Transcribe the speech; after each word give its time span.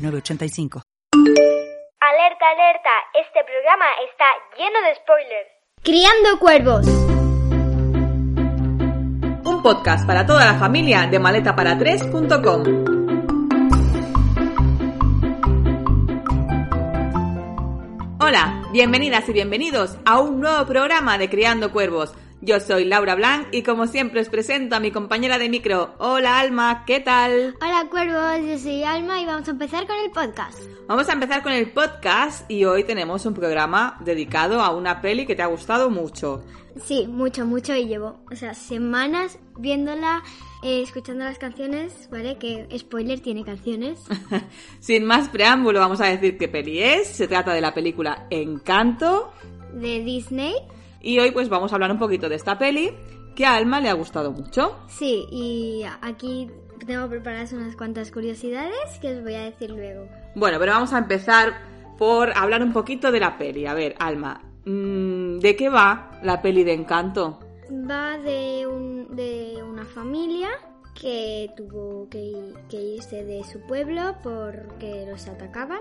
906985. 0.00 0.82
Alerta, 2.00 2.50
alerta, 2.50 2.90
este 3.14 3.44
programa 3.44 3.84
está 4.10 4.24
lleno 4.56 4.80
de 4.80 4.94
spoilers. 4.96 5.50
Criando 5.82 6.38
Cuervos. 6.38 6.86
Un 9.44 9.62
podcast 9.62 10.06
para 10.06 10.26
toda 10.26 10.44
la 10.46 10.58
familia 10.58 11.06
de 11.06 11.20
maletapara3.com. 11.20 13.00
Hola, 18.18 18.62
bienvenidas 18.72 19.28
y 19.28 19.32
bienvenidos 19.32 19.96
a 20.04 20.20
un 20.20 20.40
nuevo 20.40 20.64
programa 20.66 21.18
de 21.18 21.28
Criando 21.28 21.72
Cuervos. 21.72 22.14
Yo 22.42 22.58
soy 22.58 22.86
Laura 22.86 23.14
Blanc 23.16 23.48
y 23.52 23.62
como 23.62 23.86
siempre 23.86 24.22
os 24.22 24.30
presento 24.30 24.74
a 24.74 24.80
mi 24.80 24.90
compañera 24.90 25.38
de 25.38 25.50
micro. 25.50 25.94
Hola 25.98 26.40
Alma, 26.40 26.84
¿qué 26.86 26.98
tal? 26.98 27.54
Hola 27.60 27.86
Cuervos, 27.90 28.48
yo 28.48 28.58
soy 28.58 28.82
Alma 28.82 29.20
y 29.20 29.26
vamos 29.26 29.46
a 29.46 29.50
empezar 29.50 29.86
con 29.86 29.96
el 30.02 30.10
podcast. 30.10 30.58
Vamos 30.88 31.06
a 31.10 31.12
empezar 31.12 31.42
con 31.42 31.52
el 31.52 31.70
podcast 31.70 32.50
y 32.50 32.64
hoy 32.64 32.84
tenemos 32.84 33.26
un 33.26 33.34
programa 33.34 33.98
dedicado 34.02 34.62
a 34.62 34.74
una 34.74 35.02
peli 35.02 35.26
que 35.26 35.36
te 35.36 35.42
ha 35.42 35.48
gustado 35.48 35.90
mucho. 35.90 36.42
Sí, 36.82 37.06
mucho, 37.06 37.44
mucho 37.44 37.76
y 37.76 37.86
llevo, 37.86 38.24
o 38.32 38.34
sea, 38.34 38.54
semanas 38.54 39.38
viéndola, 39.58 40.22
eh, 40.62 40.80
escuchando 40.80 41.26
las 41.26 41.36
canciones, 41.36 42.08
¿vale? 42.10 42.38
Que 42.38 42.66
spoiler 42.78 43.20
tiene 43.20 43.44
canciones. 43.44 44.00
Sin 44.80 45.04
más 45.04 45.28
preámbulo, 45.28 45.78
vamos 45.78 46.00
a 46.00 46.06
decir 46.06 46.38
qué 46.38 46.48
peli 46.48 46.82
es. 46.82 47.06
Se 47.06 47.28
trata 47.28 47.52
de 47.52 47.60
la 47.60 47.74
película 47.74 48.26
Encanto. 48.30 49.30
De 49.74 50.02
Disney. 50.02 50.54
Y 51.00 51.18
hoy 51.18 51.30
pues 51.30 51.48
vamos 51.48 51.72
a 51.72 51.76
hablar 51.76 51.90
un 51.90 51.98
poquito 51.98 52.28
de 52.28 52.36
esta 52.36 52.58
peli 52.58 52.90
que 53.34 53.46
a 53.46 53.54
Alma 53.54 53.80
le 53.80 53.88
ha 53.88 53.94
gustado 53.94 54.32
mucho. 54.32 54.76
Sí, 54.88 55.26
y 55.30 55.82
aquí 56.02 56.48
tengo 56.86 57.08
preparadas 57.08 57.52
unas 57.52 57.76
cuantas 57.76 58.10
curiosidades 58.10 58.98
que 59.00 59.16
os 59.16 59.22
voy 59.22 59.34
a 59.34 59.42
decir 59.42 59.70
luego. 59.70 60.06
Bueno, 60.34 60.58
pero 60.58 60.72
vamos 60.72 60.92
a 60.92 60.98
empezar 60.98 61.54
por 61.98 62.36
hablar 62.36 62.62
un 62.62 62.72
poquito 62.72 63.12
de 63.12 63.20
la 63.20 63.36
peli. 63.38 63.66
A 63.66 63.74
ver, 63.74 63.94
Alma, 63.98 64.42
mm, 64.64 65.38
¿de 65.38 65.56
qué 65.56 65.68
va 65.68 66.18
la 66.22 66.40
peli 66.42 66.64
de 66.64 66.72
Encanto? 66.72 67.38
Va 67.70 68.18
de, 68.18 68.66
un, 68.66 69.14
de 69.14 69.62
una 69.62 69.84
familia 69.84 70.48
que 70.94 71.50
tuvo 71.56 72.08
que, 72.10 72.52
que, 72.68 72.76
irse 72.76 73.24
de 73.24 73.44
su 73.44 73.60
pueblo 73.60 74.16
porque 74.22 75.06
los 75.08 75.28
atacaban. 75.28 75.80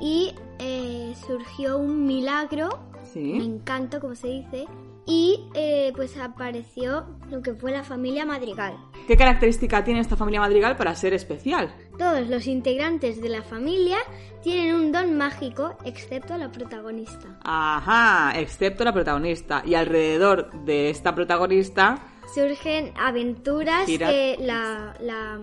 Y 0.00 0.34
eh, 0.58 1.14
surgió 1.26 1.76
un 1.78 2.06
milagro, 2.06 2.68
Sí. 3.12 3.32
un 3.32 3.40
encanto, 3.40 4.00
como 4.00 4.14
se 4.14 4.28
dice, 4.28 4.66
y 5.06 5.44
eh, 5.54 5.92
pues 5.96 6.16
apareció 6.18 7.06
lo 7.30 7.42
que 7.42 7.54
fue 7.54 7.72
la 7.72 7.82
familia 7.82 8.24
Madrigal. 8.24 8.74
¿Qué 9.08 9.16
característica 9.16 9.82
tiene 9.82 10.00
esta 10.00 10.16
familia 10.16 10.40
madrigal 10.40 10.76
para 10.76 10.94
ser 10.94 11.14
especial? 11.14 11.74
Todos 11.98 12.28
los 12.28 12.46
integrantes 12.46 13.20
de 13.20 13.28
la 13.28 13.42
familia 13.42 13.96
tienen 14.42 14.74
un 14.76 14.92
don 14.92 15.16
mágico, 15.16 15.76
excepto 15.84 16.36
la 16.36 16.52
protagonista. 16.52 17.38
Ajá, 17.42 18.38
excepto 18.38 18.84
la 18.84 18.92
protagonista. 18.92 19.62
Y 19.66 19.74
alrededor 19.74 20.52
de 20.64 20.90
esta 20.90 21.14
protagonista, 21.14 21.98
Surgen 22.32 22.92
aventuras 22.96 23.88
Gira- 23.88 24.08
que 24.10 24.36
la, 24.38 24.94
la, 25.00 25.40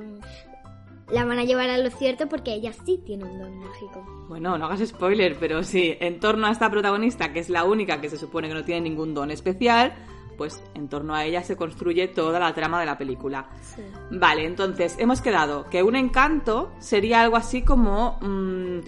la 1.12 1.26
van 1.26 1.40
a 1.40 1.44
llevar 1.44 1.70
a 1.70 1.78
lo 1.78 1.90
cierto 1.90 2.28
porque 2.28 2.54
ella 2.54 2.74
sí 2.86 3.02
tiene 3.06 3.26
un 3.26 3.40
don 3.40 3.60
mágico. 3.60 4.06
bueno, 4.28 4.58
no 4.58 4.66
hagas 4.66 4.88
spoiler, 4.88 5.38
pero 5.40 5.64
sí, 5.64 5.96
en 6.00 6.20
torno 6.20 6.48
a 6.48 6.52
esta 6.52 6.70
protagonista, 6.70 7.32
que 7.32 7.40
es 7.40 7.50
la 7.50 7.64
única 7.64 8.02
que 8.02 8.10
se 8.10 8.18
supone 8.18 8.48
que 8.48 8.54
no 8.54 8.64
tiene 8.64 8.82
ningún 8.82 9.14
don 9.14 9.32
especial, 9.32 9.94
pues 10.38 10.64
en 10.76 10.88
torno 10.88 11.16
a 11.16 11.26
ella 11.26 11.44
se 11.44 11.56
construye 11.56 12.08
toda 12.08 12.40
la 12.40 12.54
trama 12.54 12.80
de 12.80 12.86
la 12.86 12.98
película. 12.98 13.50
Sí. 13.62 13.82
Vale, 14.12 14.46
entonces 14.46 14.96
hemos 15.00 15.22
quedado 15.22 15.70
que 15.70 15.82
un 15.82 15.96
encanto 15.96 16.72
sería 16.80 17.22
algo 17.22 17.38
así 17.38 17.64
como 17.64 18.20
mm, 18.22 18.80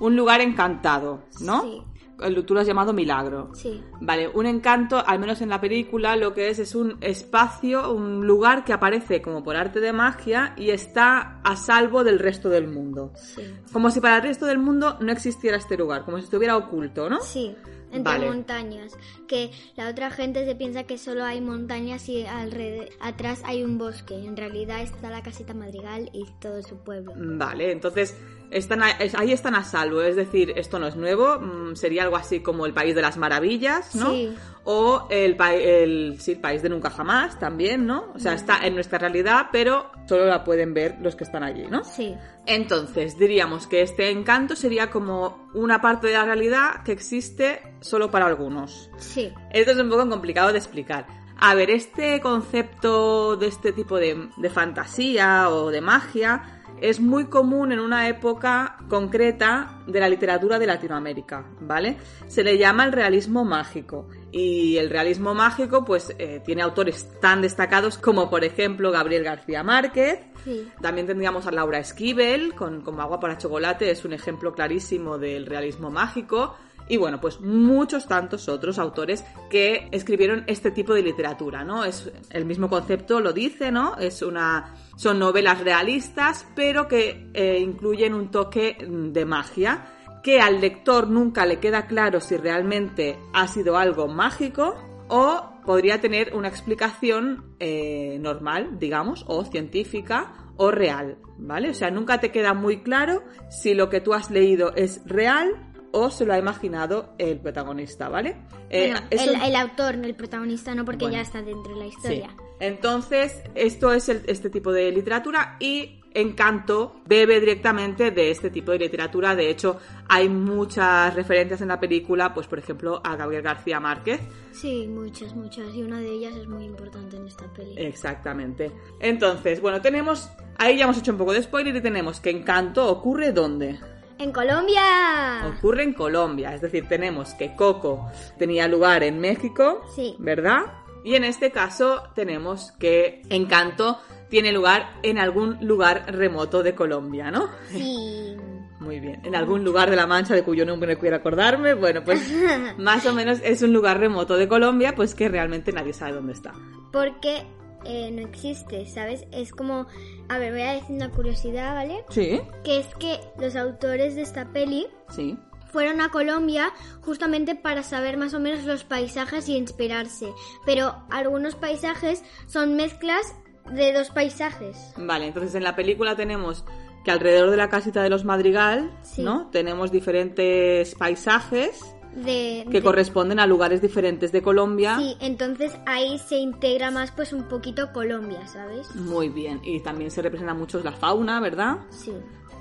un 0.00 0.16
lugar 0.16 0.40
encantado, 0.40 1.20
¿no? 1.40 1.62
Sí. 1.62 1.82
El- 2.22 2.44
Tú 2.44 2.54
lo 2.54 2.60
has 2.60 2.66
llamado 2.66 2.92
milagro. 2.92 3.50
Sí. 3.54 3.82
Vale, 4.00 4.28
un 4.28 4.46
encanto, 4.46 5.02
al 5.04 5.18
menos 5.18 5.40
en 5.40 5.48
la 5.48 5.60
película, 5.60 6.14
lo 6.16 6.32
que 6.34 6.48
es 6.48 6.58
es 6.58 6.74
un 6.74 6.96
espacio, 7.00 7.92
un 7.92 8.26
lugar 8.26 8.64
que 8.64 8.72
aparece 8.72 9.20
como 9.22 9.42
por 9.42 9.56
arte 9.56 9.80
de 9.80 9.92
magia 9.92 10.54
y 10.56 10.70
está 10.70 11.40
a 11.42 11.56
salvo 11.56 12.04
del 12.04 12.18
resto 12.18 12.48
del 12.48 12.68
mundo. 12.68 13.12
Sí. 13.16 13.42
Como 13.72 13.90
si 13.90 14.00
para 14.00 14.16
el 14.16 14.22
resto 14.22 14.46
del 14.46 14.58
mundo 14.58 14.96
no 15.00 15.10
existiera 15.12 15.56
este 15.56 15.76
lugar, 15.76 16.04
como 16.04 16.18
si 16.18 16.24
estuviera 16.24 16.56
oculto, 16.56 17.08
¿no? 17.10 17.20
Sí, 17.20 17.54
entre 17.90 18.02
Vale. 18.12 18.26
montañas. 18.26 18.96
Que 19.28 19.50
la 19.76 19.88
otra 19.88 20.10
gente 20.10 20.44
se 20.44 20.54
piensa 20.54 20.84
que 20.84 20.98
solo 20.98 21.24
hay 21.24 21.40
montañas 21.40 22.08
y 22.08 22.24
alrededor, 22.26 22.88
atrás 23.00 23.42
hay 23.44 23.62
un 23.62 23.78
bosque. 23.78 24.14
En 24.24 24.36
realidad 24.36 24.82
está 24.82 25.10
la 25.10 25.22
casita 25.22 25.54
madrigal 25.54 26.10
y 26.12 26.24
todo 26.40 26.62
su 26.62 26.76
pueblo. 26.78 27.12
Vale, 27.16 27.72
entonces 27.72 28.16
están 28.54 28.82
a- 28.82 28.96
ahí 29.18 29.32
están 29.32 29.54
a 29.54 29.64
salvo, 29.64 30.00
es 30.00 30.16
decir, 30.16 30.52
esto 30.56 30.78
no 30.78 30.86
es 30.86 30.96
nuevo, 30.96 31.38
mm, 31.38 31.76
sería 31.76 32.04
algo 32.04 32.16
así 32.16 32.40
como 32.40 32.64
el 32.66 32.72
País 32.72 32.94
de 32.94 33.02
las 33.02 33.16
Maravillas, 33.16 33.94
¿no? 33.94 34.10
Sí. 34.12 34.34
O 34.66 35.06
el, 35.10 35.36
pa- 35.36 35.52
el, 35.54 36.16
sí, 36.20 36.32
el 36.32 36.40
País 36.40 36.62
de 36.62 36.70
Nunca 36.70 36.88
Jamás 36.88 37.38
también, 37.38 37.86
¿no? 37.86 38.12
O 38.14 38.18
sea, 38.18 38.32
está 38.32 38.66
en 38.66 38.74
nuestra 38.74 38.98
realidad, 38.98 39.48
pero 39.52 39.90
solo 40.08 40.24
la 40.24 40.42
pueden 40.42 40.72
ver 40.72 40.96
los 41.02 41.14
que 41.16 41.24
están 41.24 41.42
allí, 41.42 41.66
¿no? 41.68 41.84
Sí, 41.84 42.14
Entonces, 42.46 43.18
diríamos 43.18 43.66
que 43.66 43.82
este 43.82 44.10
encanto 44.10 44.56
sería 44.56 44.90
como 44.90 45.48
una 45.52 45.80
parte 45.82 46.06
de 46.06 46.14
la 46.14 46.24
realidad 46.24 46.82
que 46.84 46.92
existe 46.92 47.60
solo 47.80 48.10
para 48.10 48.26
algunos. 48.26 48.90
sí, 48.96 49.32
Esto 49.50 49.72
es 49.72 49.78
un 49.78 49.90
poco 49.90 50.08
complicado 50.08 50.50
de 50.52 50.58
explicar. 50.58 51.06
A 51.36 51.54
ver, 51.54 51.68
este 51.70 52.20
concepto 52.20 53.36
de 53.36 53.48
este 53.48 53.72
tipo 53.72 53.96
de, 53.98 54.28
de 54.36 54.50
fantasía 54.50 55.50
o 55.50 55.70
de 55.70 55.80
magia 55.80 56.62
es 56.84 57.00
muy 57.00 57.28
común 57.28 57.72
en 57.72 57.80
una 57.80 58.08
época 58.08 58.76
concreta 58.90 59.78
de 59.86 60.00
la 60.00 60.08
literatura 60.08 60.58
de 60.58 60.66
Latinoamérica, 60.66 61.46
¿vale? 61.62 61.96
Se 62.26 62.44
le 62.44 62.58
llama 62.58 62.84
el 62.84 62.92
realismo 62.92 63.42
mágico. 63.42 64.06
Y 64.30 64.76
el 64.76 64.90
realismo 64.90 65.32
mágico, 65.32 65.82
pues, 65.82 66.14
eh, 66.18 66.42
tiene 66.44 66.60
autores 66.60 67.08
tan 67.22 67.40
destacados 67.40 67.96
como, 67.96 68.28
por 68.28 68.44
ejemplo, 68.44 68.90
Gabriel 68.90 69.24
García 69.24 69.62
Márquez, 69.62 70.18
sí. 70.44 70.68
también 70.82 71.06
tendríamos 71.06 71.46
a 71.46 71.52
Laura 71.52 71.78
Esquivel 71.78 72.54
con 72.54 72.82
Como 72.82 73.00
agua 73.00 73.18
para 73.18 73.38
chocolate, 73.38 73.90
es 73.90 74.04
un 74.04 74.12
ejemplo 74.12 74.52
clarísimo 74.52 75.16
del 75.16 75.46
realismo 75.46 75.90
mágico. 75.90 76.54
Y 76.88 76.96
bueno, 76.98 77.20
pues 77.20 77.40
muchos 77.40 78.06
tantos 78.06 78.48
otros 78.48 78.78
autores 78.78 79.24
que 79.50 79.88
escribieron 79.90 80.44
este 80.46 80.70
tipo 80.70 80.92
de 80.92 81.02
literatura, 81.02 81.64
¿no? 81.64 81.84
Es 81.84 82.12
el 82.30 82.44
mismo 82.44 82.68
concepto 82.68 83.20
lo 83.20 83.32
dice, 83.32 83.70
¿no? 83.70 83.96
Es 83.96 84.22
una 84.22 84.74
son 84.96 85.18
novelas 85.18 85.60
realistas, 85.60 86.46
pero 86.54 86.86
que 86.86 87.30
eh, 87.32 87.58
incluyen 87.60 88.14
un 88.14 88.30
toque 88.30 88.76
de 88.88 89.24
magia 89.24 89.86
que 90.22 90.40
al 90.40 90.60
lector 90.60 91.08
nunca 91.08 91.44
le 91.44 91.58
queda 91.58 91.86
claro 91.86 92.20
si 92.20 92.36
realmente 92.36 93.18
ha 93.34 93.46
sido 93.46 93.76
algo 93.76 94.08
mágico 94.08 94.74
o 95.08 95.50
podría 95.66 96.00
tener 96.00 96.34
una 96.34 96.48
explicación 96.48 97.54
eh, 97.60 98.18
normal, 98.20 98.78
digamos, 98.78 99.24
o 99.28 99.44
científica 99.44 100.32
o 100.56 100.70
real, 100.70 101.18
¿vale? 101.38 101.70
O 101.70 101.74
sea, 101.74 101.90
nunca 101.90 102.20
te 102.20 102.30
queda 102.30 102.54
muy 102.54 102.82
claro 102.82 103.22
si 103.50 103.74
lo 103.74 103.90
que 103.90 104.00
tú 104.00 104.14
has 104.14 104.30
leído 104.30 104.74
es 104.74 105.02
real 105.04 105.73
o 105.96 106.10
se 106.10 106.26
lo 106.26 106.32
ha 106.34 106.38
imaginado 106.38 107.14
el 107.18 107.38
protagonista, 107.38 108.08
¿vale? 108.08 108.36
Eh, 108.68 108.90
Bueno, 108.92 109.06
eso- 109.10 109.30
el, 109.32 109.40
el 109.42 109.56
autor, 109.56 109.94
el 109.94 110.14
protagonista, 110.16 110.74
no 110.74 110.84
porque 110.84 111.04
Bueno. 111.04 111.16
ya 111.16 111.22
está 111.22 111.40
dentro 111.40 111.72
de 111.74 111.78
la 111.78 111.84
Sí. 111.84 111.96
historia. 111.96 112.30
Entonces, 112.60 113.40
esto 113.54 113.92
es 113.92 114.08
el- 114.08 114.22
este 114.26 114.50
tipo 114.50 114.72
de 114.72 114.90
literatura 114.90 115.56
y 115.60 116.00
Encanto 116.16 117.00
bebe 117.06 117.40
directamente 117.40 118.12
de 118.12 118.30
este 118.30 118.48
tipo 118.48 118.70
de 118.70 118.78
literatura. 118.78 119.34
De 119.34 119.50
hecho, 119.50 119.78
hay 120.08 120.28
muchas 120.28 121.12
referencias 121.14 121.60
en 121.60 121.66
la 121.66 121.80
película, 121.80 122.32
pues 122.32 122.46
por 122.46 122.60
ejemplo, 122.60 123.00
a 123.02 123.16
Gabriel 123.16 123.42
García 123.42 123.80
Márquez. 123.80 124.20
Sí, 124.52 124.86
muchas, 124.86 125.34
muchas. 125.34 125.74
Y 125.74 125.82
una 125.82 125.98
de 125.98 126.08
ellas 126.12 126.36
es 126.36 126.46
muy 126.46 126.64
importante 126.66 127.16
en 127.16 127.26
esta 127.26 127.52
peli. 127.52 127.74
Exactamente. 127.76 128.70
Entonces, 129.00 129.60
bueno, 129.60 129.80
tenemos... 129.82 130.30
Ahí 130.56 130.76
ya 130.78 130.84
hemos 130.84 130.98
hecho 130.98 131.10
un 131.10 131.18
poco 131.18 131.32
de 131.32 131.42
spoiler 131.42 131.74
y 131.74 131.80
tenemos 131.80 132.20
que 132.20 132.30
Encanto 132.30 132.86
ocurre 132.88 133.32
¿dónde? 133.32 133.76
¡En 134.18 134.32
Colombia! 134.32 135.46
Ocurre 135.58 135.82
en 135.82 135.92
Colombia, 135.92 136.54
es 136.54 136.60
decir, 136.60 136.86
tenemos 136.88 137.34
que 137.34 137.54
Coco 137.56 138.10
tenía 138.38 138.68
lugar 138.68 139.02
en 139.02 139.18
México, 139.20 139.82
Sí. 139.94 140.14
¿verdad? 140.18 140.62
Y 141.04 141.16
en 141.16 141.24
este 141.24 141.50
caso 141.50 142.02
tenemos 142.14 142.72
que 142.78 143.22
Encanto 143.28 143.98
tiene 144.30 144.52
lugar 144.52 144.88
en 145.02 145.18
algún 145.18 145.58
lugar 145.60 146.04
remoto 146.08 146.62
de 146.62 146.74
Colombia, 146.74 147.30
¿no? 147.30 147.48
Sí. 147.70 148.36
Muy 148.80 149.00
bien. 149.00 149.20
En 149.24 149.34
algún 149.34 149.64
lugar 149.64 149.88
de 149.90 149.96
la 149.96 150.06
Mancha 150.06 150.34
de 150.34 150.42
cuyo 150.42 150.66
nombre 150.66 150.92
no 150.94 151.00
quiero 151.00 151.16
acordarme. 151.16 151.74
Bueno, 151.74 152.02
pues 152.04 152.20
más 152.78 153.06
o 153.06 153.14
menos 153.14 153.40
es 153.42 153.62
un 153.62 153.72
lugar 153.72 153.98
remoto 153.98 154.36
de 154.36 154.46
Colombia, 154.48 154.94
pues 154.94 155.14
que 155.14 155.28
realmente 155.28 155.72
nadie 155.72 155.92
sabe 155.92 156.12
dónde 156.12 156.32
está. 156.34 156.52
Porque 156.92 157.44
eh, 157.84 158.10
no 158.10 158.22
existe, 158.22 158.86
¿sabes? 158.86 159.24
Es 159.32 159.52
como... 159.52 159.86
A 160.28 160.38
ver, 160.38 160.52
voy 160.52 160.62
a 160.62 160.72
decir 160.72 160.96
una 160.96 161.10
curiosidad, 161.10 161.74
¿vale? 161.74 162.04
Sí, 162.10 162.40
Que 162.62 162.78
es 162.80 162.86
que 162.96 163.20
los 163.38 163.56
autores 163.56 164.14
de 164.14 164.22
esta 164.22 164.46
peli 164.52 164.86
sí. 165.10 165.36
fueron 165.70 166.00
a 166.00 166.08
Colombia 166.10 166.72
justamente 167.02 167.54
para 167.54 167.82
saber 167.82 168.16
más 168.16 168.32
o 168.34 168.40
menos 168.40 168.64
los 168.64 168.84
paisajes 168.84 169.48
y 169.48 169.56
inspirarse. 169.56 170.32
Pero 170.64 170.94
algunos 171.10 171.54
paisajes 171.54 172.22
son 172.46 172.74
mezclas 172.76 173.34
de 173.72 173.92
dos 173.92 174.10
paisajes. 174.10 174.76
Vale, 174.96 175.26
entonces 175.26 175.54
en 175.54 175.62
la 175.64 175.74
película 175.76 176.16
tenemos 176.16 176.64
que 177.04 177.10
alrededor 177.10 177.50
de 177.50 177.56
la 177.58 177.68
casita 177.68 178.02
de 178.02 178.08
los 178.10 178.24
Madrigal, 178.24 178.90
Sí. 179.02 179.22
¿no? 179.22 179.48
Tenemos 179.50 179.90
diferentes 179.92 180.94
paisajes 180.94 181.84
De, 182.14 182.64
que 182.70 182.78
de- 182.78 182.82
corresponden 182.82 183.40
a 183.40 183.46
lugares 183.46 183.82
diferentes 183.82 184.30
de 184.32 184.42
Colombia. 184.42 184.96
Sí, 184.98 185.16
entonces 185.20 185.76
ahí 185.86 186.18
se 186.18 186.36
integra 186.36 186.90
más 186.90 187.10
pues 187.10 187.32
un 187.32 187.44
poquito 187.44 187.92
Colombia, 187.92 188.46
¿sabes? 188.46 188.94
Muy 188.94 189.28
bien. 189.28 189.60
Y 189.64 189.80
también 189.80 190.10
se 190.10 190.22
representa 190.22 190.54
mucho 190.54 190.80
la 190.82 190.92
fauna, 190.92 191.40
¿verdad? 191.40 191.78
Sí. 191.90 192.12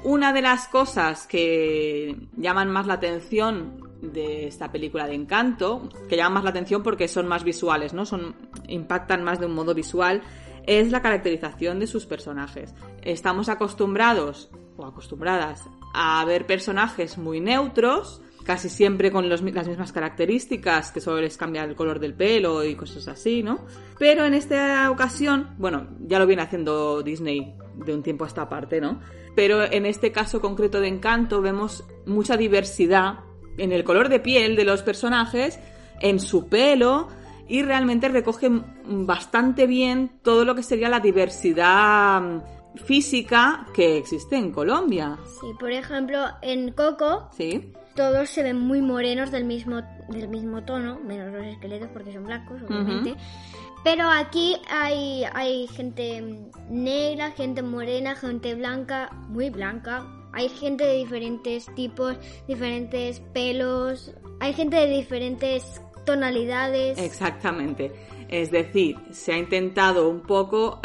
Una 0.03 0.33
de 0.33 0.41
las 0.41 0.67
cosas 0.67 1.27
que 1.27 2.15
llaman 2.35 2.69
más 2.69 2.87
la 2.87 2.95
atención 2.95 3.81
de 4.01 4.47
esta 4.47 4.69
película 4.71 5.07
de 5.07 5.13
Encanto, 5.15 5.87
que 6.09 6.17
llaman 6.17 6.33
más 6.33 6.43
la 6.43 6.49
atención 6.49 6.83
porque 6.83 7.07
son 7.07 7.27
más 7.27 7.43
visuales, 7.45 7.93
¿no? 7.93 8.05
Son 8.05 8.35
impactan 8.67 9.23
más 9.23 9.39
de 9.39 9.45
un 9.45 9.53
modo 9.53 9.73
visual, 9.73 10.21
es 10.65 10.91
la 10.91 11.01
caracterización 11.01 11.79
de 11.79 11.87
sus 11.87 12.05
personajes. 12.05 12.73
Estamos 13.01 13.47
acostumbrados 13.49 14.49
o 14.75 14.85
acostumbradas 14.85 15.61
a 15.93 16.23
ver 16.25 16.45
personajes 16.47 17.17
muy 17.17 17.39
neutros, 17.39 18.21
casi 18.43 18.69
siempre 18.69 19.11
con 19.11 19.29
las 19.29 19.41
mismas 19.41 19.91
características, 19.91 20.91
que 20.91 21.01
solo 21.01 21.21
les 21.21 21.37
cambia 21.37 21.63
el 21.63 21.75
color 21.75 21.99
del 21.99 22.13
pelo 22.13 22.63
y 22.63 22.75
cosas 22.75 23.07
así, 23.07 23.43
¿no? 23.43 23.65
Pero 23.97 24.25
en 24.25 24.33
esta 24.33 24.89
ocasión, 24.91 25.55
bueno, 25.57 25.87
ya 26.01 26.19
lo 26.19 26.27
viene 26.27 26.41
haciendo 26.41 27.01
Disney 27.03 27.55
de 27.75 27.93
un 27.93 28.03
tiempo 28.03 28.25
a 28.25 28.27
esta 28.27 28.49
parte, 28.49 28.81
¿no? 28.81 28.99
Pero 29.35 29.63
en 29.63 29.85
este 29.85 30.11
caso 30.11 30.41
concreto 30.41 30.79
de 30.79 30.89
Encanto 30.89 31.41
vemos 31.41 31.85
mucha 32.05 32.37
diversidad 32.37 33.19
en 33.57 33.71
el 33.71 33.83
color 33.83 34.09
de 34.09 34.19
piel 34.19 34.55
de 34.55 34.65
los 34.65 34.81
personajes, 34.81 35.59
en 36.01 36.19
su 36.19 36.47
pelo, 36.47 37.07
y 37.47 37.61
realmente 37.61 38.07
recoge 38.09 38.49
bastante 38.85 39.67
bien 39.67 40.19
todo 40.21 40.45
lo 40.45 40.55
que 40.55 40.63
sería 40.63 40.89
la 40.89 40.99
diversidad 40.99 42.43
física 42.75 43.67
que 43.73 43.97
existe 43.97 44.35
en 44.35 44.51
Colombia. 44.51 45.17
Sí, 45.39 45.47
por 45.59 45.71
ejemplo, 45.71 46.25
en 46.41 46.71
Coco 46.71 47.29
¿Sí? 47.35 47.71
todos 47.95 48.29
se 48.29 48.43
ven 48.43 48.59
muy 48.59 48.81
morenos 48.81 49.31
del 49.31 49.45
mismo, 49.45 49.81
del 50.09 50.27
mismo 50.27 50.63
tono, 50.63 50.99
menos 50.99 51.31
los 51.31 51.45
esqueletos 51.45 51.89
porque 51.93 52.13
son 52.13 52.25
blancos, 52.25 52.61
obviamente. 52.63 53.15
Pero 53.83 54.09
aquí 54.09 54.55
hay, 54.69 55.25
hay 55.33 55.67
gente 55.67 56.23
negra, 56.69 57.31
gente 57.31 57.61
morena, 57.61 58.15
gente 58.15 58.55
blanca, 58.55 59.09
muy 59.27 59.49
blanca. 59.49 60.07
Hay 60.31 60.49
gente 60.49 60.85
de 60.85 60.93
diferentes 60.93 61.65
tipos, 61.75 62.17
diferentes 62.47 63.19
pelos. 63.33 64.13
Hay 64.39 64.53
gente 64.53 64.77
de 64.77 64.87
diferentes 64.87 65.81
tonalidades. 66.05 66.97
Exactamente. 66.97 67.91
Es 68.29 68.51
decir, 68.51 68.97
se 69.11 69.33
ha 69.33 69.37
intentado 69.37 70.09
un 70.09 70.21
poco 70.21 70.79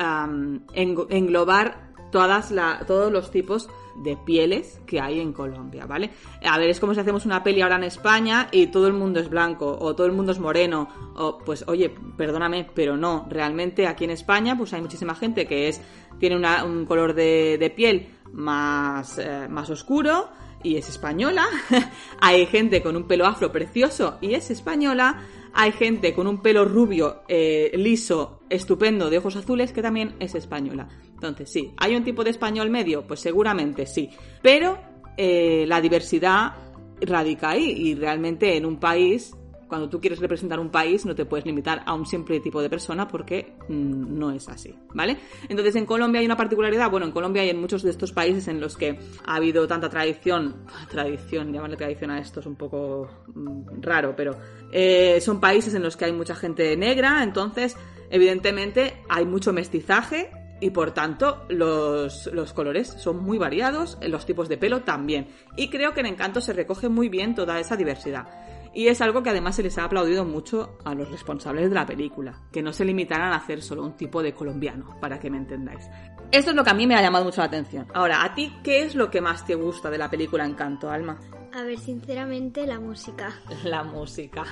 englobar 0.75 1.89
todos 2.11 3.13
los 3.13 3.31
tipos 3.31 3.69
de 3.97 4.17
pieles 4.17 4.81
que 4.87 5.01
hay 5.01 5.21
en 5.21 5.33
Colombia, 5.33 5.87
¿vale? 5.87 6.11
A 6.45 6.57
ver, 6.59 6.71
es 6.71 6.79
como 6.79 6.95
si 6.95 7.01
hacemos 7.01 7.27
una 7.27 7.43
peli 7.43 7.63
ahora 7.63 7.77
en 7.77 7.85
España 7.85 8.49
y 8.53 8.69
todo 8.69 8.87
el 8.87 8.93
mundo 8.93 9.21
es 9.21 9.29
blanco 9.29 9.77
o 9.81 9.95
todo 9.95 10.07
el 10.07 10.13
mundo 10.13 10.33
es 10.33 10.39
moreno 10.39 10.89
o 11.17 11.39
pues 11.39 11.65
oye, 11.67 11.93
perdóname, 12.17 12.69
pero 12.75 12.97
no, 12.97 13.27
realmente 13.29 13.87
aquí 13.87 14.05
en 14.05 14.11
España 14.11 14.57
pues 14.57 14.73
hay 14.73 14.81
muchísima 14.81 15.15
gente 15.15 15.47
que 15.47 15.69
es 15.69 15.81
tiene 16.19 16.37
un 16.65 16.87
color 16.87 17.15
de, 17.15 17.59
de 17.59 17.71
piel 17.71 18.09
más, 18.33 19.19
eh, 19.19 19.47
más 19.49 19.71
oscuro 19.71 20.29
y 20.63 20.77
es 20.77 20.89
española. 20.89 21.47
hay 22.21 22.47
gente 22.47 22.83
con 22.83 22.97
un 22.97 23.07
pelo 23.07 23.27
afro 23.27 23.53
precioso 23.53 24.19
y 24.21 24.35
es 24.35 24.51
española. 24.51 25.23
Hay 25.55 25.73
gente 25.73 26.15
con 26.15 26.27
un 26.27 26.43
pelo 26.43 26.65
rubio, 26.65 27.23
eh, 27.29 27.73
liso, 27.75 28.41
estupendo, 28.49 29.11
de 29.11 29.19
ojos 29.19 29.37
azules, 29.37 29.73
que 29.73 29.83
también 29.83 30.15
es 30.21 30.35
española. 30.35 30.89
Entonces, 31.15 31.51
sí, 31.51 31.73
¿hay 31.77 31.97
un 31.97 32.05
tipo 32.05 32.25
de 32.25 32.31
español 32.31 32.71
medio? 32.71 33.07
Pues 33.07 33.21
seguramente 33.21 33.87
sí. 33.87 34.11
Pero 34.43 34.79
eh, 35.17 35.65
la 35.67 35.81
diversidad 35.81 36.55
radica 37.01 37.51
ahí 37.51 37.71
y 37.71 37.95
realmente 37.95 38.57
en 38.57 38.67
un 38.67 38.79
país, 38.79 39.35
cuando 39.69 39.89
tú 39.89 40.01
quieres 40.01 40.19
representar 40.19 40.59
un 40.59 40.71
país, 40.71 41.05
no 41.07 41.15
te 41.15 41.25
puedes 41.25 41.47
limitar 41.47 41.83
a 41.87 41.95
un 41.95 42.07
simple 42.07 42.41
tipo 42.41 42.61
de 42.61 42.71
persona 42.71 43.07
porque 43.07 43.55
mm, 43.69 44.19
no 44.19 44.31
es 44.33 44.49
así, 44.49 44.75
¿vale? 44.95 45.19
Entonces 45.49 45.77
en 45.77 45.87
Colombia 45.87 46.21
hay 46.21 46.27
una 46.27 46.37
particularidad, 46.37 46.91
bueno, 46.91 47.07
en 47.07 47.13
Colombia 47.13 47.45
y 47.45 47.51
en 47.51 47.61
muchos 47.61 47.83
de 47.83 47.91
estos 47.91 48.13
países 48.13 48.49
en 48.49 48.61
los 48.61 48.77
que 48.77 48.99
ha 49.27 49.37
habido 49.37 49.69
tanta 49.69 49.89
tradición, 49.89 50.65
tradición, 50.91 51.53
llamarle 51.53 51.77
tradición 51.77 52.11
a 52.11 52.19
esto 52.19 52.41
es 52.41 52.47
un 52.47 52.57
poco 52.57 53.09
mm, 53.35 53.83
raro, 53.83 54.15
pero 54.17 54.37
eh, 54.73 55.21
son 55.21 55.41
países 55.41 55.75
en 55.75 55.83
los 55.83 55.97
que 55.97 56.07
hay 56.07 56.13
mucha 56.13 56.35
gente 56.35 56.77
negra, 56.77 57.23
entonces 57.23 57.77
evidentemente 58.11 59.03
hay 59.09 59.27
mucho 59.27 59.53
mestizaje 59.53 60.31
y 60.61 60.71
por 60.71 60.93
tanto 60.93 61.45
los, 61.49 62.27
los 62.33 62.53
colores 62.53 62.89
son 62.89 63.23
muy 63.23 63.39
variados, 63.39 63.99
los 64.03 64.27
tipos 64.27 64.49
de 64.49 64.59
pelo 64.59 64.81
también. 64.83 65.29
Y 65.57 65.69
creo 65.69 65.95
que 65.95 66.01
en 66.01 66.07
Encanto 66.07 66.41
se 66.41 66.53
recoge 66.53 66.89
muy 66.89 67.09
bien 67.09 67.35
toda 67.35 67.61
esa 67.61 67.77
diversidad. 67.77 68.27
Y 68.75 68.89
es 68.89 69.01
algo 69.01 69.23
que 69.23 69.31
además 69.31 69.57
se 69.57 69.63
les 69.63 69.79
ha 69.79 69.85
aplaudido 69.85 70.25
mucho 70.25 70.79
a 70.85 70.95
los 70.95 71.11
responsables 71.11 71.69
de 71.69 71.75
la 71.75 71.87
película, 71.87 72.43
que 72.53 72.63
no 72.63 72.73
se 72.73 72.85
limitaran 72.85 73.33
a 73.33 73.37
hacer 73.37 73.63
solo 73.63 73.83
un 73.83 73.97
tipo 73.97 74.23
de 74.23 74.35
colombiano, 74.35 74.99
para 75.01 75.19
que 75.19 75.31
me 75.31 75.39
entendáis. 75.39 75.89
Esto 76.31 76.51
es 76.51 76.57
lo 76.57 76.65
que 76.65 76.71
a 76.71 76.75
mí 76.75 76.87
me 76.87 76.95
ha 76.95 77.03
llamado 77.03 77.25
mucho 77.25 77.41
la 77.41 77.47
atención. 77.47 77.87
Ahora, 77.95 78.23
¿a 78.23 78.35
ti 78.35 78.53
qué 78.63 78.83
es 78.83 78.95
lo 78.95 79.11
que 79.11 79.21
más 79.21 79.47
te 79.47 79.55
gusta 79.55 79.91
de 79.91 79.99
la 79.99 80.11
película 80.11 80.45
Encanto, 80.45 80.91
Alma? 80.91 81.19
A 81.55 81.63
ver, 81.63 81.79
sinceramente, 81.79 82.67
la 82.67 82.79
música. 82.79 83.41
La 83.65 83.83
música. 83.83 84.45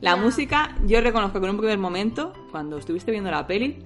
La 0.00 0.16
música, 0.16 0.76
yo 0.86 1.00
reconozco 1.00 1.38
que 1.38 1.46
en 1.46 1.52
un 1.52 1.58
primer 1.58 1.78
momento, 1.78 2.32
cuando 2.50 2.78
estuviste 2.78 3.12
viendo 3.12 3.30
la 3.30 3.46
peli, 3.46 3.84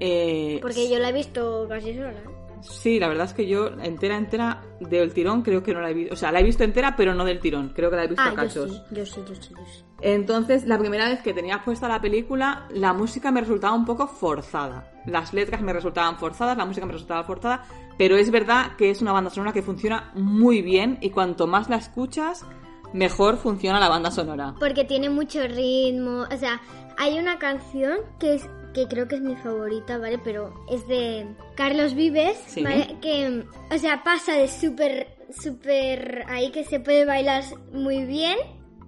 eh, 0.00 0.58
Porque 0.60 0.88
yo 0.88 0.98
la 0.98 1.08
he 1.08 1.12
visto 1.12 1.66
casi 1.68 1.94
sola. 1.94 2.33
Sí, 2.64 2.98
la 2.98 3.08
verdad 3.08 3.26
es 3.26 3.34
que 3.34 3.46
yo 3.46 3.68
entera, 3.82 4.16
entera 4.16 4.62
del 4.80 5.12
tirón 5.12 5.42
creo 5.42 5.62
que 5.62 5.72
no 5.74 5.80
la 5.80 5.90
he 5.90 5.94
visto. 5.94 6.14
O 6.14 6.16
sea, 6.16 6.32
la 6.32 6.40
he 6.40 6.42
visto 6.42 6.64
entera, 6.64 6.96
pero 6.96 7.14
no 7.14 7.24
del 7.24 7.40
tirón. 7.40 7.72
Creo 7.74 7.90
que 7.90 7.96
la 7.96 8.04
he 8.04 8.08
visto 8.08 8.22
Ah, 8.22 8.28
a 8.28 8.30
yo 8.30 8.36
cachos. 8.36 8.70
sí, 8.72 8.82
yo 8.90 9.06
sí, 9.06 9.20
yo 9.28 9.34
sí, 9.34 9.50
yo 9.56 9.64
sí. 9.66 9.84
Entonces, 10.00 10.66
la 10.66 10.78
primera 10.78 11.08
vez 11.08 11.20
que 11.22 11.32
tenía 11.32 11.62
puesta 11.64 11.88
la 11.88 12.00
película, 12.00 12.66
la 12.70 12.92
música 12.92 13.30
me 13.30 13.40
resultaba 13.40 13.74
un 13.74 13.84
poco 13.84 14.06
forzada. 14.06 14.90
Las 15.06 15.32
letras 15.32 15.60
me 15.62 15.72
resultaban 15.72 16.18
forzadas, 16.18 16.56
la 16.56 16.64
música 16.66 16.84
me 16.86 16.92
resultaba 16.92 17.24
forzada, 17.24 17.64
pero 17.96 18.16
es 18.16 18.30
verdad 18.30 18.76
que 18.76 18.90
es 18.90 19.00
una 19.00 19.12
banda 19.12 19.30
sonora 19.30 19.52
que 19.52 19.62
funciona 19.62 20.10
muy 20.14 20.60
bien 20.62 20.98
y 21.00 21.10
cuanto 21.10 21.46
más 21.46 21.68
la 21.70 21.76
escuchas, 21.76 22.44
mejor 22.92 23.36
funciona 23.36 23.80
la 23.80 23.88
banda 23.88 24.10
sonora. 24.10 24.54
Porque 24.58 24.84
tiene 24.84 25.08
mucho 25.10 25.46
ritmo. 25.46 26.26
O 26.30 26.36
sea, 26.36 26.60
hay 26.98 27.18
una 27.18 27.38
canción 27.38 27.98
que 28.18 28.34
es 28.34 28.48
que 28.74 28.86
creo 28.88 29.08
que 29.08 29.14
es 29.16 29.22
mi 29.22 29.36
favorita, 29.36 29.96
¿vale? 29.98 30.18
Pero 30.22 30.52
es 30.70 30.86
de 30.88 31.26
Carlos 31.54 31.94
Vives, 31.94 32.36
Sí. 32.46 32.62
¿vale? 32.62 32.96
Que, 33.00 33.44
o 33.74 33.78
sea, 33.78 34.02
pasa 34.04 34.34
de 34.34 34.48
súper, 34.48 35.16
súper 35.40 36.24
ahí 36.28 36.50
que 36.50 36.64
se 36.64 36.80
puede 36.80 37.04
bailar 37.04 37.44
muy 37.72 38.04
bien 38.04 38.36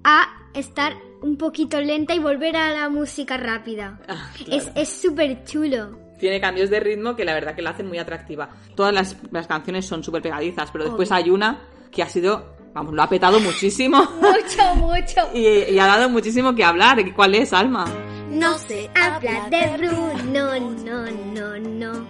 a 0.05 0.27
estar 0.55 0.95
un 1.23 1.37
poquito 1.39 1.81
lenta 1.81 2.15
y 2.15 2.19
volver 2.19 2.57
a 2.57 2.73
la 2.73 2.89
música 2.89 3.37
rápida. 3.37 3.99
Ah, 4.09 4.31
Es 4.39 4.65
claro. 4.65 4.73
Es 4.75 4.89
súper 4.89 5.45
chulo. 5.45 5.99
Tiene 6.19 6.41
cambios 6.41 6.71
de 6.71 6.81
ritmo 6.81 7.15
que 7.15 7.25
la 7.25 7.35
verdad 7.35 7.55
que 7.55 7.63
la 7.63 7.71
hacen 7.71 7.87
muy 7.89 7.99
atractiva. 7.99 8.49
Todas 8.75 8.93
las, 8.95 9.17
las 9.33 9.47
canciones 9.47 9.85
son 9.87 10.03
súper 10.03 10.23
pegadizas, 10.23 10.71
pero 10.71 10.85
después 10.85 11.11
Obvio. 11.11 11.17
hay 11.25 11.31
una 11.31 11.61
que 11.91 12.03
ha 12.03 12.09
sido, 12.09 12.57
vamos, 12.75 12.95
lo 12.95 13.03
ha 13.03 13.09
petado 13.09 13.39
muchísimo. 13.41 13.99
Mucho, 14.21 14.75
mucho. 14.77 15.21
y, 15.35 15.75
y 15.75 15.79
ha 15.79 15.87
dado 15.87 16.09
muchísimo 16.09 16.55
que 16.55 16.65
hablar. 16.65 16.99
¿Cuál 17.15 17.35
es, 17.35 17.53
Alma? 17.53 17.85
No 18.31 18.59
se 18.59 18.91
habla 18.95 19.49
de 19.49 19.77
Bruno, 19.77 20.59
no, 20.85 21.11
no, 21.11 21.59
no. 21.59 22.07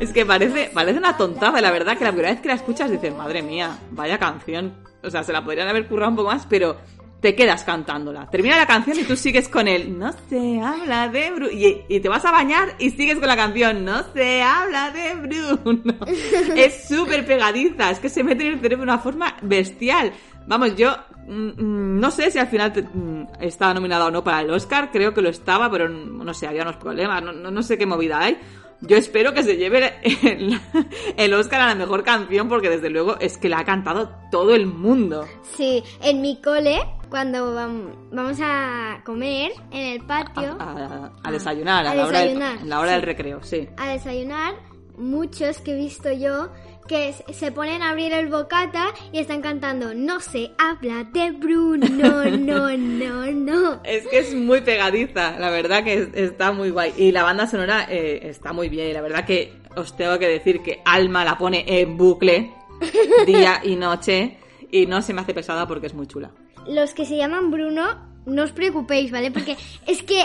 Es 0.00 0.12
que 0.12 0.26
parece, 0.26 0.70
parece 0.72 0.98
una 0.98 1.16
tontada, 1.16 1.60
la 1.60 1.70
verdad, 1.70 1.96
que 1.96 2.04
la 2.04 2.10
primera 2.10 2.32
vez 2.32 2.40
que 2.40 2.48
la 2.48 2.54
escuchas 2.54 2.90
dices, 2.90 3.14
madre 3.14 3.42
mía, 3.42 3.78
vaya 3.90 4.18
canción. 4.18 4.74
O 5.02 5.10
sea, 5.10 5.22
se 5.22 5.32
la 5.32 5.44
podrían 5.44 5.68
haber 5.68 5.86
currado 5.86 6.10
un 6.10 6.16
poco 6.16 6.30
más, 6.30 6.46
pero 6.48 6.76
te 7.20 7.34
quedas 7.34 7.64
cantándola. 7.64 8.28
Termina 8.28 8.56
la 8.56 8.66
canción 8.66 8.98
y 8.98 9.04
tú 9.04 9.16
sigues 9.16 9.48
con 9.48 9.66
el 9.66 9.98
no 9.98 10.12
se 10.28 10.60
habla 10.60 11.08
de 11.08 11.30
Bruno. 11.30 11.50
Y, 11.50 11.82
y 11.88 12.00
te 12.00 12.08
vas 12.08 12.24
a 12.24 12.30
bañar 12.30 12.74
y 12.78 12.90
sigues 12.90 13.18
con 13.18 13.28
la 13.28 13.36
canción 13.36 13.84
no 13.84 14.02
se 14.12 14.42
habla 14.42 14.90
de 14.90 15.14
Bruno. 15.14 15.94
es 16.56 16.86
súper 16.86 17.24
pegadiza, 17.24 17.90
es 17.90 17.98
que 17.98 18.10
se 18.10 18.22
mete 18.22 18.46
en 18.46 18.54
el 18.54 18.60
cerebro 18.60 18.84
de 18.84 18.92
una 18.92 18.98
forma 18.98 19.36
bestial. 19.40 20.12
Vamos, 20.46 20.76
yo 20.76 20.94
no 21.26 22.10
sé 22.10 22.30
si 22.30 22.38
al 22.38 22.48
final 22.48 22.72
mm, 22.92 23.22
estaba 23.40 23.74
nominada 23.74 24.06
o 24.06 24.10
no 24.10 24.22
para 24.24 24.40
el 24.40 24.50
Oscar, 24.50 24.90
creo 24.92 25.14
que 25.14 25.22
lo 25.22 25.28
estaba, 25.28 25.70
pero 25.70 25.88
mm, 25.88 26.24
no 26.24 26.34
sé, 26.34 26.46
había 26.46 26.62
unos 26.62 26.76
problemas, 26.76 27.22
no, 27.22 27.32
no- 27.32 27.50
no 27.50 27.62
sé 27.62 27.78
qué 27.78 27.86
movida 27.86 28.20
hay. 28.20 28.38
yo 28.80 28.96
espero 28.96 29.32
que 29.32 29.42
se 29.42 29.56
lleve 29.56 29.94
el, 30.02 30.60
el 31.16 31.34
Oscar 31.34 31.60
a 31.62 31.66
la 31.68 31.74
mejor 31.74 32.02
canción 32.02 32.48
porque 32.48 32.68
desde 32.68 32.90
luego 32.90 33.16
es 33.20 33.38
que 33.38 33.48
la 33.48 33.60
ha 33.60 33.64
cantado 33.64 34.10
todo 34.30 34.54
el 34.54 34.66
mundo. 34.66 35.24
Sí, 35.56 35.82
en 36.02 36.20
mi 36.20 36.40
cole, 36.42 36.80
cuando 37.08 37.54
vam- 37.56 37.94
vamos 38.12 38.38
a 38.42 39.00
comer 39.04 39.52
en 39.70 39.92
el 39.94 40.04
patio, 40.06 40.56
A, 40.58 40.64
a- 40.72 41.12
a 41.22 41.30
desayunar, 41.32 41.86
a, 41.86 41.92
A 41.92 41.94
la 41.94 42.06
hora, 42.06 42.18
del- 42.20 42.28
desayunar, 42.34 42.58
en 42.62 42.68
la 42.68 42.80
hora 42.80 42.88
sí. 42.90 42.94
del 42.96 43.02
recreo, 43.02 43.42
sí. 43.42 43.68
a 43.78 43.88
desayunar, 43.88 44.54
muchos 44.98 45.58
que 45.60 45.72
he 45.72 45.76
visto 45.76 46.12
yo 46.12 46.50
que 46.88 47.14
se 47.32 47.50
ponen 47.52 47.82
a 47.82 47.90
abrir 47.90 48.12
el 48.12 48.28
bocata 48.28 48.88
y 49.12 49.18
están 49.18 49.40
cantando 49.40 49.94
No 49.94 50.20
se 50.20 50.50
habla 50.58 51.04
de 51.04 51.30
Bruno, 51.32 51.86
no, 51.88 52.76
no, 52.76 53.32
no. 53.32 53.80
Es 53.84 54.06
que 54.06 54.18
es 54.18 54.34
muy 54.34 54.60
pegadiza, 54.60 55.38
la 55.38 55.50
verdad 55.50 55.82
que 55.84 55.94
es- 55.94 56.08
está 56.14 56.52
muy 56.52 56.70
guay. 56.70 56.92
Y 56.96 57.12
la 57.12 57.22
banda 57.22 57.46
sonora 57.46 57.86
eh, 57.90 58.20
está 58.24 58.52
muy 58.52 58.68
bien. 58.68 58.88
Y 58.90 58.92
la 58.92 59.00
verdad 59.00 59.24
que 59.24 59.52
os 59.76 59.96
tengo 59.96 60.18
que 60.18 60.28
decir 60.28 60.62
que 60.62 60.80
Alma 60.84 61.24
la 61.24 61.38
pone 61.38 61.64
en 61.66 61.96
bucle 61.96 62.52
día 63.26 63.60
y 63.64 63.76
noche. 63.76 64.36
Y 64.70 64.86
no 64.86 65.02
se 65.02 65.14
me 65.14 65.20
hace 65.22 65.32
pesada 65.34 65.66
porque 65.66 65.86
es 65.86 65.94
muy 65.94 66.06
chula. 66.06 66.30
Los 66.66 66.94
que 66.94 67.04
se 67.06 67.16
llaman 67.16 67.50
Bruno, 67.50 68.12
no 68.26 68.42
os 68.42 68.52
preocupéis, 68.52 69.10
¿vale? 69.10 69.30
Porque 69.30 69.56
es 69.86 70.02
que 70.02 70.22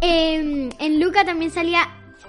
em, 0.00 0.70
en 0.78 1.00
Luca 1.00 1.24
también 1.24 1.50
salía 1.50 1.80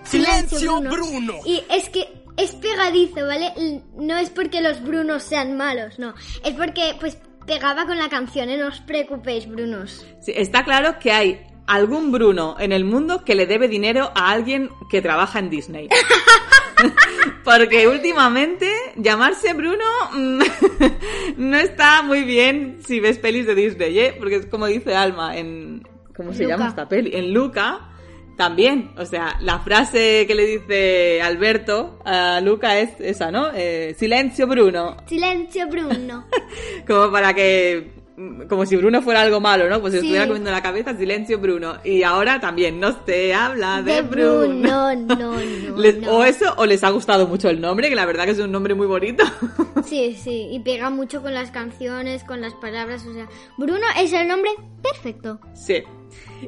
¡Silencio, 0.03 0.79
Bruno! 0.81 1.33
Y 1.45 1.61
es 1.69 1.89
que 1.89 2.07
es 2.37 2.51
pegadizo, 2.55 3.25
¿vale? 3.25 3.51
No 3.95 4.15
es 4.17 4.29
porque 4.29 4.61
los 4.61 4.81
Brunos 4.83 5.23
sean 5.23 5.57
malos, 5.57 5.97
no. 5.99 6.13
Es 6.45 6.53
porque, 6.53 6.95
pues, 6.99 7.17
pegaba 7.45 7.85
con 7.85 7.97
la 7.97 8.09
canción, 8.09 8.49
¿eh? 8.49 8.57
No 8.57 8.67
os 8.67 8.79
preocupéis, 8.81 9.47
Brunos. 9.47 10.05
Sí, 10.21 10.33
está 10.35 10.63
claro 10.63 10.99
que 10.99 11.11
hay 11.11 11.41
algún 11.65 12.11
Bruno 12.11 12.55
en 12.59 12.71
el 12.71 12.85
mundo 12.85 13.23
que 13.25 13.35
le 13.35 13.45
debe 13.47 13.67
dinero 13.67 14.11
a 14.15 14.31
alguien 14.31 14.69
que 14.89 15.01
trabaja 15.01 15.39
en 15.39 15.49
Disney. 15.49 15.89
Porque 17.43 17.87
últimamente 17.87 18.71
llamarse 18.97 19.53
Bruno 19.53 19.83
mm, 20.13 20.41
no 21.37 21.57
está 21.57 22.03
muy 22.03 22.23
bien 22.23 22.79
si 22.85 22.99
ves 22.99 23.17
pelis 23.17 23.47
de 23.47 23.55
Disney, 23.55 23.99
¿eh? 23.99 24.15
Porque 24.17 24.35
es 24.35 24.45
como 24.45 24.67
dice 24.67 24.95
Alma 24.95 25.35
en... 25.37 25.87
¿Cómo 26.15 26.33
se 26.33 26.43
Luca. 26.43 26.55
llama 26.55 26.69
esta 26.69 26.87
peli? 26.87 27.11
En 27.15 27.33
Luca 27.33 27.89
también. 28.37 28.91
O 28.97 29.05
sea, 29.05 29.37
la 29.41 29.59
frase 29.59 30.25
que 30.27 30.35
le 30.35 30.45
dice 30.45 31.21
Alberto 31.21 31.99
a 32.05 32.39
Luca 32.41 32.79
es 32.79 32.91
esa, 32.99 33.31
¿no? 33.31 33.49
Eh, 33.53 33.95
Silencio 33.97 34.47
Bruno. 34.47 34.95
Silencio, 35.07 35.67
Bruno. 35.67 36.25
Como 36.87 37.11
para 37.11 37.33
que. 37.33 37.97
Como 38.49 38.65
si 38.65 38.75
Bruno 38.75 39.03
fuera 39.03 39.21
algo 39.21 39.39
malo, 39.39 39.69
¿no? 39.69 39.79
Pues 39.79 39.93
si 39.93 39.99
Sí. 39.99 40.05
estuviera 40.07 40.25
comiendo 40.25 40.49
la 40.49 40.63
cabeza, 40.63 40.97
silencio 40.97 41.37
Bruno. 41.37 41.75
Y 41.83 42.01
ahora 42.01 42.39
también 42.39 42.79
no 42.79 42.95
se 43.05 43.31
habla 43.31 43.83
de, 43.83 43.93
De 43.93 44.01
Bruno. 44.01 44.39
Bruno, 44.39 44.95
no, 45.05 45.15
no, 45.35 45.77
Les- 45.77 45.97
no. 45.99 46.11
O 46.17 46.23
eso, 46.23 46.51
o 46.57 46.65
les 46.65 46.83
ha 46.83 46.89
gustado 46.89 47.27
mucho 47.27 47.47
el 47.47 47.61
nombre, 47.61 47.89
que 47.89 47.95
la 47.95 48.07
verdad 48.07 48.25
que 48.25 48.31
es 48.31 48.39
un 48.39 48.51
nombre 48.51 48.73
muy 48.73 48.87
bonito. 48.87 49.23
Sí, 49.85 50.17
sí, 50.21 50.49
y 50.51 50.59
pega 50.61 50.89
mucho 50.89 51.21
con 51.21 51.33
las 51.33 51.51
canciones, 51.51 52.23
con 52.25 52.41
las 52.41 52.53
palabras, 52.55 53.05
o 53.05 53.13
sea, 53.13 53.27
Bruno 53.57 53.85
es 53.97 54.11
el 54.11 54.27
nombre 54.27 54.49
perfecto. 54.81 55.39
sí. 55.53 55.83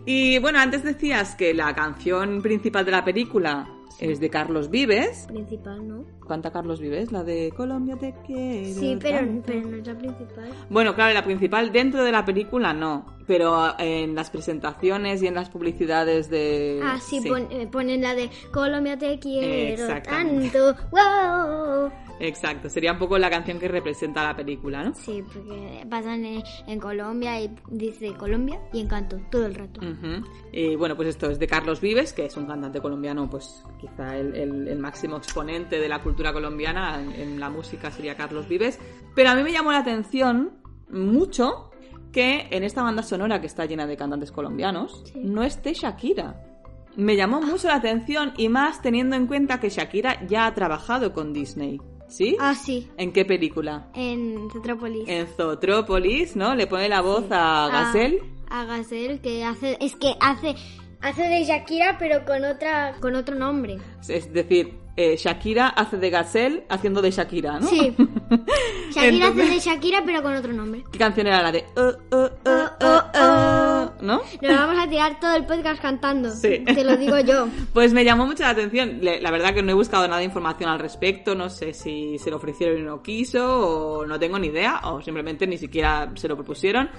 Y 0.06 0.40
bueno, 0.40 0.60
antes 0.60 0.84
decías 0.84 1.36
que 1.36 1.54
la 1.54 1.74
canción 1.74 2.42
principal 2.42 2.86
de 2.86 2.92
la 2.92 3.04
película 3.04 3.70
es 4.00 4.20
de 4.20 4.30
Carlos 4.30 4.70
Vives. 4.70 5.26
Principal, 5.28 5.88
¿no? 5.88 6.19
¿Canta 6.30 6.52
Carlos 6.52 6.80
Vives? 6.80 7.12
La 7.12 7.24
de 7.24 7.52
Colombia 7.58 7.98
te 7.98 8.14
quiero. 8.26 8.80
Sí, 8.80 8.98
pero, 9.02 9.18
tanto. 9.18 9.44
pero 9.48 9.68
no 9.68 9.76
es 9.78 9.86
la 9.88 9.98
principal. 9.98 10.50
Bueno, 10.70 10.96
claro, 10.96 11.14
la 11.14 11.24
principal 11.24 11.72
dentro 11.74 12.04
de 12.06 12.12
la 12.14 12.24
película 12.24 12.72
no, 12.72 13.18
pero 13.28 13.74
en 13.80 14.16
las 14.16 14.30
presentaciones 14.30 15.22
y 15.22 15.28
en 15.28 15.34
las 15.36 15.50
publicidades 15.50 16.30
de... 16.30 16.80
Ah, 16.84 17.00
sí, 17.02 17.20
pon- 17.28 17.48
eh, 17.52 17.68
ponen 17.68 18.02
la 18.02 18.14
de 18.16 18.30
Colombia 18.54 18.98
te 18.98 19.20
quiero 19.20 19.88
tanto. 20.04 20.76
¡Wow! 20.92 21.92
Exacto, 22.22 22.70
sería 22.70 22.92
un 22.92 23.00
poco 23.00 23.18
la 23.18 23.30
canción 23.30 23.60
que 23.60 23.70
representa 23.70 24.24
la 24.26 24.36
película, 24.36 24.84
¿no? 24.84 24.94
Sí, 24.94 25.24
porque 25.26 25.86
pasan 25.90 26.26
en, 26.26 26.44
en 26.68 26.78
Colombia 26.80 27.40
y 27.42 27.50
dice 27.72 28.14
Colombia 28.16 28.60
y 28.74 28.82
encanto 28.82 29.18
todo 29.32 29.46
el 29.46 29.56
rato. 29.56 29.80
Ujú. 29.80 30.26
Y 30.52 30.76
bueno, 30.76 30.98
pues 30.98 31.08
esto 31.08 31.30
es 31.32 31.40
de 31.40 31.48
Carlos 31.48 31.80
Vives, 31.80 32.12
que 32.12 32.26
es 32.26 32.36
un 32.36 32.46
cantante 32.46 32.82
colombiano, 32.82 33.30
pues 33.30 33.64
quizá 33.80 34.18
el, 34.18 34.36
el- 34.36 34.68
el 34.68 34.80
máximo 34.80 35.16
exponente 35.16 35.80
de 35.80 35.88
la 35.88 36.02
cultura 36.04 36.19
colombiana 36.34 37.00
en, 37.02 37.12
en 37.14 37.40
la 37.40 37.50
música 37.50 37.92
sería 37.92 38.16
Carlos 38.16 38.48
Vives. 38.48 38.80
Pero 39.16 39.30
a 39.30 39.36
mí 39.36 39.44
me 39.44 39.52
llamó 39.52 39.72
la 39.72 39.80
atención 39.80 40.52
mucho 40.90 41.72
que 42.12 42.48
en 42.52 42.64
esta 42.64 42.82
banda 42.84 43.04
sonora 43.04 43.40
que 43.40 43.48
está 43.48 43.66
llena 43.66 43.86
de 43.86 43.96
cantantes 43.98 44.32
colombianos 44.32 45.04
Sí. 45.06 45.20
no 45.24 45.44
esté 45.44 45.74
Shakira. 45.74 46.44
Me 46.96 47.16
llamó 47.16 47.40
mucho 47.42 47.68
la 47.68 47.76
atención 47.76 48.34
y 48.38 48.50
más 48.50 48.82
teniendo 48.82 49.16
en 49.16 49.28
cuenta 49.28 49.60
que 49.60 49.70
Shakira 49.70 50.26
ya 50.28 50.48
ha 50.48 50.54
trabajado 50.56 51.14
con 51.14 51.34
Disney. 51.34 51.80
¿Sí? 52.08 52.36
Ah, 52.40 52.56
sí, 52.56 52.90
¿En 52.98 53.14
qué 53.14 53.24
película? 53.24 53.92
en 53.94 54.50
Zootropolis. 54.52 55.08
En 55.08 55.28
Zootrópolis, 55.28 56.36
¿no? 56.36 56.56
Le 56.56 56.66
pone 56.66 56.90
la 56.90 57.02
voz 57.02 57.26
a 57.30 57.70
Gazelle. 57.72 58.20
A, 58.50 58.62
a 58.62 58.66
Gazelle, 58.66 59.20
que 59.22 59.44
hace... 59.44 59.78
Es 59.80 59.96
que 59.96 60.16
hace... 60.20 60.56
Hace 61.02 61.22
de 61.30 61.46
Shakira, 61.46 61.98
pero 62.00 62.26
con 62.26 62.44
otra 62.44 62.96
con 63.00 63.16
otro 63.16 63.34
nombre. 63.36 63.78
Es 64.10 64.34
decir, 64.34 64.79
eh, 65.02 65.16
Shakira 65.16 65.70
hace 65.70 65.96
de 65.96 66.10
Gazelle 66.10 66.66
haciendo 66.68 67.02
de 67.02 67.10
Shakira, 67.12 67.58
¿no? 67.58 67.68
Sí. 67.68 67.96
Shakira 68.92 69.28
Entonces- 69.28 69.46
hace 69.46 69.54
de 69.54 69.60
Shakira, 69.60 70.04
pero 70.06 70.22
con 70.22 70.36
otro 70.36 70.52
nombre. 70.52 70.84
¿Qué 70.92 70.98
canción 70.98 71.26
era 71.26 71.42
la 71.42 71.54
de 71.54 71.64
uh, 71.78 72.16
uh, 72.16 72.18
uh, 72.20 72.86
uh, 72.86 73.18
uh, 73.18 74.06
¿No? 74.06 74.22
Nos 74.42 74.58
vamos 74.58 74.78
a 74.78 74.90
tirar 74.90 75.18
todo 75.22 75.36
el 75.38 75.46
podcast 75.46 75.82
cantando. 75.82 76.30
Sí. 76.32 76.66
Te 76.66 76.84
lo 76.84 76.98
digo 76.98 77.18
yo. 77.22 77.48
Pues 77.74 77.94
me 77.94 78.04
llamó 78.04 78.26
mucho 78.26 78.44
la 78.44 78.50
atención. 78.50 79.00
La 79.02 79.32
verdad 79.32 79.54
que 79.54 79.62
no 79.62 79.72
he 79.72 79.74
buscado 79.74 80.06
nada 80.06 80.20
de 80.20 80.26
información 80.26 80.70
al 80.70 80.80
respecto. 80.80 81.34
No 81.34 81.50
sé 81.50 81.74
si 81.74 82.18
se 82.18 82.30
lo 82.30 82.36
ofrecieron 82.36 82.78
y 82.80 82.82
no 82.82 83.02
quiso, 83.02 84.00
o 84.02 84.06
no 84.06 84.20
tengo 84.20 84.38
ni 84.38 84.48
idea, 84.48 84.82
o 84.84 85.02
simplemente 85.02 85.48
ni 85.48 85.58
siquiera 85.58 86.12
se 86.16 86.28
lo 86.28 86.36
propusieron. 86.36 86.90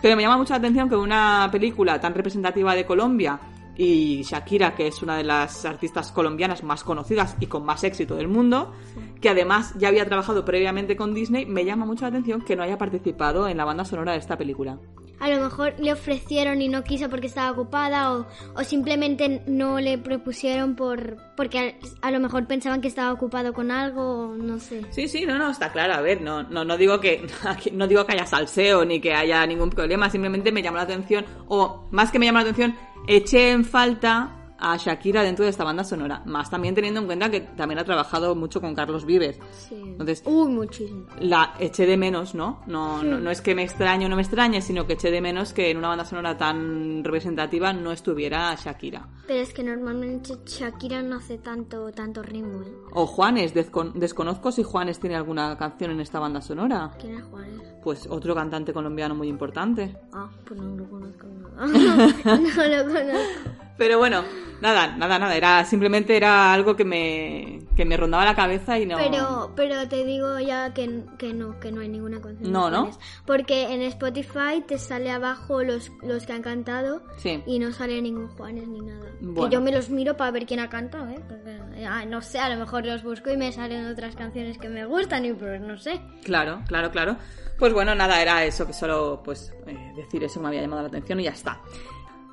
Pero 0.00 0.16
me 0.16 0.22
llama 0.22 0.38
mucho 0.38 0.54
la 0.54 0.58
atención 0.60 0.88
que 0.88 0.96
una 0.96 1.46
película 1.52 2.00
tan 2.00 2.14
representativa 2.14 2.74
de 2.74 2.86
Colombia 2.86 3.38
y 3.76 4.22
Shakira, 4.22 4.74
que 4.74 4.86
es 4.86 5.02
una 5.02 5.16
de 5.16 5.24
las 5.24 5.64
artistas 5.64 6.12
colombianas 6.12 6.62
más 6.62 6.84
conocidas 6.84 7.36
y 7.40 7.46
con 7.46 7.64
más 7.64 7.84
éxito 7.84 8.16
del 8.16 8.28
mundo, 8.28 8.72
que 9.20 9.28
además 9.28 9.74
ya 9.78 9.88
había 9.88 10.06
trabajado 10.06 10.44
previamente 10.44 10.96
con 10.96 11.14
Disney, 11.14 11.46
me 11.46 11.64
llama 11.64 11.86
mucho 11.86 12.02
la 12.02 12.08
atención 12.08 12.42
que 12.42 12.56
no 12.56 12.62
haya 12.62 12.78
participado 12.78 13.48
en 13.48 13.56
la 13.56 13.64
banda 13.64 13.84
sonora 13.84 14.12
de 14.12 14.18
esta 14.18 14.36
película. 14.36 14.78
A 15.20 15.28
lo 15.28 15.40
mejor 15.40 15.74
le 15.78 15.92
ofrecieron 15.92 16.60
y 16.62 16.68
no 16.68 16.82
quiso 16.82 17.08
porque 17.08 17.26
estaba 17.26 17.50
ocupada 17.50 18.12
o, 18.14 18.26
o 18.54 18.64
simplemente 18.64 19.42
no 19.46 19.78
le 19.78 19.98
propusieron 19.98 20.74
por 20.74 21.18
porque 21.36 21.78
a, 22.02 22.10
lo 22.10 22.20
mejor 22.20 22.46
pensaban 22.46 22.80
que 22.80 22.88
estaba 22.88 23.12
ocupado 23.12 23.52
con 23.52 23.70
algo 23.70 24.34
no 24.36 24.58
sé. 24.58 24.82
Sí, 24.90 25.08
sí, 25.08 25.26
no, 25.26 25.38
no, 25.38 25.50
está 25.50 25.70
claro. 25.72 25.94
A 25.94 26.00
ver, 26.00 26.20
no, 26.20 26.42
no, 26.42 26.64
no 26.64 26.76
digo 26.76 27.00
que 27.02 27.26
no 27.72 27.86
digo 27.86 28.06
que 28.06 28.12
haya 28.14 28.26
salseo 28.26 28.84
ni 28.84 29.00
que 29.00 29.14
haya 29.14 29.46
ningún 29.46 29.70
problema. 29.70 30.10
Simplemente 30.10 30.52
me 30.52 30.62
llamó 30.62 30.78
la 30.78 30.84
atención, 30.84 31.24
o 31.48 31.86
más 31.90 32.10
que 32.10 32.18
me 32.18 32.26
llamó 32.26 32.38
la 32.38 32.42
atención, 32.42 32.76
eché 33.06 33.50
en 33.50 33.64
falta 33.64 34.39
a 34.60 34.76
Shakira 34.76 35.22
dentro 35.22 35.44
de 35.44 35.50
esta 35.50 35.64
banda 35.64 35.84
sonora. 35.84 36.22
Más 36.26 36.50
también 36.50 36.74
teniendo 36.74 37.00
en 37.00 37.06
cuenta 37.06 37.30
que 37.30 37.40
también 37.40 37.78
ha 37.78 37.84
trabajado 37.84 38.34
mucho 38.34 38.60
con 38.60 38.74
Carlos 38.74 39.04
Vives. 39.06 39.38
Sí. 39.52 39.74
Entonces, 39.76 40.22
Uy, 40.26 40.48
muchísimo. 40.52 41.06
la 41.20 41.54
eché 41.58 41.86
de 41.86 41.96
menos, 41.96 42.34
¿no? 42.34 42.60
No, 42.66 43.02
no, 43.02 43.18
no 43.18 43.30
es 43.30 43.40
que 43.40 43.54
me 43.54 43.62
extrañe 43.62 44.06
o 44.06 44.08
no 44.08 44.16
me 44.16 44.22
extrañe, 44.22 44.60
sino 44.62 44.86
que 44.86 44.92
eché 44.94 45.10
de 45.10 45.20
menos 45.20 45.52
que 45.52 45.70
en 45.70 45.78
una 45.78 45.88
banda 45.88 46.04
sonora 46.04 46.36
tan 46.36 47.02
representativa 47.04 47.72
no 47.72 47.92
estuviera 47.92 48.54
Shakira. 48.54 49.08
Pero 49.26 49.40
es 49.40 49.52
que 49.52 49.62
normalmente 49.62 50.34
Shakira 50.46 51.02
no 51.02 51.16
hace 51.16 51.38
tanto 51.38 51.90
tanto 51.92 52.22
ritmo, 52.22 52.62
¿eh? 52.62 52.72
O 52.92 53.06
Juanes, 53.06 53.54
descon- 53.54 53.92
desconozco 53.94 54.52
si 54.52 54.62
Juanes 54.62 54.98
tiene 55.00 55.16
alguna 55.16 55.56
canción 55.56 55.90
en 55.92 56.00
esta 56.00 56.18
banda 56.18 56.40
sonora. 56.40 56.90
¿Quién 57.00 57.14
es 57.18 57.24
Juárez? 57.24 57.60
Pues 57.82 58.06
otro 58.10 58.34
cantante 58.34 58.72
colombiano 58.72 59.14
muy 59.14 59.28
importante. 59.28 59.96
Ah, 60.12 60.28
pues 60.46 60.60
no 60.60 60.76
lo 60.76 60.88
conozco 60.90 61.26
nada. 61.26 61.56
no 62.24 62.66
lo 62.66 62.84
conozco. 62.84 63.69
Pero 63.80 63.96
bueno, 63.96 64.22
nada, 64.60 64.94
nada, 64.98 65.18
nada. 65.18 65.34
Era, 65.34 65.64
simplemente 65.64 66.14
era 66.14 66.52
algo 66.52 66.76
que 66.76 66.84
me, 66.84 67.60
que 67.74 67.86
me 67.86 67.96
rondaba 67.96 68.26
la 68.26 68.34
cabeza 68.34 68.78
y 68.78 68.84
no. 68.84 68.98
Pero, 68.98 69.52
pero 69.56 69.88
te 69.88 70.04
digo 70.04 70.38
ya 70.38 70.74
que, 70.74 71.02
que 71.16 71.32
no, 71.32 71.58
que 71.60 71.72
no 71.72 71.80
hay 71.80 71.88
ninguna 71.88 72.20
canción. 72.20 72.52
No, 72.52 72.68
¿no? 72.68 72.90
Porque 73.24 73.72
en 73.72 73.80
Spotify 73.80 74.62
te 74.68 74.76
sale 74.76 75.10
abajo 75.10 75.62
los, 75.62 75.90
los 76.02 76.26
que 76.26 76.34
han 76.34 76.42
cantado 76.42 77.00
Sí. 77.16 77.42
y 77.46 77.58
no 77.58 77.72
sale 77.72 78.02
ningún 78.02 78.28
Juanes 78.28 78.68
ni 78.68 78.82
nada. 78.82 79.06
Bueno. 79.22 79.48
Que 79.48 79.54
yo 79.54 79.62
me 79.62 79.72
los 79.72 79.88
miro 79.88 80.14
para 80.14 80.30
ver 80.30 80.44
quién 80.44 80.60
ha 80.60 80.68
cantado, 80.68 81.08
¿eh? 81.08 81.18
Porque, 81.26 81.86
ah, 81.86 82.04
no 82.04 82.20
sé, 82.20 82.38
a 82.38 82.50
lo 82.50 82.56
mejor 82.58 82.84
los 82.84 83.02
busco 83.02 83.30
y 83.30 83.38
me 83.38 83.50
salen 83.52 83.86
otras 83.86 84.14
canciones 84.14 84.58
que 84.58 84.68
me 84.68 84.84
gustan 84.84 85.24
y 85.24 85.32
pues 85.32 85.58
no 85.62 85.78
sé. 85.78 86.02
Claro, 86.22 86.60
claro, 86.68 86.90
claro. 86.90 87.16
Pues 87.58 87.72
bueno, 87.72 87.94
nada, 87.94 88.20
era 88.20 88.44
eso, 88.44 88.66
que 88.66 88.74
solo, 88.74 89.22
pues, 89.24 89.54
eh, 89.66 89.92
decir 89.96 90.22
eso 90.22 90.38
me 90.38 90.48
había 90.48 90.60
llamado 90.60 90.82
la 90.82 90.88
atención 90.88 91.18
y 91.20 91.24
ya 91.24 91.30
está. 91.30 91.58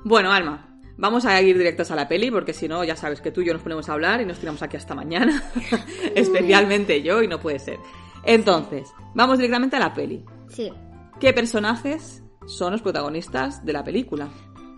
Bueno, 0.04 0.30
Alma, 0.30 0.77
vamos 0.98 1.24
a 1.24 1.40
ir 1.40 1.56
directos 1.56 1.90
a 1.90 1.96
la 1.96 2.06
peli, 2.06 2.30
porque 2.30 2.52
si 2.52 2.68
no, 2.68 2.84
ya 2.84 2.96
sabes 2.96 3.22
que 3.22 3.30
tú 3.30 3.40
y 3.40 3.46
yo 3.46 3.54
nos 3.54 3.62
ponemos 3.62 3.88
a 3.88 3.94
hablar 3.94 4.20
y 4.20 4.26
nos 4.26 4.38
tiramos 4.38 4.62
aquí 4.62 4.76
hasta 4.76 4.94
mañana. 4.94 5.42
Especialmente 6.14 7.02
yo, 7.02 7.22
y 7.22 7.28
no 7.28 7.40
puede 7.40 7.58
ser. 7.58 7.78
Entonces, 8.24 8.90
vamos 9.14 9.38
directamente 9.38 9.76
a 9.76 9.78
la 9.78 9.94
peli. 9.94 10.24
Sí. 10.48 10.70
¿Qué 11.18 11.32
personajes 11.32 12.22
son 12.46 12.72
los 12.72 12.82
protagonistas 12.82 13.64
de 13.64 13.72
la 13.72 13.84
película? 13.84 14.28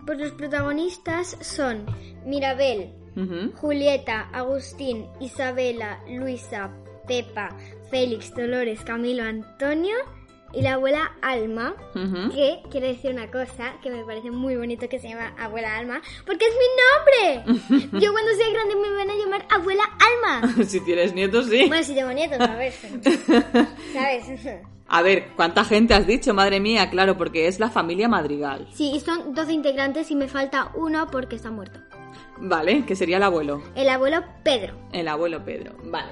Pues 0.05 0.19
los 0.19 0.31
protagonistas 0.31 1.37
son 1.41 1.85
Mirabel. 2.25 2.93
Julieta, 3.55 4.29
Agustín, 4.31 5.05
Isabela, 5.19 5.99
Luisa, 6.07 6.71
Pepa, 7.05 7.49
Félix, 7.89 8.33
Dolores, 8.33 8.79
Camilo, 8.85 9.23
Antonio 9.23 9.97
y 10.53 10.61
la 10.61 10.73
abuela 10.73 11.11
Alma, 11.21 11.75
que 11.93 12.61
quiero 12.69 12.87
decir 12.87 13.11
una 13.11 13.29
cosa 13.29 13.73
que 13.81 13.89
me 13.89 14.03
parece 14.03 14.31
muy 14.31 14.55
bonito 14.55 14.87
que 14.89 14.99
se 14.99 15.09
llama 15.09 15.33
abuela 15.39 15.77
Alma, 15.77 16.01
porque 16.25 16.45
es 16.45 16.53
mi 16.53 17.43
nombre. 17.45 17.99
Yo 17.99 18.11
cuando 18.11 18.31
sea 18.35 18.49
grande 18.51 18.75
me 18.75 18.91
van 18.95 19.09
a 19.09 19.15
llamar 19.15 19.45
abuela 19.49 19.83
Alma. 19.83 20.63
si 20.65 20.79
tienes 20.81 21.13
nietos, 21.13 21.47
sí. 21.47 21.67
Bueno, 21.67 21.83
si 21.83 21.93
tengo 21.93 22.11
nietos, 22.11 22.39
a 22.39 22.55
ver. 22.55 22.73
¿Sabes? 23.93 24.25
A 24.87 25.01
ver, 25.01 25.29
¿cuánta 25.35 25.63
gente 25.63 25.93
has 25.93 26.05
dicho? 26.05 26.33
Madre 26.33 26.59
mía, 26.59 26.89
claro, 26.89 27.17
porque 27.17 27.47
es 27.47 27.59
la 27.59 27.69
familia 27.69 28.09
Madrigal. 28.09 28.67
Sí, 28.73 28.91
y 28.93 28.99
son 28.99 29.33
12 29.33 29.53
integrantes 29.53 30.11
y 30.11 30.15
me 30.15 30.27
falta 30.27 30.71
uno 30.75 31.07
porque 31.09 31.37
está 31.37 31.49
muerto. 31.49 31.79
Vale, 32.37 32.85
que 32.85 32.95
sería 32.95 33.17
el 33.17 33.23
abuelo. 33.23 33.61
El 33.75 33.87
abuelo 33.87 34.23
Pedro. 34.43 34.75
El 34.91 35.07
abuelo 35.07 35.45
Pedro. 35.45 35.75
Vale. 35.85 36.11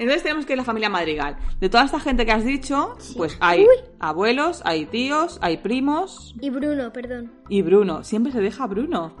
Entonces 0.00 0.22
tenemos 0.22 0.46
que 0.46 0.54
ir 0.54 0.58
a 0.58 0.62
la 0.62 0.64
familia 0.64 0.88
Madrigal. 0.88 1.36
De 1.60 1.68
toda 1.68 1.84
esta 1.84 2.00
gente 2.00 2.24
que 2.24 2.32
has 2.32 2.42
dicho, 2.42 2.96
pues 3.18 3.36
hay 3.38 3.60
Uy. 3.60 3.84
abuelos, 3.98 4.62
hay 4.64 4.86
tíos, 4.86 5.38
hay 5.42 5.58
primos 5.58 6.34
Y 6.40 6.48
Bruno, 6.48 6.90
perdón. 6.90 7.30
y 7.50 7.60
Bruno. 7.60 8.02
Siempre 8.02 8.32
se 8.32 8.40
deja 8.40 8.66
Bruno. 8.66 9.14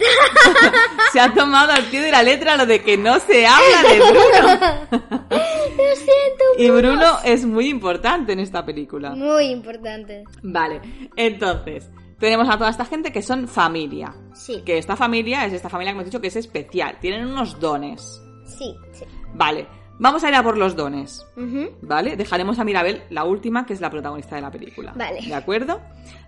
se 1.12 1.20
ha 1.20 1.34
tomado 1.34 1.72
al 1.72 1.84
pie 1.84 2.00
de 2.00 2.10
la 2.10 2.22
letra 2.22 2.56
lo 2.56 2.64
de 2.64 2.82
que 2.82 2.96
no 2.96 3.20
se 3.20 3.46
habla 3.46 3.82
de 3.90 3.98
Bruno. 3.98 4.88
Lo 5.30 5.96
siento. 5.96 6.44
y 6.58 6.70
Bruno 6.70 7.18
es 7.24 7.44
muy 7.44 7.68
importante 7.68 8.32
en 8.32 8.40
esta 8.40 8.64
película. 8.64 9.10
Muy 9.14 9.44
importante. 9.46 10.24
Vale, 10.42 10.80
entonces, 11.14 11.90
tenemos 12.18 12.48
a 12.48 12.56
toda 12.56 12.70
esta 12.70 12.84
gente 12.86 13.12
que 13.12 13.20
son 13.22 13.48
familia. 13.48 14.14
Sí. 14.34 14.62
Que 14.64 14.78
esta 14.78 14.96
familia 14.96 15.44
es 15.44 15.52
esta 15.52 15.68
familia 15.68 15.92
que 15.92 15.96
hemos 15.96 16.04
dicho 16.06 16.20
que 16.22 16.28
es 16.28 16.36
especial. 16.36 16.96
Tienen 17.00 17.26
unos 17.26 17.60
dones. 17.60 18.20
Sí, 18.46 18.74
sí. 18.92 19.04
Vale, 19.34 19.66
vamos 20.00 20.24
a 20.24 20.28
ir 20.28 20.34
a 20.34 20.42
por 20.42 20.58
los 20.58 20.74
dones. 20.74 21.24
¿Vale? 21.82 22.16
Dejaremos 22.16 22.58
a 22.58 22.64
Mirabel, 22.64 23.02
la 23.10 23.24
última, 23.24 23.64
que 23.64 23.74
es 23.74 23.80
la 23.80 23.90
protagonista 23.90 24.34
de 24.34 24.42
la 24.42 24.50
película. 24.50 24.92
Vale. 24.96 25.20
¿De 25.24 25.34
acuerdo? 25.34 25.80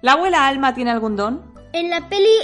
¿La 0.02 0.12
abuela 0.12 0.46
Alma 0.46 0.74
tiene 0.74 0.92
algún 0.92 1.16
don? 1.16 1.42
En 1.72 1.90
la 1.90 2.08
peli 2.08 2.36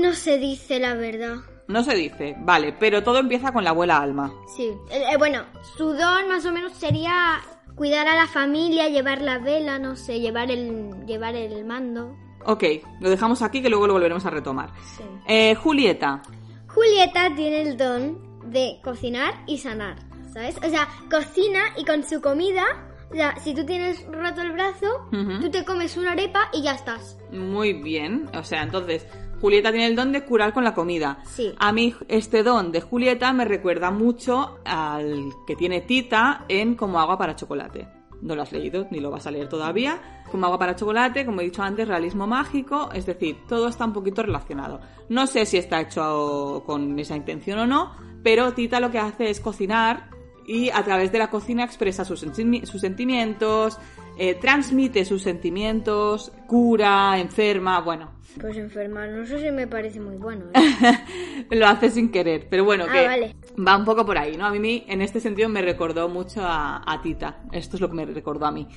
no 0.00 0.12
se 0.14 0.38
dice 0.38 0.78
la 0.78 0.94
verdad. 0.94 1.36
No 1.68 1.82
se 1.82 1.96
dice, 1.96 2.36
vale, 2.38 2.72
pero 2.78 3.02
todo 3.02 3.18
empieza 3.18 3.52
con 3.52 3.64
la 3.64 3.70
abuela 3.70 3.98
Alma. 3.98 4.32
Sí. 4.56 4.70
Eh, 4.90 5.02
eh, 5.12 5.16
bueno, 5.18 5.42
su 5.76 5.92
don 5.92 6.28
más 6.28 6.46
o 6.46 6.52
menos 6.52 6.72
sería 6.74 7.40
cuidar 7.74 8.06
a 8.06 8.14
la 8.14 8.28
familia, 8.28 8.88
llevar 8.88 9.20
la 9.20 9.38
vela, 9.38 9.80
no 9.80 9.96
sé, 9.96 10.20
llevar 10.20 10.52
el, 10.52 11.04
llevar 11.06 11.34
el 11.34 11.64
mando. 11.64 12.16
Ok, 12.44 12.62
lo 13.00 13.10
dejamos 13.10 13.42
aquí 13.42 13.60
que 13.60 13.68
luego 13.68 13.88
lo 13.88 13.94
volveremos 13.94 14.24
a 14.24 14.30
retomar. 14.30 14.70
Sí. 14.96 15.02
Eh, 15.26 15.56
Julieta. 15.56 16.22
Julieta 16.68 17.34
tiene 17.34 17.62
el 17.62 17.76
don 17.76 18.26
de 18.52 18.78
cocinar 18.84 19.34
y 19.48 19.58
sanar, 19.58 19.96
¿sabes? 20.36 20.56
O 20.58 20.68
sea, 20.68 20.86
cocina 21.10 21.60
y 21.78 21.84
con 21.86 22.04
su 22.04 22.20
comida, 22.20 22.62
o 23.10 23.14
sea, 23.14 23.34
si 23.40 23.54
tú 23.54 23.64
tienes 23.64 24.04
roto 24.12 24.42
el 24.42 24.52
brazo, 24.52 25.08
tú 25.40 25.50
te 25.50 25.64
comes 25.64 25.96
una 25.96 26.12
arepa 26.12 26.50
y 26.52 26.62
ya 26.62 26.72
estás. 26.72 27.18
Muy 27.32 27.72
bien. 27.72 28.28
O 28.34 28.44
sea, 28.44 28.62
entonces, 28.62 29.06
Julieta 29.40 29.70
tiene 29.70 29.86
el 29.86 29.96
don 29.96 30.12
de 30.12 30.26
curar 30.26 30.52
con 30.52 30.62
la 30.62 30.74
comida. 30.74 31.20
Sí. 31.24 31.54
A 31.58 31.72
mí 31.72 31.94
este 32.08 32.42
don 32.42 32.70
de 32.70 32.82
Julieta 32.82 33.32
me 33.32 33.46
recuerda 33.46 33.90
mucho 33.90 34.58
al 34.66 35.30
que 35.46 35.56
tiene 35.56 35.80
Tita 35.80 36.44
en 36.48 36.74
Como 36.74 37.00
agua 37.00 37.16
para 37.16 37.34
chocolate. 37.34 37.88
No 38.20 38.34
lo 38.34 38.42
has 38.42 38.52
leído, 38.52 38.86
ni 38.90 39.00
lo 39.00 39.10
vas 39.10 39.26
a 39.26 39.30
leer 39.30 39.48
todavía. 39.48 40.22
Como 40.30 40.44
agua 40.44 40.58
para 40.58 40.76
chocolate, 40.76 41.24
como 41.24 41.40
he 41.40 41.44
dicho 41.44 41.62
antes, 41.62 41.88
realismo 41.88 42.26
mágico, 42.26 42.90
es 42.92 43.06
decir, 43.06 43.38
todo 43.48 43.68
está 43.68 43.86
un 43.86 43.94
poquito 43.94 44.22
relacionado. 44.22 44.80
No 45.08 45.26
sé 45.26 45.46
si 45.46 45.56
está 45.56 45.80
hecho 45.80 46.62
con 46.66 46.98
esa 46.98 47.16
intención 47.16 47.58
o 47.58 47.66
no, 47.66 47.94
pero 48.22 48.52
Tita 48.52 48.80
lo 48.80 48.90
que 48.90 48.98
hace 48.98 49.30
es 49.30 49.40
cocinar 49.40 50.15
y 50.46 50.70
a 50.70 50.82
través 50.84 51.10
de 51.12 51.18
la 51.18 51.28
cocina 51.30 51.64
expresa 51.64 52.04
sus, 52.04 52.24
sentimi- 52.24 52.64
sus 52.64 52.80
sentimientos, 52.80 53.78
eh, 54.18 54.34
transmite 54.34 55.04
sus 55.04 55.22
sentimientos, 55.22 56.32
cura, 56.46 57.18
enferma, 57.18 57.80
bueno, 57.80 58.12
Pues 58.40 58.56
enfermar, 58.58 59.08
no 59.08 59.24
sé 59.26 59.40
si 59.40 59.50
me 59.50 59.66
parece 59.66 59.98
muy 59.98 60.16
bueno. 60.16 60.44
¿eh? 60.54 61.46
lo 61.50 61.66
hace 61.66 61.90
sin 61.90 62.10
querer, 62.10 62.48
pero 62.50 62.64
bueno, 62.64 62.84
Ah, 62.88 62.92
que 62.92 63.06
vale. 63.06 63.36
va 63.66 63.76
un 63.76 63.84
poco 63.84 64.04
por 64.04 64.18
ahí, 64.18 64.36
¿no? 64.36 64.44
A 64.46 64.50
mí 64.52 64.84
en 64.88 65.00
este 65.02 65.20
sentido 65.20 65.48
me 65.48 65.62
recordó 65.62 66.08
mucho 66.08 66.42
a, 66.44 66.82
a 66.86 67.00
Tita, 67.02 67.42
esto 67.52 67.76
es 67.76 67.80
lo 67.80 67.88
que 67.88 67.94
me 67.94 68.04
recordó 68.06 68.44
a 68.46 68.52
mí. 68.52 68.68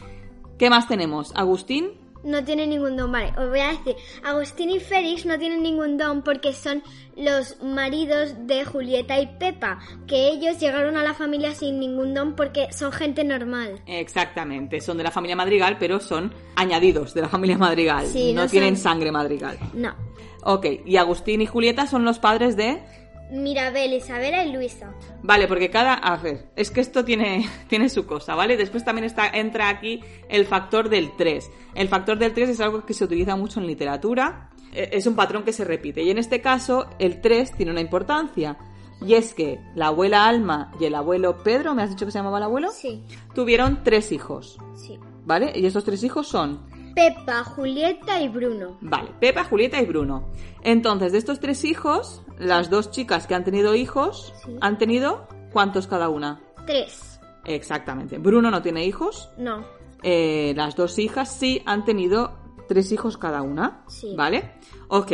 ¿Qué 0.57 0.69
más 0.69 0.87
tenemos? 0.87 1.33
Agustín, 1.35 1.91
No 2.23 2.43
tiene 2.43 2.67
ningún 2.67 2.97
don, 2.97 3.11
vale, 3.11 3.29
os 3.37 3.47
voy 3.49 3.59
a 3.61 3.69
decir, 3.69 3.95
Agustín 4.23 4.69
y 4.69 4.79
Félix 4.81 5.25
no 5.25 5.39
tienen 5.39 5.63
ningún 5.63 5.97
don 5.97 6.21
porque 6.21 6.51
son 6.53 6.83
los 7.15 7.61
maridos 7.63 8.33
de 8.45 8.65
Julieta 8.65 9.19
y 9.19 9.27
Pepa, 9.39 9.79
que 10.05 10.27
ellos 10.27 10.59
llegaron 10.59 10.97
a 10.97 11.03
la 11.03 11.13
familia 11.13 11.53
sin 11.55 11.79
ningún 11.79 12.13
don 12.13 12.35
porque 12.35 12.73
son 12.73 12.91
gente 12.91 13.23
normal. 13.23 13.81
exactamente, 13.87 14.81
son 14.81 14.97
de 14.97 15.03
la 15.05 15.11
familia 15.11 15.35
Madrigal, 15.37 15.77
pero 15.79 15.99
son 16.01 16.33
añadidos 16.55 17.13
de 17.13 17.21
la 17.21 17.29
familia 17.29 17.57
Madrigal, 17.57 18.05
Sí, 18.07 18.33
no, 18.33 18.43
no 18.43 18.49
tienen 18.49 18.75
son- 18.75 18.83
sangre 18.83 19.11
Madrigal. 19.13 19.57
No. 19.73 19.95
Ok, 20.43 20.65
y 20.85 20.97
Agustín 20.97 21.41
y 21.41 21.45
Julieta 21.45 21.87
son 21.87 22.03
los 22.05 22.19
padres 22.19 22.55
de... 22.57 22.81
Mirabel, 23.31 23.93
Isabela 23.93 24.43
y 24.43 24.51
Luisa. 24.51 24.93
Vale, 25.21 25.47
porque 25.47 25.69
cada... 25.69 25.93
A 25.93 26.17
ver, 26.17 26.49
es 26.55 26.71
que 26.71 26.81
esto 26.81 27.05
tiene, 27.05 27.47
tiene 27.67 27.89
su 27.89 28.05
cosa, 28.05 28.35
¿vale? 28.35 28.57
Después 28.57 28.83
también 28.83 29.05
está, 29.05 29.27
entra 29.27 29.69
aquí 29.69 30.01
el 30.29 30.45
factor 30.45 30.89
del 30.89 31.15
3. 31.15 31.49
El 31.75 31.87
factor 31.87 32.17
del 32.17 32.33
3 32.33 32.49
es 32.49 32.59
algo 32.59 32.85
que 32.85 32.93
se 32.93 33.03
utiliza 33.03 33.35
mucho 33.35 33.59
en 33.59 33.67
literatura, 33.67 34.49
eh, 34.73 34.89
es 34.93 35.05
un 35.07 35.15
patrón 35.15 35.43
que 35.43 35.53
se 35.53 35.63
repite. 35.63 36.03
Y 36.03 36.09
en 36.09 36.17
este 36.17 36.41
caso, 36.41 36.89
el 36.99 37.21
3 37.21 37.53
tiene 37.53 37.71
una 37.71 37.81
importancia. 37.81 38.57
Y 39.01 39.13
es 39.13 39.33
que 39.33 39.59
la 39.75 39.87
abuela 39.87 40.25
Alma 40.25 40.73
y 40.79 40.85
el 40.85 40.95
abuelo 40.95 41.41
Pedro, 41.41 41.73
¿me 41.73 41.83
has 41.83 41.89
dicho 41.89 42.05
que 42.05 42.11
se 42.11 42.19
llamaba 42.19 42.37
el 42.37 42.43
abuelo? 42.43 42.69
Sí, 42.71 43.01
Tuvieron 43.33 43.81
tres 43.83 44.11
hijos, 44.11 44.57
sí. 44.75 44.99
¿vale? 45.25 45.53
Y 45.55 45.65
estos 45.65 45.85
tres 45.85 46.03
hijos 46.03 46.27
son 46.27 46.65
Pepa, 46.99 47.45
Julieta 47.45 48.21
y 48.21 48.27
Bruno. 48.27 48.77
Vale, 48.81 49.11
Pepa, 49.21 49.45
Julieta 49.45 49.81
y 49.81 49.85
Bruno. 49.85 50.29
Entonces, 50.63 51.13
de 51.13 51.17
estos 51.17 51.39
tres 51.39 51.63
hijos, 51.63 52.21
las 52.37 52.69
dos 52.69 52.91
chicas 52.91 53.25
que 53.25 53.35
han 53.35 53.45
tenido 53.45 53.73
hijos, 53.73 54.33
Sí. 54.43 54.57
han 54.59 54.77
tenido 54.77 55.25
¿cuántos 55.53 55.87
cada 55.87 56.09
una? 56.09 56.41
Tres. 56.67 57.21
Exactamente. 57.45 58.17
Bruno 58.17 58.51
no 58.51 58.61
tiene 58.61 58.85
hijos. 58.85 59.29
No. 59.37 59.63
Eh, 60.03 60.53
las 60.57 60.75
dos 60.75 60.99
hijas 60.99 61.33
sí 61.33 61.61
han 61.65 61.85
tenido 61.85 62.37
tres 62.67 62.91
hijos 62.91 63.17
cada 63.17 63.43
una. 63.43 63.85
Sí. 63.87 64.13
¿Vale? 64.17 64.55
Ok. 64.89 65.13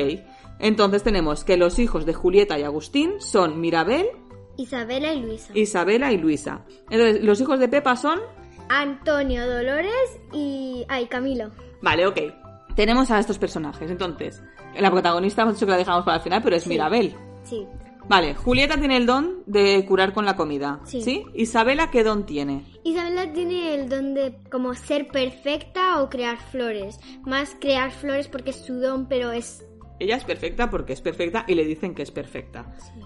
Entonces 0.58 1.04
tenemos 1.04 1.44
que 1.44 1.56
los 1.56 1.78
hijos 1.78 2.08
de 2.08 2.14
Julieta 2.16 2.58
y 2.58 2.64
Agustín 2.64 3.22
son 3.22 3.62
Mirabel, 3.62 4.08
Isabela 4.58 5.14
y 5.14 5.22
Luisa. 5.22 5.52
Isabela 5.54 6.12
y 6.12 6.18
Luisa. 6.18 6.66
Entonces, 6.90 7.24
los 7.24 7.40
hijos 7.42 7.60
de 7.60 7.68
Pepa 7.68 7.96
son... 7.96 8.20
Antonio, 8.70 9.46
Dolores 9.46 10.20
y... 10.34 10.84
Ay, 10.90 11.06
Camilo. 11.08 11.52
Vale, 11.82 12.08
ok. 12.08 12.20
Tenemos 12.76 13.10
a 13.12 13.20
estos 13.20 13.38
personajes. 13.38 13.90
Entonces, 13.90 14.44
la 14.78 14.92
protagonista 14.92 15.44
hemos 15.44 15.56
dicho 15.56 15.66
que 15.66 15.72
la 15.72 15.78
dejamos 15.78 16.04
para 16.04 16.18
el 16.18 16.24
final, 16.24 16.42
pero 16.44 16.56
es 16.56 16.64
Sí. 16.64 16.70
Mirabel. 16.70 17.16
Sí. 17.44 17.66
Vale, 18.08 18.36
Julieta 18.36 18.78
tiene 18.78 18.98
el 18.98 19.08
don 19.08 19.44
de 19.48 19.84
curar 19.88 20.14
con 20.14 20.26
la 20.26 20.36
comida. 20.36 20.80
Sí. 20.86 21.26
Isabela, 21.34 21.90
¿qué 21.90 22.04
don 22.04 22.26
tiene? 22.26 22.64
Isabela 22.84 23.32
tiene 23.34 23.74
el 23.74 23.90
don 23.90 24.14
de 24.14 24.38
como 24.52 24.76
ser 24.76 25.08
perfecta 25.08 26.02
o 26.04 26.10
crear 26.10 26.38
flores. 26.38 27.00
Más 27.26 27.56
crear 27.60 27.92
flores 27.92 28.28
porque 28.28 28.52
es 28.52 28.58
su 28.58 28.76
don, 28.80 29.08
pero 29.08 29.32
es... 29.32 29.66
Ella 30.00 30.18
es 30.18 30.24
perfecta 30.24 30.70
porque 30.70 30.94
es 30.94 31.02
perfecta 31.02 31.46
y 31.48 31.56
le 31.56 31.66
dicen 31.66 31.96
que 31.96 32.04
es 32.04 32.12
perfecta. 32.12 32.76
Sí. 32.78 33.00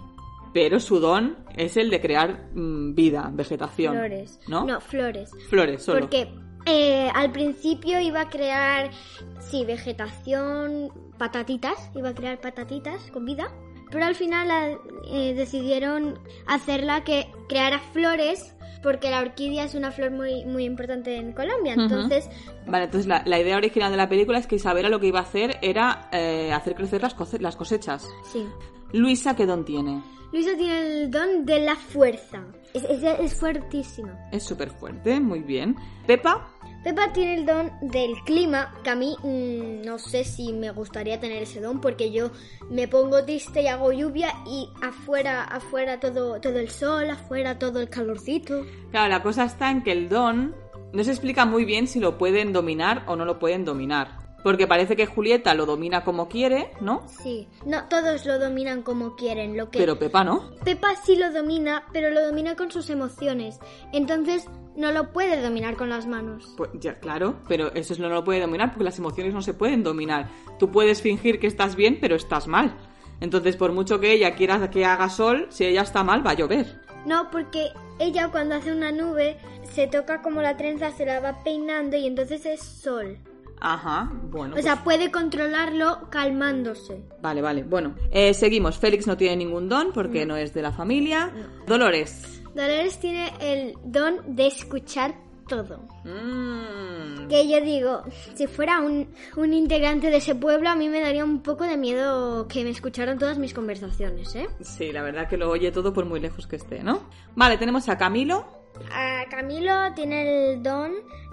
Pero 0.53 0.79
su 0.79 0.99
don 0.99 1.37
es 1.55 1.77
el 1.77 1.89
de 1.89 2.01
crear 2.01 2.49
mm, 2.53 2.95
vida, 2.95 3.29
vegetación. 3.31 3.93
Flores. 3.95 4.39
¿No? 4.47 4.65
No, 4.65 4.81
flores. 4.81 5.31
Flores, 5.49 5.83
solo. 5.83 6.01
Porque 6.01 6.27
eh, 6.65 7.09
al 7.13 7.31
principio 7.31 7.99
iba 7.99 8.21
a 8.21 8.29
crear, 8.29 8.91
sí, 9.39 9.65
vegetación, 9.65 10.91
patatitas, 11.17 11.89
iba 11.95 12.09
a 12.09 12.13
crear 12.13 12.39
patatitas 12.39 13.09
con 13.11 13.25
vida, 13.25 13.51
pero 13.91 14.05
al 14.05 14.15
final 14.15 14.47
la- 14.47 14.77
eh, 15.11 15.33
decidieron 15.35 16.19
hacerla 16.45 17.03
que 17.03 17.27
creara 17.47 17.79
flores 17.79 18.55
porque 18.81 19.09
la 19.09 19.19
orquídea 19.19 19.65
es 19.65 19.75
una 19.75 19.91
flor 19.91 20.11
muy, 20.11 20.45
muy 20.45 20.63
importante 20.63 21.15
en 21.17 21.33
Colombia. 21.33 21.73
Entonces, 21.73 22.29
Vale, 22.65 22.85
entonces 22.85 23.07
la, 23.07 23.23
la 23.25 23.37
idea 23.39 23.57
original 23.57 23.91
de 23.91 23.97
la 23.97 24.07
película 24.07 24.37
es 24.39 24.47
que 24.47 24.55
Isabela 24.55 24.87
lo 24.89 24.99
que 25.01 25.07
iba 25.07 25.19
a 25.19 25.23
hacer 25.23 25.57
era 25.61 26.07
eh, 26.13 26.53
hacer 26.53 26.75
crecer 26.75 27.01
las, 27.01 27.13
cose- 27.13 27.39
las 27.39 27.55
cosechas. 27.57 28.07
sí. 28.31 28.47
Luisa, 28.91 29.35
¿qué 29.35 29.45
don 29.45 29.65
tiene? 29.65 30.01
Luisa 30.31 30.51
tiene 30.57 30.79
el 31.03 31.11
don 31.11 31.45
de 31.45 31.59
la 31.59 31.75
fuerza. 31.75 32.43
Es, 32.73 32.83
es, 32.83 33.03
es 33.03 33.33
fuertísima. 33.33 34.29
Es 34.31 34.43
súper 34.43 34.69
fuerte, 34.69 35.19
muy 35.19 35.39
bien. 35.39 35.75
Pepa, 36.05 36.49
Pepa 36.83 37.11
tiene 37.11 37.35
el 37.35 37.45
don 37.45 37.71
del 37.81 38.13
clima, 38.23 38.73
que 38.83 38.89
a 38.89 38.95
mí 38.95 39.13
mm, 39.21 39.85
no 39.85 39.99
sé 39.99 40.23
si 40.23 40.53
me 40.53 40.71
gustaría 40.71 41.19
tener 41.19 41.43
ese 41.43 41.59
don, 41.59 41.81
porque 41.81 42.11
yo 42.11 42.31
me 42.69 42.87
pongo 42.87 43.25
triste 43.25 43.63
y 43.63 43.67
hago 43.67 43.91
lluvia 43.91 44.33
y 44.47 44.69
afuera, 44.81 45.43
afuera 45.43 45.99
todo, 45.99 46.39
todo 46.39 46.57
el 46.57 46.69
sol, 46.69 47.09
afuera 47.09 47.59
todo 47.59 47.81
el 47.81 47.89
calorcito. 47.89 48.65
claro, 48.91 49.09
la 49.09 49.21
cosa 49.21 49.43
está 49.43 49.71
en 49.71 49.83
que 49.83 49.91
el 49.91 50.07
don 50.07 50.55
no 50.93 51.03
se 51.03 51.11
explica 51.11 51.45
muy 51.45 51.65
bien 51.65 51.85
si 51.85 51.99
lo 51.99 52.17
pueden 52.17 52.53
dominar 52.53 53.03
o 53.07 53.17
no 53.17 53.25
lo 53.25 53.39
pueden 53.39 53.65
dominar. 53.65 54.28
Porque 54.43 54.67
parece 54.67 54.95
que 54.95 55.05
Julieta 55.05 55.53
lo 55.53 55.65
domina 55.65 56.03
como 56.03 56.29
quiere, 56.29 56.71
¿no? 56.79 57.03
Sí. 57.07 57.47
No, 57.65 57.87
todos 57.89 58.25
lo 58.25 58.39
dominan 58.39 58.83
como 58.83 59.15
quieren. 59.15 59.57
Lo 59.57 59.69
que... 59.69 59.79
Pero 59.79 59.99
Pepa 59.99 60.23
no. 60.23 60.51
Pepa 60.63 60.95
sí 61.03 61.15
lo 61.17 61.31
domina, 61.31 61.83
pero 61.91 62.09
lo 62.09 62.25
domina 62.25 62.55
con 62.55 62.71
sus 62.71 62.89
emociones. 62.89 63.59
Entonces 63.91 64.45
no 64.75 64.91
lo 64.93 65.11
puede 65.11 65.41
dominar 65.41 65.75
con 65.75 65.89
las 65.89 66.07
manos. 66.07 66.53
Pues 66.55 66.69
ya, 66.75 66.99
claro, 66.99 67.35
pero 67.49 67.73
eso 67.73 67.93
es- 67.93 67.99
no 67.99 68.07
lo 68.07 68.23
puede 68.23 68.39
dominar 68.39 68.69
porque 68.71 68.85
las 68.85 68.97
emociones 68.97 69.33
no 69.33 69.41
se 69.41 69.53
pueden 69.53 69.83
dominar. 69.83 70.29
Tú 70.57 70.71
puedes 70.71 71.01
fingir 71.01 71.39
que 71.39 71.47
estás 71.47 71.75
bien, 71.75 71.97
pero 71.99 72.15
estás 72.15 72.47
mal. 72.47 72.77
Entonces, 73.21 73.57
por 73.57 73.73
mucho 73.73 73.99
que 73.99 74.13
ella 74.13 74.35
quiera 74.35 74.69
que 74.69 74.85
haga 74.85 75.09
sol, 75.09 75.47
si 75.49 75.65
ella 75.65 75.81
está 75.81 76.03
mal, 76.05 76.25
va 76.25 76.31
a 76.31 76.35
llover. 76.35 76.79
No, 77.05 77.29
porque 77.29 77.67
ella 77.99 78.29
cuando 78.31 78.55
hace 78.55 78.71
una 78.71 78.93
nube 78.93 79.37
se 79.63 79.87
toca 79.87 80.21
como 80.21 80.41
la 80.41 80.55
trenza, 80.55 80.91
se 80.91 81.05
la 81.05 81.19
va 81.19 81.43
peinando 81.43 81.97
y 81.97 82.07
entonces 82.07 82.45
es 82.45 82.61
sol. 82.61 83.17
Ajá, 83.61 84.09
bueno. 84.23 84.53
O 84.53 84.55
pues- 84.55 84.65
sea, 84.65 84.83
puede 84.83 85.11
controlarlo 85.11 86.09
calmándose. 86.09 87.03
Vale, 87.21 87.41
vale. 87.41 87.63
Bueno, 87.63 87.95
eh, 88.11 88.33
seguimos. 88.33 88.77
Félix 88.77 89.05
no 89.07 89.17
tiene 89.17 89.35
ningún 89.37 89.67
don 89.69 89.91
porque 89.93 90.25
no, 90.25 90.35
es 90.37 90.53
de 90.53 90.61
la 90.61 90.71
familia. 90.71 91.31
Dolores. 91.67 92.41
Dolores 92.55 92.99
tiene 92.99 93.31
el 93.41 93.73
don 93.83 94.35
de 94.35 94.47
escuchar 94.47 95.13
todo. 95.47 95.79
Mm, 96.03 97.27
Que 97.27 97.47
yo 97.49 97.59
digo, 97.61 98.03
si 98.35 98.47
fuera 98.47 98.79
un, 98.79 99.07
un 99.35 99.53
integrante 99.53 100.09
de 100.09 100.17
ese 100.17 100.35
pueblo, 100.35 100.69
a 100.69 100.75
mí 100.75 100.89
me 100.89 101.01
daría 101.01 101.23
un 101.25 101.41
poco 101.41 101.63
de 101.65 101.75
miedo 101.77 102.47
que 102.47 102.63
me 102.63 102.69
escucharan 102.69 103.17
todas 103.19 103.37
mis 103.37 103.53
conversaciones, 103.53 104.35
¿eh? 104.35 104.47
Sí, 104.61 104.91
la 104.91 105.01
verdad 105.01 105.27
que 105.27 105.37
lo 105.37 105.49
oye 105.49 105.71
todo 105.71 105.91
por 105.93 106.05
muy 106.05 106.19
lejos 106.19 106.47
que 106.47 106.55
esté, 106.55 106.81
¿no? 106.83 107.01
Vale, 107.35 107.57
tenemos 107.57 107.89
a 107.89 107.97
Camilo. 107.97 108.45
A 108.93 109.23
Camilo 109.29 109.73
tiene 109.95 110.53
el 110.53 110.63
don 110.63 110.91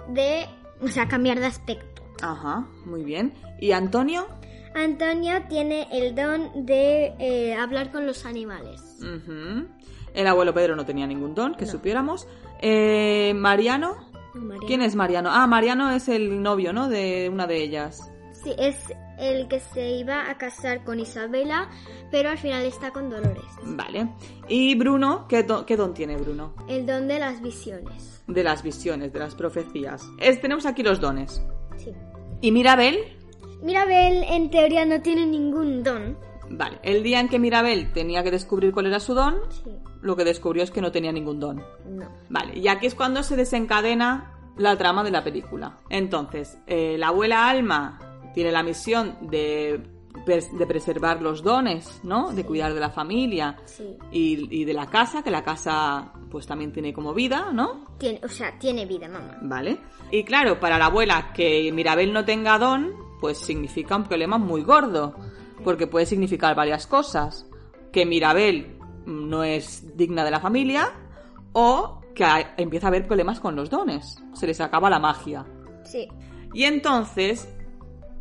de, 0.09 0.45
o 0.81 0.87
sea, 0.87 1.07
cambiar 1.07 1.39
de 1.39 1.45
aspecto. 1.45 2.03
Ajá, 2.21 2.65
muy 2.85 3.03
bien. 3.03 3.33
¿Y 3.59 3.71
Antonio? 3.71 4.27
Antonio 4.75 5.33
tiene 5.49 5.87
el 5.91 6.13
don 6.15 6.65
de 6.65 7.13
eh, 7.19 7.55
hablar 7.55 7.91
con 7.91 8.05
los 8.05 8.25
animales. 8.25 8.81
El 10.13 10.27
abuelo 10.27 10.53
Pedro 10.53 10.75
no 10.75 10.85
tenía 10.85 11.07
ningún 11.07 11.33
don, 11.35 11.55
que 11.55 11.65
supiéramos. 11.65 12.27
Eh, 12.61 13.33
Mariano. 13.35 13.95
¿Quién 14.67 14.81
es 14.83 14.95
Mariano? 14.95 15.29
Ah, 15.31 15.47
Mariano 15.47 15.89
es 15.91 16.07
el 16.09 16.41
novio, 16.43 16.73
¿no? 16.73 16.89
De 16.89 17.27
una 17.31 17.47
de 17.47 17.63
ellas. 17.63 18.11
Sí, 18.33 18.53
es 18.59 18.77
el 19.17 19.47
que 19.47 19.59
se 19.59 19.89
iba 19.91 20.29
a 20.29 20.37
casar 20.37 20.83
con 20.83 20.99
Isabela, 20.99 21.69
pero 22.11 22.29
al 22.29 22.37
final 22.37 22.63
está 22.65 22.91
con 22.91 23.09
Dolores. 23.09 23.43
Vale. 23.63 24.09
¿Y 24.47 24.75
Bruno? 24.75 25.25
¿Qué 25.27 25.41
don, 25.41 25.65
qué 25.65 25.75
don 25.75 25.93
tiene 25.95 26.17
Bruno? 26.17 26.53
El 26.67 26.85
don 26.85 27.07
de 27.07 27.17
las 27.17 27.41
visiones. 27.41 28.21
De 28.27 28.43
las 28.43 28.61
visiones, 28.61 29.11
de 29.11 29.19
las 29.19 29.33
profecías. 29.33 30.03
Es- 30.19 30.39
tenemos 30.39 30.67
aquí 30.67 30.83
los 30.83 30.99
dones. 31.01 31.41
Sí. 31.77 31.91
¿Y 32.41 32.51
Mirabel? 32.51 32.97
Mirabel 33.61 34.23
en 34.29 34.49
teoría 34.49 34.85
no 34.85 35.01
tiene 35.01 35.25
ningún 35.25 35.83
don. 35.83 36.17
Vale. 36.49 36.79
El 36.83 37.03
día 37.03 37.19
en 37.19 37.27
que 37.27 37.39
Mirabel 37.39 37.91
tenía 37.91 38.23
que 38.23 38.31
descubrir 38.31 38.71
cuál 38.71 38.85
era 38.85 38.99
su 38.99 39.13
don, 39.13 39.35
Sí. 39.49 39.71
lo 40.01 40.15
que 40.15 40.23
descubrió 40.23 40.63
es 40.63 40.71
que 40.71 40.81
no 40.81 40.91
tenía 40.91 41.11
ningún 41.11 41.39
don. 41.39 41.61
No. 41.89 42.07
Vale, 42.29 42.57
y 42.57 42.67
aquí 42.67 42.85
es 42.87 42.95
cuando 42.95 43.23
se 43.23 43.35
desencadena 43.35 44.33
la 44.55 44.77
trama 44.77 45.03
de 45.03 45.11
la 45.11 45.23
película. 45.23 45.79
Entonces, 45.89 46.57
eh, 46.67 46.95
la 46.97 47.09
abuela 47.09 47.49
Alma 47.49 47.99
tiene 48.33 48.51
la 48.51 48.63
misión 48.63 49.17
de, 49.21 49.81
de 50.25 50.65
preservar 50.67 51.21
los 51.21 51.43
dones, 51.43 51.99
¿no? 52.03 52.31
De 52.31 52.45
cuidar 52.45 52.73
de 52.73 52.79
la 52.79 52.91
familia 52.91 53.57
Sí. 53.65 53.97
y, 54.11 54.61
y 54.61 54.63
de 54.65 54.73
la 54.73 54.85
casa, 54.87 55.23
que 55.23 55.31
la 55.31 55.43
casa 55.43 56.13
pues 56.31 56.45
también 56.47 56.71
tiene 56.71 56.93
como 56.93 57.13
vida, 57.13 57.51
¿no? 57.53 57.85
Tiene, 57.97 58.19
o 58.23 58.27
sea, 58.29 58.57
tiene 58.59 58.85
vida, 58.85 59.07
mamá. 59.07 59.37
Vale. 59.41 59.79
Y 60.11 60.23
claro, 60.23 60.59
para 60.59 60.77
la 60.77 60.85
abuela 60.85 61.31
que 61.33 61.71
Mirabel 61.71 62.13
no 62.13 62.23
tenga 62.25 62.57
don, 62.57 62.93
pues 63.19 63.37
significa 63.37 63.95
un 63.95 64.03
problema 64.03 64.37
muy 64.37 64.63
gordo, 64.63 65.15
porque 65.63 65.87
puede 65.87 66.05
significar 66.05 66.55
varias 66.55 66.87
cosas. 66.87 67.49
Que 67.91 68.05
Mirabel 68.05 68.77
no 69.05 69.43
es 69.43 69.97
digna 69.97 70.23
de 70.23 70.31
la 70.31 70.39
familia 70.39 70.91
o 71.53 72.01
que 72.13 72.25
empieza 72.57 72.87
a 72.87 72.89
haber 72.89 73.05
problemas 73.05 73.39
con 73.39 73.55
los 73.55 73.69
dones. 73.69 74.17
Se 74.33 74.47
les 74.47 74.59
acaba 74.61 74.89
la 74.89 74.99
magia. 74.99 75.45
Sí. 75.83 76.07
Y 76.53 76.63
entonces, 76.63 77.47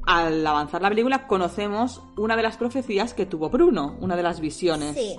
al 0.06 0.46
avanzar 0.46 0.82
la 0.82 0.88
película, 0.88 1.26
conocemos 1.26 2.02
una 2.16 2.36
de 2.36 2.42
las 2.42 2.56
profecías 2.56 3.14
que 3.14 3.26
tuvo 3.26 3.48
Bruno, 3.48 3.96
una 4.00 4.16
de 4.16 4.22
las 4.22 4.40
visiones. 4.40 4.94
Sí. 4.94 5.16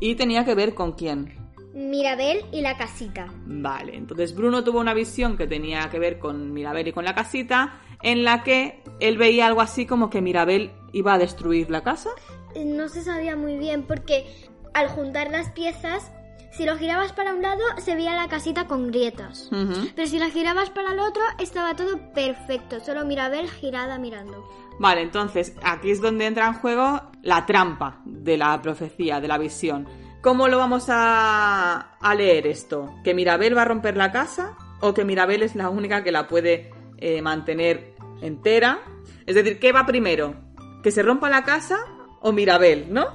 Y 0.00 0.14
tenía 0.14 0.44
que 0.44 0.54
ver 0.54 0.74
con 0.74 0.92
quién. 0.92 1.41
Mirabel 1.74 2.44
y 2.52 2.60
la 2.60 2.76
casita. 2.76 3.32
Vale, 3.46 3.96
entonces 3.96 4.34
Bruno 4.34 4.62
tuvo 4.62 4.80
una 4.80 4.94
visión 4.94 5.36
que 5.36 5.46
tenía 5.46 5.88
que 5.90 5.98
ver 5.98 6.18
con 6.18 6.52
Mirabel 6.52 6.88
y 6.88 6.92
con 6.92 7.04
la 7.04 7.14
casita, 7.14 7.80
en 8.02 8.24
la 8.24 8.42
que 8.42 8.82
él 9.00 9.16
veía 9.16 9.46
algo 9.46 9.60
así 9.60 9.86
como 9.86 10.10
que 10.10 10.20
Mirabel 10.20 10.72
iba 10.92 11.14
a 11.14 11.18
destruir 11.18 11.70
la 11.70 11.82
casa. 11.82 12.10
Eh, 12.54 12.64
No 12.64 12.88
se 12.88 13.02
sabía 13.02 13.36
muy 13.36 13.56
bien 13.58 13.84
porque 13.84 14.26
al 14.74 14.88
juntar 14.88 15.30
las 15.30 15.50
piezas, 15.50 16.10
si 16.50 16.66
lo 16.66 16.76
girabas 16.76 17.12
para 17.12 17.32
un 17.32 17.40
lado, 17.40 17.62
se 17.78 17.94
veía 17.94 18.14
la 18.14 18.28
casita 18.28 18.66
con 18.66 18.90
grietas. 18.90 19.48
Pero 19.94 20.08
si 20.08 20.18
la 20.18 20.28
girabas 20.28 20.68
para 20.68 20.92
el 20.92 21.00
otro, 21.00 21.22
estaba 21.38 21.74
todo 21.74 22.12
perfecto. 22.12 22.80
Solo 22.80 23.06
Mirabel 23.06 23.48
girada 23.48 23.98
mirando. 23.98 24.46
Vale, 24.78 25.00
entonces 25.02 25.54
aquí 25.62 25.90
es 25.90 26.00
donde 26.02 26.26
entra 26.26 26.46
en 26.48 26.54
juego 26.54 27.00
la 27.22 27.46
trampa 27.46 28.02
de 28.04 28.36
la 28.36 28.60
profecía, 28.60 29.20
de 29.20 29.28
la 29.28 29.38
visión. 29.38 29.86
¿Cómo 30.22 30.46
lo 30.48 30.58
vamos 30.58 30.86
a, 30.88 31.96
a 31.98 32.14
leer 32.14 32.46
esto? 32.46 32.94
¿Que 33.02 33.12
Mirabel 33.14 33.56
va 33.56 33.62
a 33.62 33.66
romper 33.66 33.96
la 33.96 34.12
casa? 34.12 34.56
¿O 34.80 34.94
que 34.94 35.04
Mirabel 35.04 35.42
es 35.42 35.54
la 35.56 35.68
única 35.68 36.04
que 36.04 36.12
la 36.12 36.28
puede 36.28 36.70
eh, 36.98 37.20
mantener 37.22 37.94
entera? 38.20 38.80
Es 39.26 39.34
decir, 39.34 39.58
¿qué 39.58 39.72
va 39.72 39.84
primero? 39.84 40.34
¿Que 40.82 40.90
se 40.92 41.02
rompa 41.02 41.28
la 41.28 41.42
casa 41.42 41.76
o 42.20 42.30
Mirabel, 42.32 42.86
no? 42.92 43.06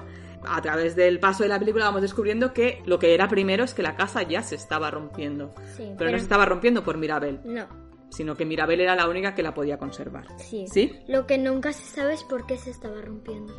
A 0.45 0.61
través 0.61 0.95
del 0.95 1.19
paso 1.19 1.43
de 1.43 1.49
la 1.49 1.59
película 1.59 1.85
vamos 1.85 2.01
descubriendo 2.01 2.53
que 2.53 2.81
lo 2.85 2.99
que 2.99 3.13
era 3.13 3.27
primero 3.27 3.63
es 3.63 3.73
que 3.73 3.83
la 3.83 3.95
casa 3.95 4.23
ya 4.23 4.41
se 4.43 4.55
estaba 4.55 4.91
rompiendo. 4.91 5.53
Sí, 5.75 5.83
pero, 5.83 5.95
pero- 5.97 6.11
no 6.11 6.17
se 6.17 6.23
estaba 6.23 6.45
rompiendo 6.45 6.83
por 6.83 6.97
Mirabel, 6.97 7.39
No. 7.45 7.67
sino 8.09 8.35
que 8.35 8.45
Mirabel 8.45 8.81
era 8.81 8.95
la 8.95 9.07
única 9.07 9.33
que 9.33 9.43
la 9.43 9.53
podía 9.53 9.77
conservar. 9.77 10.25
Sí. 10.39 10.65
¿Sí? 10.67 10.99
Lo 11.07 11.25
que 11.25 11.37
nunca 11.37 11.71
se 11.73 11.83
sabe 11.85 12.13
es 12.13 12.23
por 12.23 12.45
qué 12.45 12.57
se 12.57 12.69
estaba 12.69 12.99
rompiendo. 13.01 13.53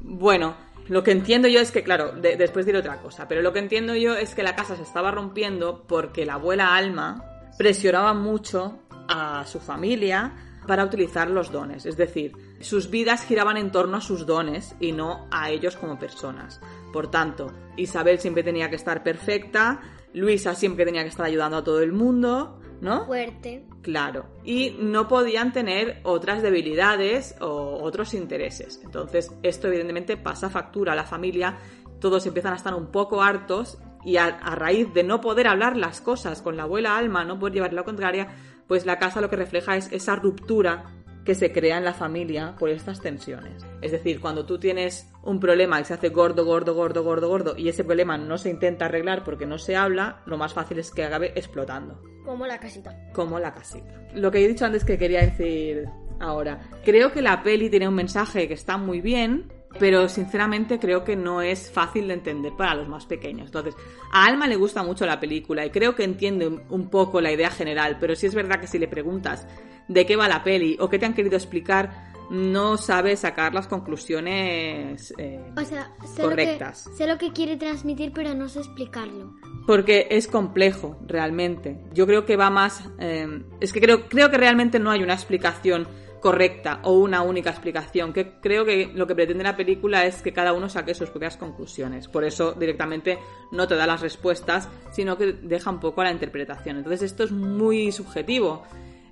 Bueno, 0.00 0.54
lo 0.88 1.02
que 1.02 1.12
entiendo 1.12 1.48
yo 1.48 1.60
es 1.60 1.70
que, 1.70 1.82
claro, 1.82 2.12
de- 2.12 2.36
después 2.36 2.66
diré 2.66 2.78
otra 2.78 3.00
cosa, 3.00 3.26
pero 3.28 3.42
lo 3.42 3.52
que 3.52 3.58
entiendo 3.58 3.94
yo 3.94 4.14
es 4.14 4.34
que 4.34 4.42
la 4.42 4.54
casa 4.56 4.76
se 4.76 4.82
estaba 4.82 5.10
rompiendo 5.10 5.84
porque 5.86 6.26
la 6.26 6.34
abuela 6.34 6.74
Alma 6.76 7.24
presionaba 7.58 8.12
mucho 8.14 8.78
a 9.08 9.44
su 9.46 9.60
familia 9.60 10.32
para 10.66 10.84
utilizar 10.84 11.28
los 11.30 11.52
dones. 11.52 11.84
Es 11.86 11.96
decir, 11.96 12.32
sus 12.60 12.88
vidas 12.90 13.24
giraban 13.26 13.56
en 13.58 13.70
torno 13.70 13.98
a 13.98 14.00
sus 14.00 14.24
dones 14.26 14.74
y 14.80 14.92
no 14.92 15.26
a 15.30 15.50
ellos 15.50 15.76
como 15.76 15.98
personas. 15.98 16.60
Por 16.92 17.10
tanto, 17.10 17.52
Isabel 17.76 18.18
siempre 18.18 18.42
tenía 18.42 18.70
que 18.70 18.76
estar 18.76 19.02
perfecta, 19.02 19.82
Luisa 20.14 20.54
siempre 20.54 20.84
tenía 20.86 21.02
que 21.02 21.08
estar 21.10 21.26
ayudando 21.26 21.58
a 21.58 21.64
todo 21.64 21.80
el 21.82 21.92
mundo, 21.92 22.60
¿no? 22.84 23.06
Fuerte. 23.06 23.66
Claro. 23.82 24.26
Y 24.44 24.76
no 24.78 25.08
podían 25.08 25.52
tener 25.52 26.00
otras 26.04 26.42
debilidades 26.42 27.34
o 27.40 27.82
otros 27.82 28.12
intereses. 28.14 28.80
Entonces, 28.84 29.34
esto 29.42 29.68
evidentemente 29.68 30.16
pasa 30.16 30.50
factura 30.50 30.92
a 30.92 30.96
la 30.96 31.04
familia. 31.04 31.56
Todos 31.98 32.26
empiezan 32.26 32.52
a 32.52 32.56
estar 32.56 32.74
un 32.74 32.92
poco 32.92 33.22
hartos 33.22 33.78
y 34.04 34.18
a, 34.18 34.26
a 34.26 34.54
raíz 34.54 34.92
de 34.92 35.02
no 35.02 35.22
poder 35.22 35.48
hablar 35.48 35.78
las 35.78 36.02
cosas 36.02 36.42
con 36.42 36.58
la 36.58 36.64
abuela 36.64 36.98
Alma, 36.98 37.24
no 37.24 37.38
poder 37.38 37.54
llevar 37.54 37.72
la 37.72 37.84
contraria, 37.84 38.28
pues 38.68 38.84
la 38.84 38.98
casa 38.98 39.22
lo 39.22 39.30
que 39.30 39.36
refleja 39.36 39.76
es 39.76 39.90
esa 39.90 40.14
ruptura 40.14 41.03
que 41.24 41.34
se 41.34 41.52
crea 41.52 41.78
en 41.78 41.84
la 41.84 41.94
familia 41.94 42.54
por 42.58 42.68
estas 42.68 43.00
tensiones. 43.00 43.64
Es 43.80 43.92
decir, 43.92 44.20
cuando 44.20 44.44
tú 44.44 44.58
tienes 44.58 45.10
un 45.22 45.40
problema 45.40 45.80
y 45.80 45.84
se 45.84 45.94
hace 45.94 46.10
gordo, 46.10 46.44
gordo, 46.44 46.74
gordo, 46.74 47.02
gordo, 47.02 47.28
gordo, 47.28 47.54
y 47.56 47.68
ese 47.68 47.82
problema 47.84 48.18
no 48.18 48.36
se 48.38 48.50
intenta 48.50 48.84
arreglar 48.86 49.24
porque 49.24 49.46
no 49.46 49.58
se 49.58 49.74
habla, 49.76 50.20
lo 50.26 50.36
más 50.36 50.52
fácil 50.52 50.78
es 50.78 50.90
que 50.90 51.04
acabe 51.04 51.32
explotando 51.34 52.02
Como 52.24 52.46
la 52.46 52.58
casita. 52.60 52.94
como 53.14 53.38
la 53.38 53.54
casita. 53.54 54.02
Lo 54.14 54.30
que 54.30 54.44
he 54.44 54.48
dicho 54.48 54.66
antes 54.66 54.84
que 54.84 54.98
quería 54.98 55.22
decir 55.22 55.86
ahora. 56.20 56.60
Creo 56.84 57.10
que 57.12 57.22
la 57.22 57.42
peli 57.42 57.70
tiene 57.70 57.88
un 57.88 57.94
mensaje 57.94 58.46
que 58.46 58.54
está 58.54 58.76
muy 58.76 59.00
bien, 59.00 59.50
pero 59.80 60.08
sinceramente 60.08 60.78
creo 60.78 61.02
que 61.04 61.16
no 61.16 61.42
es 61.42 61.70
fácil 61.70 62.06
de 62.08 62.14
entender 62.14 62.52
para 62.56 62.74
los 62.76 62.86
más 62.88 63.06
pequeños. 63.06 63.46
Entonces, 63.46 63.74
a 64.12 64.26
Alma 64.26 64.46
le 64.46 64.54
gusta 64.56 64.82
mucho 64.84 65.04
la 65.06 65.18
película 65.18 65.66
y 65.66 65.70
creo 65.70 65.96
que 65.96 66.04
entiende 66.04 66.46
un- 66.46 66.88
poco 66.90 67.20
la 67.20 67.32
idea 67.32 67.50
general, 67.50 67.96
pero 67.98 68.14
sí 68.14 68.26
es 68.26 68.34
verdad 68.36 68.60
que 68.60 68.68
si 68.68 68.78
le 68.78 68.86
preguntas 68.86 69.48
de 69.88 70.06
qué 70.06 70.16
va 70.16 70.28
la 70.28 70.42
peli 70.42 70.76
o 70.80 70.88
qué 70.88 70.98
te 70.98 71.06
han 71.06 71.14
querido 71.14 71.36
explicar, 71.36 72.12
no 72.30 72.76
sabe 72.76 73.16
sacar 73.16 73.52
las 73.54 73.66
conclusiones 73.66 75.12
eh, 75.18 75.40
O 75.56 75.64
sea, 75.64 75.90
sé 76.06 76.22
lo, 76.22 76.30
que, 76.30 76.34
correctas. 76.36 76.90
sé 76.96 77.06
lo 77.06 77.18
que 77.18 77.32
quiere 77.32 77.56
transmitir, 77.56 78.12
pero 78.12 78.34
no 78.34 78.48
sé 78.48 78.60
explicarlo. 78.60 79.34
Porque 79.66 80.08
es 80.10 80.26
complejo, 80.28 80.98
realmente. 81.06 81.84
Yo 81.92 82.06
creo 82.06 82.24
que 82.24 82.36
va 82.36 82.50
más... 82.50 82.88
eh, 82.98 83.44
es 83.60 83.72
que 83.72 83.80
creo, 83.80 84.08
creo 84.08 84.30
que 84.30 84.38
realmente 84.38 84.78
no 84.78 84.90
hay 84.90 85.02
una 85.02 85.14
explicación 85.14 85.86
correcta 86.20 86.80
o 86.84 86.92
una 86.92 87.20
única 87.20 87.50
explicación. 87.50 88.14
Que 88.14 88.40
creo 88.40 88.64
que 88.64 88.90
lo 88.94 89.06
que 89.06 89.14
pretende 89.14 89.44
la 89.44 89.56
película 89.56 90.06
es 90.06 90.22
que 90.22 90.32
cada 90.32 90.54
uno 90.54 90.70
saque 90.70 90.94
sus 90.94 91.10
propias 91.10 91.36
conclusiones. 91.36 92.08
Por 92.08 92.24
eso 92.24 92.52
directamente 92.52 93.18
no 93.52 93.68
te 93.68 93.76
da 93.76 93.86
las 93.86 94.00
respuestas, 94.00 94.70
sino 94.90 95.18
que 95.18 95.34
deja 95.34 95.70
un 95.70 95.80
poco 95.80 96.00
a 96.00 96.04
la 96.04 96.12
interpretación. 96.12 96.78
Entonces 96.78 97.02
esto 97.02 97.24
es 97.24 97.32
muy 97.32 97.92
subjetivo. 97.92 98.62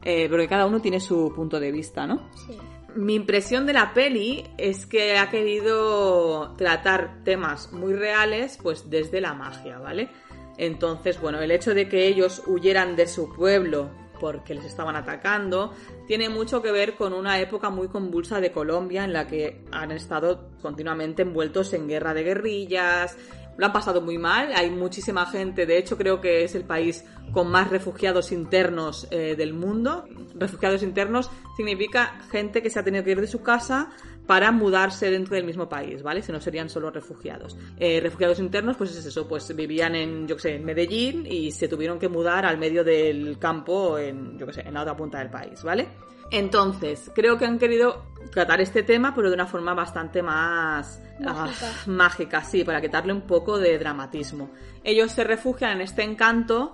Eh, 0.04 0.28
porque 0.28 0.48
cada 0.48 0.66
uno 0.66 0.80
tiene 0.80 1.00
su 1.00 1.32
punto 1.34 1.60
de 1.60 1.70
vista, 1.70 2.06
¿no? 2.06 2.30
Sí. 2.34 2.58
Mi 2.94 3.14
impresión 3.14 3.66
de 3.66 3.72
la 3.72 3.94
peli 3.94 4.44
es 4.58 4.84
que 4.84 5.16
ha 5.16 5.30
querido 5.30 6.54
tratar 6.56 7.22
temas 7.24 7.72
muy 7.72 7.94
reales, 7.94 8.58
pues 8.62 8.90
desde 8.90 9.20
la 9.20 9.32
magia, 9.32 9.78
¿vale? 9.78 10.10
Entonces, 10.58 11.20
bueno, 11.20 11.40
el 11.40 11.50
hecho 11.50 11.74
de 11.74 11.88
que 11.88 12.06
ellos 12.06 12.42
huyeran 12.46 12.94
de 12.96 13.06
su 13.06 13.32
pueblo 13.32 13.90
porque 14.22 14.54
les 14.54 14.64
estaban 14.64 14.94
atacando, 14.94 15.74
tiene 16.06 16.28
mucho 16.28 16.62
que 16.62 16.70
ver 16.70 16.94
con 16.94 17.12
una 17.12 17.40
época 17.40 17.70
muy 17.70 17.88
convulsa 17.88 18.40
de 18.40 18.52
Colombia 18.52 19.02
en 19.02 19.12
la 19.12 19.26
que 19.26 19.64
han 19.72 19.90
estado 19.90 20.48
continuamente 20.62 21.22
envueltos 21.22 21.72
en 21.72 21.88
guerra 21.88 22.14
de 22.14 22.22
guerrillas, 22.22 23.18
lo 23.56 23.66
han 23.66 23.72
pasado 23.72 24.00
muy 24.00 24.18
mal, 24.18 24.52
hay 24.54 24.70
muchísima 24.70 25.26
gente, 25.26 25.66
de 25.66 25.78
hecho 25.78 25.96
creo 25.96 26.20
que 26.20 26.44
es 26.44 26.54
el 26.54 26.64
país 26.64 27.04
con 27.32 27.50
más 27.50 27.70
refugiados 27.70 28.32
internos 28.32 29.08
eh, 29.10 29.34
del 29.36 29.54
mundo. 29.54 30.04
Refugiados 30.34 30.82
internos 30.82 31.30
significa 31.56 32.20
gente 32.30 32.62
que 32.62 32.70
se 32.70 32.78
ha 32.78 32.84
tenido 32.84 33.04
que 33.04 33.12
ir 33.12 33.20
de 33.20 33.26
su 33.26 33.42
casa 33.42 33.90
para 34.26 34.52
mudarse 34.52 35.10
dentro 35.10 35.34
del 35.34 35.44
mismo 35.44 35.68
país, 35.68 36.02
¿vale? 36.02 36.22
Si 36.22 36.30
no 36.30 36.40
serían 36.40 36.68
solo 36.68 36.90
refugiados. 36.90 37.56
Eh, 37.78 38.00
refugiados 38.00 38.38
internos, 38.38 38.76
pues 38.76 38.96
es 38.96 39.04
eso, 39.04 39.26
pues 39.26 39.54
vivían 39.54 39.94
en, 39.94 40.28
yo 40.28 40.36
qué 40.36 40.42
sé, 40.42 40.54
en 40.56 40.64
Medellín 40.64 41.26
y 41.26 41.50
se 41.50 41.68
tuvieron 41.68 41.98
que 41.98 42.08
mudar 42.08 42.46
al 42.46 42.58
medio 42.58 42.84
del 42.84 43.38
campo 43.38 43.98
en, 43.98 44.38
yo 44.38 44.46
qué 44.46 44.52
sé, 44.52 44.60
en 44.62 44.74
la 44.74 44.82
otra 44.82 44.96
punta 44.96 45.18
del 45.18 45.30
país, 45.30 45.62
¿vale? 45.62 45.88
Entonces, 46.32 47.10
creo 47.14 47.36
que 47.36 47.44
han 47.44 47.58
querido 47.58 48.06
tratar 48.32 48.62
este 48.62 48.82
tema, 48.82 49.14
pero 49.14 49.28
de 49.28 49.34
una 49.34 49.46
forma 49.46 49.74
bastante 49.74 50.22
más 50.22 51.00
ah, 51.26 51.44
Mágica. 51.44 51.66
mágica, 51.86 52.42
sí, 52.42 52.64
para 52.64 52.80
quitarle 52.80 53.12
un 53.12 53.20
poco 53.20 53.58
de 53.58 53.78
dramatismo. 53.78 54.50
Ellos 54.82 55.12
se 55.12 55.24
refugian 55.24 55.72
en 55.72 55.82
este 55.82 56.02
encanto 56.02 56.72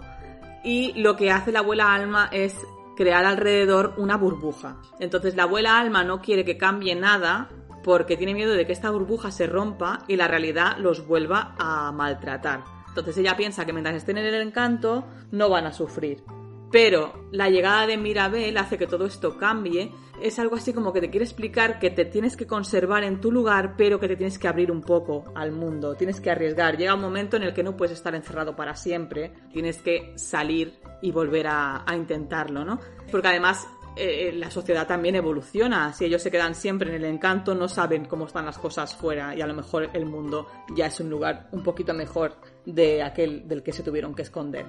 y 0.63 0.93
lo 0.95 1.17
que 1.17 1.33
hace 1.33 1.51
la 1.51 1.59
abuela 1.59 1.93
Alma 1.93 2.29
es 2.31 2.55
crear 2.97 3.25
alrededor 3.25 3.95
una 3.97 4.17
burbuja. 4.17 4.77
Entonces 5.01 5.35
la 5.35 5.43
abuela 5.43 5.79
Alma 5.79 6.05
no 6.05 6.21
quiere 6.21 6.45
que 6.45 6.57
cambie 6.57 6.95
nada 6.95 7.49
porque 7.83 8.17
tiene 8.17 8.35
miedo 8.35 8.53
de 8.53 8.65
que 8.65 8.73
esta 8.73 8.91
burbuja 8.91 9.33
se 9.33 9.49
rompa 9.49 10.05
y 10.07 10.15
la 10.15 10.29
realidad 10.29 10.77
los 10.79 11.05
vuelva 11.05 11.57
a 11.59 11.91
maltratar. 11.91 12.63
Entonces 12.87 13.19
ella 13.19 13.37
piensa 13.37 13.65
que 13.65 13.73
mientras 13.73 13.97
estén 13.97 14.19
en 14.19 14.27
el 14.27 14.35
encanto 14.41 15.05
no 15.33 15.49
van 15.49 15.67
a 15.67 15.73
sufrir. 15.73 16.23
Pero 16.71 17.29
la 17.31 17.49
llegada 17.49 17.87
de 17.87 17.97
Mirabel 17.97 18.57
hace 18.59 18.77
que 18.77 18.87
todo 18.87 19.07
esto 19.07 19.39
cambie. 19.39 19.93
Es 20.21 20.39
algo 20.39 20.57
así 20.57 20.73
como 20.73 20.93
que 20.93 21.01
te 21.01 21.11
quiere 21.11 21.25
explicar 21.25 21.79
que 21.79 21.91
te 21.91 22.05
tienes 22.05 22.37
que 22.37 22.47
conservar 22.47 23.05
en 23.05 23.21
tu 23.21 23.33
lugar, 23.33 23.75
pero 23.77 23.99
que 23.99 24.09
te 24.09 24.17
tienes 24.17 24.39
que 24.39 24.49
abrir 24.49 24.71
un 24.71 24.83
poco 24.83 25.25
al 25.35 25.53
mundo. 25.53 25.95
Tienes 25.95 26.21
que 26.21 26.31
arriesgar. 26.31 26.77
Llega 26.77 26.95
un 26.95 27.01
momento 27.01 27.37
en 27.37 27.45
el 27.45 27.55
que 27.55 27.63
no 27.63 27.77
puedes 27.77 27.97
estar 27.97 28.15
encerrado 28.15 28.55
para 28.55 28.75
siempre. 28.75 29.33
Tienes 29.53 29.81
que 29.81 30.13
salir 30.17 30.79
y 31.01 31.13
volver 31.13 31.47
a, 31.47 31.85
intentarlo, 31.97 32.65
¿no? 32.65 32.81
Porque 33.11 33.29
además 33.29 33.67
eh, 33.97 34.33
la 34.35 34.51
sociedad 34.51 34.87
también 34.87 35.17
evoluciona. 35.17 35.93
Si 35.93 36.05
ellos 36.05 36.23
se 36.23 36.31
quedan 36.31 36.55
siempre 36.55 36.91
en 36.91 36.97
el 36.97 37.05
encanto, 37.05 37.55
no 37.55 37.69
saben 37.69 38.05
cómo 38.05 38.27
están 38.27 38.45
las 38.45 38.59
cosas 38.59 38.95
fuera 38.95 39.35
y 39.35 39.41
a 39.41 39.47
lo 39.47 39.55
mejor 39.55 39.89
el 39.93 40.05
mundo 40.05 40.49
ya 40.77 40.87
es 40.87 41.01
un 41.01 41.09
lugar 41.09 41.49
un 41.53 41.63
poquito 41.63 41.95
mejor 41.95 42.37
de 42.69 43.03
aquel 43.03 43.49
del 43.49 43.63
que 43.63 43.73
se 43.73 43.83
tuvieron 43.83 44.15
que 44.15 44.23
esconder. 44.23 44.67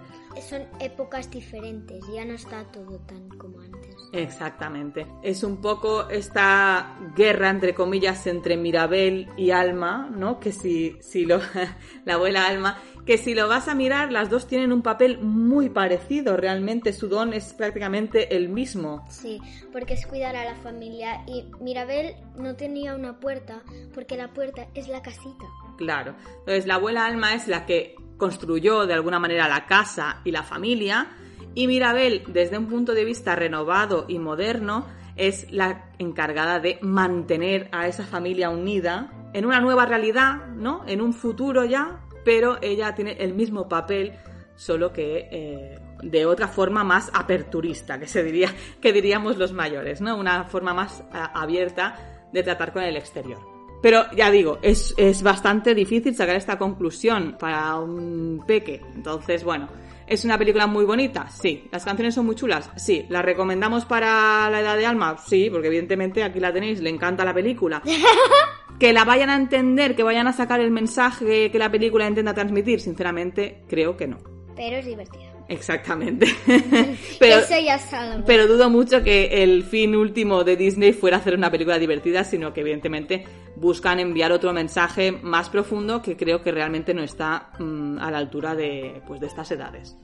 Son 0.48 0.62
épocas 0.80 1.30
diferentes, 1.30 2.04
ya 2.14 2.24
no 2.24 2.34
está 2.34 2.64
todo 2.72 3.00
tan 3.00 3.28
como 3.30 3.60
antes. 3.60 3.96
Exactamente. 4.14 5.06
Es 5.22 5.44
un 5.44 5.58
poco 5.58 6.10
esta 6.10 6.98
guerra, 7.16 7.50
entre 7.50 7.74
comillas, 7.76 8.26
entre 8.28 8.56
Mirabel 8.56 9.28
y 9.36 9.52
Alma, 9.52 10.10
¿no? 10.10 10.40
Que 10.40 10.52
si, 10.52 10.98
si 11.02 11.26
lo, 11.26 11.40
la 12.06 12.14
abuela 12.14 12.48
Alma, 12.48 12.78
que 13.06 13.18
si 13.18 13.34
lo 13.34 13.48
vas 13.48 13.68
a 13.68 13.76
mirar, 13.76 14.12
las 14.12 14.30
dos 14.30 14.48
tienen 14.48 14.72
un 14.72 14.82
papel 14.82 15.20
muy 15.20 15.70
parecido. 15.70 16.38
Realmente 16.38 16.94
su 16.94 17.10
don 17.10 17.34
es 17.34 17.54
prácticamente 17.54 18.36
el 18.36 18.50
mismo. 18.50 19.06
Sí, 19.10 19.42
porque 19.74 19.96
es 19.96 20.06
cuidar 20.06 20.36
a 20.36 20.46
la 20.46 20.56
familia 20.56 21.24
y 21.28 21.46
Mirabel 21.60 22.16
no 22.38 22.56
tenía 22.56 22.96
una 22.96 23.20
puerta 23.20 23.62
porque 23.94 24.16
la 24.16 24.34
puerta 24.34 24.68
es 24.74 24.88
la 24.88 25.02
casita. 25.02 25.46
Claro. 25.80 26.16
Entonces, 26.40 26.68
la 26.68 26.76
abuela 26.76 27.06
Alma 27.06 27.34
es 27.34 27.48
la 27.48 27.66
que 27.66 27.96
construyó 28.18 28.86
de 28.86 28.94
alguna 28.94 29.18
manera 29.18 29.48
la 29.48 29.66
casa 29.66 30.20
y 30.26 30.32
la 30.32 30.44
familia. 30.44 31.08
Y 31.56 31.68
Mirabel, 31.68 32.24
desde 32.28 32.58
un 32.58 32.68
punto 32.68 32.94
de 32.94 33.06
vista 33.06 33.34
renovado 33.34 34.04
y 34.10 34.20
moderno, 34.20 34.86
es 35.16 35.50
la 35.54 35.90
encargada 35.98 36.60
de 36.60 36.80
mantener 36.82 37.70
a 37.72 37.88
esa 37.88 38.04
familia 38.04 38.50
unida 38.50 39.10
en 39.34 39.46
una 39.46 39.62
nueva 39.62 39.86
realidad, 39.86 40.48
¿no? 40.48 40.84
En 40.86 41.00
un 41.00 41.14
futuro 41.14 41.64
ya, 41.64 42.02
pero 42.26 42.58
ella 42.62 42.94
tiene 42.94 43.14
el 43.14 43.34
mismo 43.34 43.70
papel, 43.70 44.18
solo 44.58 44.92
que 44.92 45.30
eh, 45.32 45.80
de 46.04 46.26
otra 46.26 46.50
forma 46.50 46.84
más 46.84 47.10
aperturista, 47.14 47.98
que 47.98 48.08
se 48.08 48.22
diría, 48.22 48.54
que 48.82 48.92
diríamos 48.92 49.38
los 49.38 49.54
mayores, 49.54 50.02
¿no? 50.02 50.18
Una 50.18 50.44
forma 50.44 50.74
más 50.74 51.06
abierta 51.14 52.28
de 52.34 52.44
tratar 52.44 52.74
con 52.74 52.84
el 52.84 52.98
exterior. 52.98 53.49
Pero 53.82 54.12
ya 54.16 54.30
digo, 54.30 54.60
es, 54.62 54.94
es 54.98 55.24
bastante 55.24 55.74
difícil 55.74 56.16
sacar 56.16 56.36
esta 56.36 56.58
conclusión 56.58 57.38
para 57.40 57.76
un 57.78 58.44
peque. 58.46 58.82
Entonces, 58.94 59.44
bueno, 59.44 59.70
¿es 60.06 60.26
una 60.26 60.38
película 60.38 60.68
muy 60.68 60.86
bonita? 60.86 61.30
Sí. 61.30 61.68
¿Las 61.72 61.86
canciones 61.86 62.16
son 62.16 62.26
muy 62.26 62.36
chulas? 62.36 62.70
Sí. 62.76 63.06
¿La 63.10 63.22
recomendamos 63.22 63.86
para 63.86 64.50
la 64.50 64.60
edad 64.60 64.78
de 64.78 64.86
alma? 64.86 65.18
Sí, 65.18 65.50
porque 65.50 65.68
evidentemente 65.68 66.24
aquí 66.24 66.40
la 66.40 66.52
tenéis, 66.52 66.82
le 66.82 66.90
encanta 66.90 67.24
la 67.24 67.34
película. 67.34 67.82
que 68.80 68.92
la 68.92 69.06
vayan 69.06 69.30
a 69.30 69.36
entender, 69.36 69.96
que 69.96 70.04
vayan 70.04 70.28
a 70.28 70.34
sacar 70.34 70.60
el 70.60 70.72
mensaje 70.72 71.50
que 71.50 71.60
la 71.60 71.72
película 71.72 72.08
intenta 72.08 72.34
transmitir, 72.34 72.82
sinceramente, 72.82 73.64
creo 73.68 73.96
que 73.96 74.08
no. 74.08 74.18
Pero 74.56 74.78
es 74.78 74.86
divertida. 74.86 75.39
Exactamente. 75.50 76.28
pero, 77.20 77.40
Eso 77.40 77.60
ya 77.60 77.76
es 77.76 77.94
algo. 77.94 78.24
pero 78.26 78.48
dudo 78.48 78.70
mucho 78.70 79.04
que 79.04 79.44
el 79.44 79.64
fin 79.64 79.96
último 79.96 80.44
de 80.44 80.56
Disney 80.56 80.94
fuera 80.94 81.18
hacer 81.18 81.34
una 81.34 81.50
película 81.50 81.80
divertida, 81.80 82.24
sino 82.24 82.54
que 82.54 82.62
evidentemente 82.62 83.26
buscan 83.56 84.00
enviar 84.00 84.32
otro 84.32 84.54
mensaje 84.54 85.12
más 85.12 85.50
profundo 85.50 86.04
que 86.04 86.16
creo 86.16 86.44
que 86.44 86.52
realmente 86.52 86.94
no 86.94 87.04
está 87.04 87.50
mm, 87.58 87.98
a 87.98 88.12
la 88.12 88.20
altura 88.20 88.56
de, 88.56 89.02
pues, 89.08 89.20
de 89.20 89.28
estas 89.28 89.50
edades. 89.52 89.98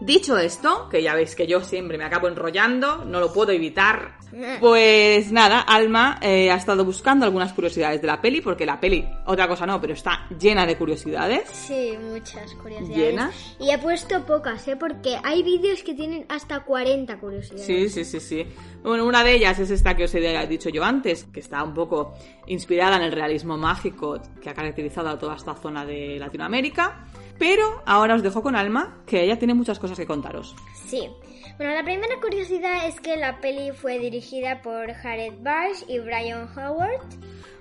Dicho 0.00 0.36
esto, 0.36 0.88
que 0.90 1.02
ya 1.02 1.14
veis 1.14 1.34
que 1.34 1.46
yo 1.46 1.62
siempre 1.62 1.96
me 1.96 2.04
acabo 2.04 2.28
enrollando, 2.28 3.04
no 3.04 3.18
lo 3.18 3.32
puedo 3.32 3.52
evitar, 3.52 4.16
pues 4.60 5.32
nada, 5.32 5.60
Alma 5.60 6.18
eh, 6.20 6.50
ha 6.50 6.56
estado 6.56 6.84
buscando 6.84 7.24
algunas 7.24 7.52
curiosidades 7.52 8.00
de 8.00 8.06
la 8.06 8.20
peli, 8.20 8.40
porque 8.40 8.66
la 8.66 8.78
peli, 8.78 9.08
otra 9.24 9.48
cosa 9.48 9.66
no, 9.66 9.80
pero 9.80 9.94
está 9.94 10.26
llena 10.38 10.66
de 10.66 10.76
curiosidades. 10.76 11.48
Sí, 11.48 11.96
muchas 11.98 12.54
curiosidades. 12.54 12.96
¿Llenas? 12.96 13.56
Y 13.58 13.70
he 13.70 13.78
puesto 13.78 14.26
pocas, 14.26 14.66
¿eh? 14.68 14.76
Porque 14.76 15.16
hay 15.22 15.42
vídeos 15.42 15.82
que 15.82 15.94
tienen 15.94 16.26
hasta 16.28 16.60
40 16.60 17.18
curiosidades. 17.18 17.64
Sí, 17.64 17.88
sí, 17.88 18.04
sí, 18.04 18.20
sí. 18.20 18.46
Bueno, 18.82 19.06
una 19.06 19.24
de 19.24 19.34
ellas 19.34 19.58
es 19.58 19.70
esta 19.70 19.96
que 19.96 20.04
os 20.04 20.14
he 20.14 20.46
dicho 20.46 20.68
yo 20.68 20.84
antes, 20.84 21.24
que 21.24 21.40
está 21.40 21.62
un 21.62 21.72
poco 21.72 22.14
inspirada 22.46 22.96
en 22.96 23.02
el 23.02 23.12
realismo 23.12 23.56
mágico 23.56 24.20
que 24.42 24.50
ha 24.50 24.54
caracterizado 24.54 25.08
a 25.08 25.18
toda 25.18 25.36
esta 25.36 25.54
zona 25.54 25.84
de 25.86 26.18
Latinoamérica. 26.18 27.06
Pero 27.38 27.82
ahora 27.86 28.14
os 28.14 28.22
dejo 28.22 28.42
con 28.42 28.56
Alma, 28.56 29.02
que 29.06 29.22
ella 29.22 29.38
tiene 29.38 29.54
muchas 29.54 29.78
cosas 29.78 29.98
que 29.98 30.06
contaros. 30.06 30.54
Sí. 30.86 31.08
Bueno, 31.58 31.74
la 31.74 31.84
primera 31.84 32.20
curiosidad 32.20 32.86
es 32.86 33.00
que 33.00 33.16
la 33.16 33.40
peli 33.40 33.72
fue 33.72 33.98
dirigida 33.98 34.60
por 34.60 34.92
Jared 34.92 35.34
Barsh 35.40 35.84
y 35.88 35.98
Brian 35.98 36.48
Howard. 36.56 37.00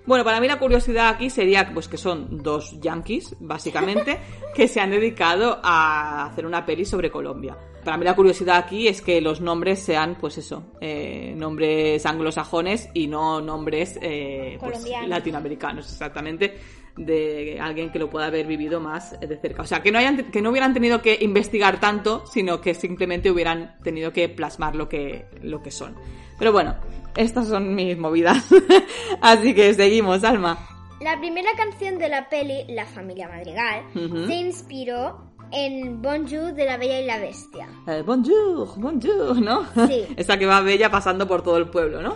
Bueno, 0.05 0.23
para 0.23 0.39
mí 0.39 0.47
la 0.47 0.59
curiosidad 0.59 1.07
aquí 1.07 1.29
sería 1.29 1.71
pues 1.73 1.87
que 1.87 1.97
son 1.97 2.43
dos 2.43 2.79
yankees, 2.79 3.35
básicamente, 3.39 4.19
que 4.55 4.67
se 4.67 4.79
han 4.79 4.91
dedicado 4.91 5.59
a 5.63 6.25
hacer 6.25 6.45
una 6.45 6.65
peli 6.65 6.85
sobre 6.85 7.09
Colombia. 7.09 7.57
Para 7.83 7.97
mí 7.97 8.05
la 8.05 8.15
curiosidad 8.15 8.57
aquí 8.57 8.87
es 8.87 9.01
que 9.01 9.21
los 9.21 9.41
nombres 9.41 9.79
sean, 9.79 10.17
pues 10.19 10.37
eso, 10.37 10.71
eh, 10.81 11.33
nombres 11.35 12.05
anglosajones 12.05 12.89
y 12.93 13.07
no 13.07 13.41
nombres 13.41 13.97
eh, 14.01 14.57
pues, 14.59 14.85
latinoamericanos, 15.07 15.91
exactamente, 15.91 16.55
de 16.97 17.59
alguien 17.61 17.91
que 17.91 17.99
lo 17.99 18.09
pueda 18.09 18.27
haber 18.27 18.47
vivido 18.47 18.79
más 18.79 19.19
de 19.19 19.37
cerca. 19.37 19.61
O 19.61 19.65
sea, 19.65 19.81
que 19.81 19.91
no, 19.91 19.99
hayan, 19.99 20.31
que 20.31 20.41
no 20.41 20.51
hubieran 20.51 20.73
tenido 20.73 21.01
que 21.01 21.17
investigar 21.21 21.79
tanto, 21.79 22.25
sino 22.25 22.61
que 22.61 22.73
simplemente 22.73 23.29
hubieran 23.31 23.77
tenido 23.83 24.13
que 24.13 24.29
plasmar 24.29 24.75
lo 24.75 24.87
que, 24.87 25.25
lo 25.41 25.61
que 25.61 25.71
son. 25.71 25.95
Pero 26.37 26.51
bueno, 26.51 26.75
estas 27.15 27.47
son 27.47 27.75
mis 27.75 27.97
movidas. 27.97 28.45
Así 29.21 29.53
que 29.53 29.73
seguimos, 29.73 30.23
Alma. 30.23 30.57
La 31.01 31.19
primera 31.19 31.49
canción 31.57 31.97
de 31.97 32.09
la 32.09 32.29
peli, 32.29 32.65
La 32.69 32.85
familia 32.85 33.27
Madrigal, 33.27 33.83
se 33.93 34.35
inspiró 34.35 35.33
en 35.51 36.01
Bonjour 36.01 36.53
de 36.53 36.65
la 36.65 36.77
Bella 36.77 37.01
y 37.01 37.05
la 37.05 37.19
Bestia. 37.19 37.67
Eh, 37.87 38.01
bonjour, 38.05 38.69
bonjour, 38.77 39.41
¿no? 39.41 39.65
Sí. 39.87 40.07
Esa 40.17 40.37
que 40.37 40.45
va 40.45 40.61
bella 40.61 40.89
pasando 40.89 41.27
por 41.27 41.43
todo 41.43 41.57
el 41.57 41.69
pueblo, 41.69 42.01
¿no? 42.01 42.15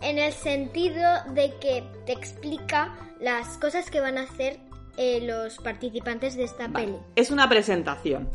En 0.00 0.18
el 0.18 0.32
sentido 0.32 1.02
de 1.34 1.54
que 1.60 1.82
te 2.06 2.12
explica 2.12 3.07
las 3.20 3.58
cosas 3.58 3.90
que 3.90 4.00
van 4.00 4.18
a 4.18 4.22
hacer 4.22 4.58
eh, 4.96 5.20
los 5.22 5.56
participantes 5.58 6.36
de 6.36 6.44
esta 6.44 6.68
Vale. 6.68 6.86
peli. 6.86 6.98
Es 7.16 7.30
una 7.30 7.48
presentación, 7.48 8.28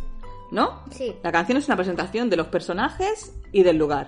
¿no? 0.51 0.83
Sí, 0.91 1.15
La 1.23 1.31
canción 1.31 1.57
es 1.57 1.67
una 1.67 1.75
presentación 1.77 2.29
de 2.29 2.37
los 2.37 2.47
personajes 2.47 3.33
y 3.51 3.63
del 3.63 3.77
lugar. 3.77 4.07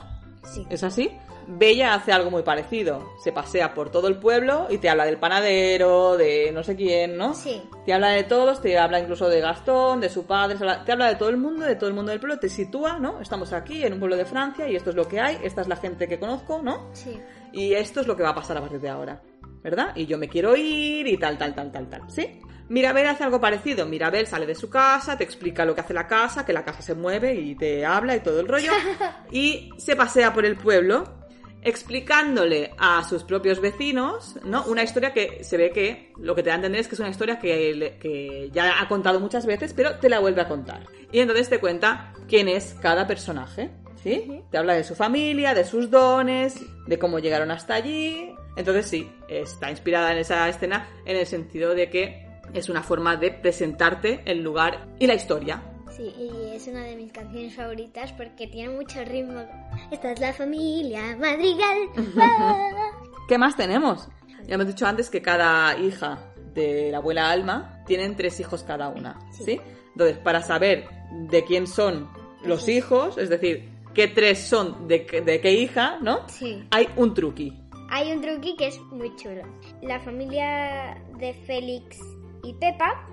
sí. 0.53 0.65
¿Es 0.69 0.83
así? 0.83 1.11
Bella 1.47 1.93
hace 1.93 2.11
algo 2.11 2.31
muy 2.31 2.41
parecido. 2.41 3.07
Se 3.23 3.31
pasea 3.31 3.75
por 3.75 3.91
todo 3.91 4.07
el 4.07 4.17
pueblo 4.17 4.65
y 4.71 4.79
te 4.79 4.89
habla 4.89 5.05
del 5.05 5.17
panadero, 5.19 6.17
de 6.17 6.51
no 6.51 6.63
sé 6.63 6.75
quién, 6.75 7.17
¿no? 7.17 7.35
Sí. 7.35 7.61
Te 7.85 7.93
habla 7.93 8.09
de 8.09 8.23
todos, 8.23 8.61
te 8.63 8.79
habla 8.79 8.99
incluso 8.99 9.29
de 9.29 9.41
Gastón, 9.41 10.01
de 10.01 10.09
su 10.09 10.25
padre, 10.25 10.55
te 10.57 10.63
habla- 10.63 10.83
te 10.83 10.91
habla 10.91 11.07
de 11.07 11.15
todo 11.17 11.29
el 11.29 11.38
mundo, 11.38 11.63
de 11.65 11.75
todo 11.75 11.88
el 11.88 11.93
mundo 11.95 12.09
del 12.09 12.19
pueblo, 12.19 12.39
te 12.39 12.49
sitúa, 12.49 12.97
¿no? 12.97 13.21
Estamos 13.21 13.53
aquí 13.53 13.83
en 13.83 13.93
un 13.93 13.99
pueblo 13.99 14.15
de 14.15 14.25
Francia 14.25 14.67
y 14.67 14.75
esto 14.75 14.89
es 14.89 14.95
lo 14.95 15.07
que 15.07 15.19
hay, 15.19 15.38
esta 15.43 15.61
es 15.61 15.67
la 15.67 15.75
gente 15.75 16.07
que 16.07 16.19
conozco, 16.19 16.61
¿no? 16.63 16.88
Sí. 16.93 17.15
Y 17.51 17.73
esto 17.75 18.01
es 18.01 18.07
lo 18.07 18.17
que 18.17 18.23
va 18.23 18.29
a 18.29 18.35
pasar 18.35 18.57
a 18.57 18.61
partir 18.61 18.81
de 18.81 18.89
ahora, 18.89 19.21
¿verdad? 19.65 19.93
Y 19.95 20.06
yo 20.06 20.19
me 20.19 20.30
quiero 20.30 20.56
ir 20.56 21.08
y 21.08 21.17
tal, 21.17 21.39
tal, 21.39 21.56
tal, 21.56 21.71
tal, 21.71 21.89
tal, 21.89 22.01
¿sí? 22.08 22.39
Mirabel 22.69 23.08
hace 23.08 23.23
algo 23.23 23.41
parecido. 23.41 23.88
Mirabel 23.88 24.28
sale 24.28 24.45
de 24.45 24.54
su 24.54 24.69
casa, 24.69 25.17
te 25.17 25.23
explica 25.23 25.65
lo 25.65 25.73
que 25.73 25.82
hace 25.82 25.95
la 25.95 26.06
casa, 26.06 26.45
que 26.45 26.54
la 26.54 26.63
casa 26.63 26.84
se 26.84 26.93
mueve 26.93 27.34
y 27.34 27.56
te 27.56 27.84
habla 27.84 28.15
y 28.15 28.19
todo 28.19 28.39
el 28.39 28.47
rollo. 28.47 28.71
Y 29.32 29.71
se 29.78 29.95
pasea 29.95 30.34
por 30.36 30.45
el 30.45 30.56
pueblo 30.56 31.04
explicándole 31.63 32.75
a 32.78 33.04
sus 33.04 33.23
propios 33.23 33.60
vecinos, 33.60 34.38
¿no? 34.43 34.63
Una 34.65 34.84
historia 34.84 35.13
que 35.13 35.43
se 35.43 35.58
ve 35.58 35.71
que 35.71 36.13
lo 36.19 36.36
que 36.36 36.43
te 36.43 36.49
da 36.49 36.54
a 36.54 36.58
entender 36.58 36.80
es 36.80 36.88
que 36.88 36.93
es 36.93 36.99
una 36.99 37.10
historia 37.10 37.39
que, 37.39 37.97
que 37.99 38.51
ya 38.54 38.80
ha 38.80 38.88
contado 38.88 39.19
muchas 39.19 39.47
veces, 39.47 39.73
pero 39.73 39.97
te 39.97 40.10
la 40.10 40.19
vuelve 40.19 40.41
a 40.41 40.47
contar. 40.47 40.86
Y 41.12 41.21
entonces 41.21 41.49
te 41.49 41.60
cuenta 41.60 42.13
quién 42.28 42.49
es 42.49 42.75
cada 42.84 43.08
personaje, 43.08 43.71
¿sí? 43.95 44.43
Te 44.51 44.60
habla 44.60 44.75
de 44.75 44.84
su 44.84 44.93
familia, 44.93 45.56
de 45.56 45.65
sus 45.65 45.89
dones, 45.89 46.62
de 46.86 46.99
cómo 46.99 47.17
llegaron 47.17 47.49
hasta 47.49 47.73
allí. 47.73 48.34
Entonces 48.55 48.85
sí, 48.87 49.11
está 49.27 49.69
inspirada 49.69 50.11
en 50.11 50.19
esa 50.19 50.47
escena 50.49 50.87
en 51.05 51.17
el 51.17 51.25
sentido 51.25 51.75
de 51.75 51.89
que 51.89 52.25
es 52.53 52.69
una 52.69 52.83
forma 52.83 53.15
de 53.17 53.31
presentarte 53.31 54.21
el 54.25 54.41
lugar 54.43 54.87
y 54.99 55.07
la 55.07 55.13
historia. 55.15 55.61
Sí, 55.95 56.13
y 56.17 56.55
es 56.55 56.67
una 56.67 56.83
de 56.83 56.95
mis 56.95 57.11
canciones 57.11 57.55
favoritas 57.55 58.11
porque 58.13 58.47
tiene 58.47 58.73
mucho 58.73 59.03
ritmo. 59.05 59.41
Esta 59.91 60.11
es 60.11 60.19
la 60.19 60.33
familia 60.33 61.15
Madrigal. 61.17 61.77
¿Qué 63.27 63.37
más 63.37 63.55
tenemos? 63.55 64.07
Ya 64.45 64.55
hemos 64.55 64.67
dicho 64.67 64.85
antes 64.85 65.09
que 65.09 65.21
cada 65.21 65.77
hija 65.77 66.19
de 66.53 66.89
la 66.91 66.97
abuela 66.97 67.31
Alma 67.31 67.81
tienen 67.85 68.15
tres 68.15 68.39
hijos 68.39 68.63
cada 68.63 68.89
una, 68.89 69.19
¿sí? 69.31 69.59
Entonces, 69.93 70.17
para 70.17 70.41
saber 70.41 70.87
de 71.29 71.43
quién 71.43 71.65
son 71.67 72.09
los 72.43 72.67
hijos, 72.69 73.17
es 73.17 73.29
decir, 73.29 73.69
qué 73.93 74.07
tres 74.07 74.39
son 74.39 74.87
de, 74.87 75.05
qué- 75.05 75.21
de 75.21 75.41
qué 75.41 75.51
hija, 75.53 75.97
¿no? 76.01 76.27
Sí. 76.27 76.63
Hay 76.71 76.87
un 76.97 77.13
truqui. 77.13 77.61
Hay 77.89 78.11
un 78.11 78.21
truqui 78.21 78.55
que 78.55 78.67
es 78.67 78.79
muy 78.91 79.15
chulo. 79.15 79.43
La 79.81 79.99
familia 79.99 81.01
de 81.17 81.33
Félix 81.33 81.99
y 82.43 82.53
Pepa 82.53 83.07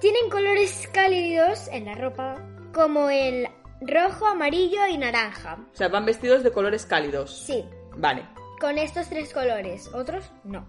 tienen 0.00 0.30
colores 0.30 0.88
cálidos 0.92 1.68
en 1.68 1.84
la 1.86 1.94
ropa, 1.94 2.36
como 2.74 3.10
el 3.10 3.46
rojo, 3.80 4.26
amarillo 4.26 4.86
y 4.90 4.98
naranja. 4.98 5.58
O 5.72 5.76
sea, 5.76 5.88
van 5.88 6.04
vestidos 6.06 6.42
de 6.42 6.52
colores 6.52 6.86
cálidos. 6.86 7.30
Sí, 7.46 7.64
Vale. 7.96 8.24
con 8.60 8.78
estos 8.78 9.08
tres 9.08 9.32
colores, 9.32 9.88
otros 9.94 10.30
no. 10.44 10.66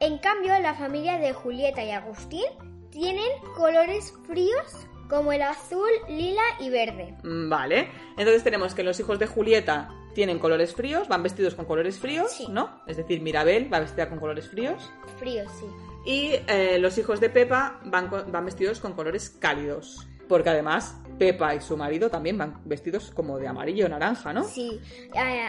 En 0.00 0.18
cambio, 0.18 0.58
la 0.60 0.74
familia 0.74 1.18
de 1.18 1.32
Julieta 1.32 1.82
y 1.84 1.90
Agustín 1.90 2.44
tienen 2.90 3.30
colores 3.56 4.12
fríos 4.26 4.86
como 5.08 5.32
el 5.32 5.42
azul, 5.42 5.88
lila 6.08 6.42
y 6.60 6.68
verde. 6.70 7.14
Mm, 7.22 7.48
Vale. 7.48 7.88
Entonces 8.18 8.42
tenemos 8.42 8.74
que 8.74 8.82
los 8.82 8.98
hijos 9.00 9.18
de 9.18 9.26
Julieta 9.26 9.88
tienen 10.16 10.38
colores 10.38 10.74
fríos, 10.74 11.08
van 11.08 11.22
vestidos 11.22 11.54
con 11.54 11.66
colores 11.66 11.98
fríos, 11.98 12.32
Sí. 12.32 12.46
¿no? 12.48 12.80
Es 12.86 12.96
decir, 12.96 13.20
Mirabel 13.20 13.70
va 13.70 13.80
vestida 13.80 14.08
con 14.08 14.18
colores 14.18 14.48
fríos. 14.48 14.90
Fríos, 15.18 15.46
sí. 15.60 15.66
Y 16.06 16.30
eh, 16.48 16.78
los 16.78 16.96
hijos 16.96 17.20
de 17.20 17.28
Pepa 17.28 17.80
van, 17.84 18.08
vestidos 18.46 18.80
con 18.80 18.94
colores 18.94 19.28
cálidos. 19.28 20.08
Porque 20.26 20.48
además, 20.48 20.96
Pepa 21.18 21.54
y 21.54 21.60
su 21.60 21.76
marido 21.76 22.08
también 22.08 22.38
van 22.38 22.62
vestidos 22.64 23.10
como 23.10 23.38
de 23.38 23.46
amarillo 23.46 23.84
o 23.84 23.88
naranja, 23.90 24.32
¿no? 24.32 24.42
Sí, 24.44 24.80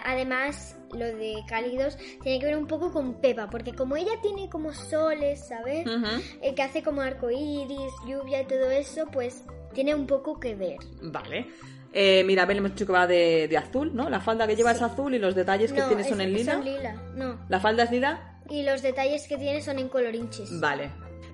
además 0.04 0.76
lo 0.92 1.06
de 1.06 1.36
cálidos 1.48 1.98
tiene 2.22 2.40
que 2.40 2.46
ver 2.48 2.58
un 2.58 2.68
poco 2.68 2.92
con 2.92 3.22
Pepa, 3.22 3.50
porque 3.50 3.74
como 3.74 3.96
ella 3.96 4.20
tiene 4.22 4.50
como 4.50 4.74
soles, 4.74 5.48
¿sabes? 5.48 5.88
Eh, 6.42 6.54
que 6.54 6.62
hace 6.62 6.84
como 6.84 7.02
arcoíris, 7.02 7.94
lluvia 8.06 8.42
y 8.42 8.46
todo 8.46 8.70
eso, 8.70 9.06
pues 9.14 9.46
tiene 9.74 9.96
un 9.96 10.06
poco 10.06 10.40
que 10.40 10.56
ver. 10.56 10.78
Vale. 11.02 11.48
Eh, 12.00 12.24
Mirabel 12.26 12.58
hemos 12.60 12.72
dicho 12.74 12.86
que 12.86 12.92
va 12.94 13.08
de, 13.08 13.48
de 13.48 13.58
azul, 13.58 13.96
¿no? 13.96 14.08
La 14.08 14.20
falda 14.20 14.46
que 14.46 14.56
lleva 14.56 14.72
es 14.72 14.82
azul 14.84 15.16
y 15.16 15.18
los 15.20 15.34
detalles 15.34 15.74
que 15.74 15.80
No, 15.80 15.88
tiene 15.88 16.04
son 16.04 16.22
en 16.22 16.32
lila. 16.32 16.54
Son 16.54 16.64
lila, 16.64 16.94
no. 17.16 17.40
¿La 17.50 17.60
falda 17.60 17.84
es 17.86 17.92
lila? 17.92 18.38
Y 18.52 18.62
los 18.62 18.84
detalles 18.84 19.28
que 19.28 19.36
tiene 19.36 19.62
son 19.64 19.80
en 19.80 19.90
colorinches. 19.90 20.60
Vale. 20.60 20.92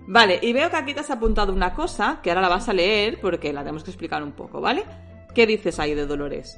Vale, 0.08 0.40
y 0.42 0.54
veo 0.54 0.70
que 0.70 0.78
aquí 0.78 0.94
te 0.94 1.02
has 1.02 1.12
apuntado 1.12 1.52
una 1.52 1.74
cosa 1.74 2.20
que 2.24 2.30
ahora 2.30 2.42
la 2.42 2.48
vas 2.48 2.70
a 2.70 2.74
leer 2.74 3.20
porque 3.20 3.52
la 3.52 3.60
tenemos 3.62 3.84
que 3.84 3.92
explicar 3.92 4.24
un 4.24 4.32
poco, 4.32 4.62
¿vale? 4.62 4.86
¿Qué 5.36 5.46
dices 5.46 5.80
ahí 5.80 5.94
de 5.96 6.06
Dolores? 6.06 6.58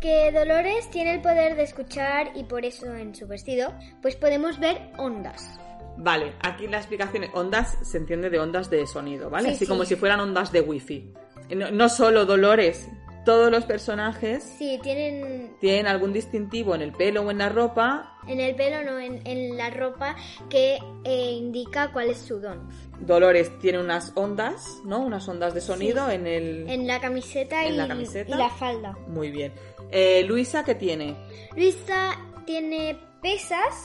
Que 0.00 0.30
Dolores 0.30 0.88
tiene 0.90 1.14
el 1.14 1.20
poder 1.20 1.56
de 1.56 1.64
escuchar 1.64 2.30
y 2.36 2.44
por 2.44 2.64
eso 2.64 2.94
en 2.94 3.12
su 3.14 3.26
vestido, 3.26 3.72
pues 4.02 4.14
podemos 4.14 4.60
ver 4.60 4.90
ondas. 4.98 5.58
Vale, 5.96 6.32
aquí 6.42 6.68
la 6.68 6.78
explicación 6.78 7.24
es 7.24 7.30
ondas 7.34 7.76
se 7.82 7.98
entiende 7.98 8.30
de 8.30 8.38
ondas 8.38 8.70
de 8.70 8.86
sonido, 8.86 9.30
¿vale? 9.30 9.48
Sí, 9.48 9.54
Así 9.56 9.64
sí. 9.64 9.68
como 9.68 9.84
si 9.84 9.96
fueran 9.96 10.20
ondas 10.20 10.50
de 10.52 10.60
wifi. 10.60 11.12
No, 11.56 11.70
no 11.70 11.88
solo 11.88 12.24
Dolores, 12.24 12.88
todos 13.24 13.50
los 13.50 13.64
personajes 13.64 14.42
Sí, 14.58 14.78
tienen 14.82 15.56
tienen 15.60 15.86
algún 15.86 16.12
distintivo 16.12 16.74
en 16.74 16.82
el 16.82 16.92
pelo 16.92 17.22
o 17.22 17.30
en 17.30 17.38
la 17.38 17.48
ropa. 17.48 18.16
en 18.26 18.40
el 18.40 18.54
pelo, 18.54 18.82
no, 18.82 18.98
en, 18.98 19.20
en 19.26 19.56
la 19.56 19.70
ropa 19.70 20.16
que 20.48 20.78
eh, 21.04 21.30
indica 21.32 21.92
cuál 21.92 22.10
es 22.10 22.18
su 22.18 22.40
don. 22.40 22.68
Dolores 23.00 23.58
tiene 23.60 23.78
unas 23.80 24.12
ondas, 24.16 24.80
¿no? 24.84 25.00
Unas 25.00 25.28
ondas 25.28 25.54
de 25.54 25.60
sonido 25.60 26.08
en 26.10 26.26
el... 26.26 26.68
En 26.68 26.86
la 26.86 27.00
camiseta, 27.00 27.64
En 27.64 27.74
y, 27.74 27.76
la 27.76 27.88
camiseta. 27.88 28.34
y 28.34 28.38
la 28.38 28.50
falda. 28.50 28.96
Muy 29.08 29.30
bien. 29.30 29.52
Eh, 29.90 30.22
Luisa, 30.24 30.64
¿qué 30.64 30.74
tiene? 30.74 31.16
Luisa 31.56 32.16
tiene 32.46 32.98
pesas, 33.20 33.84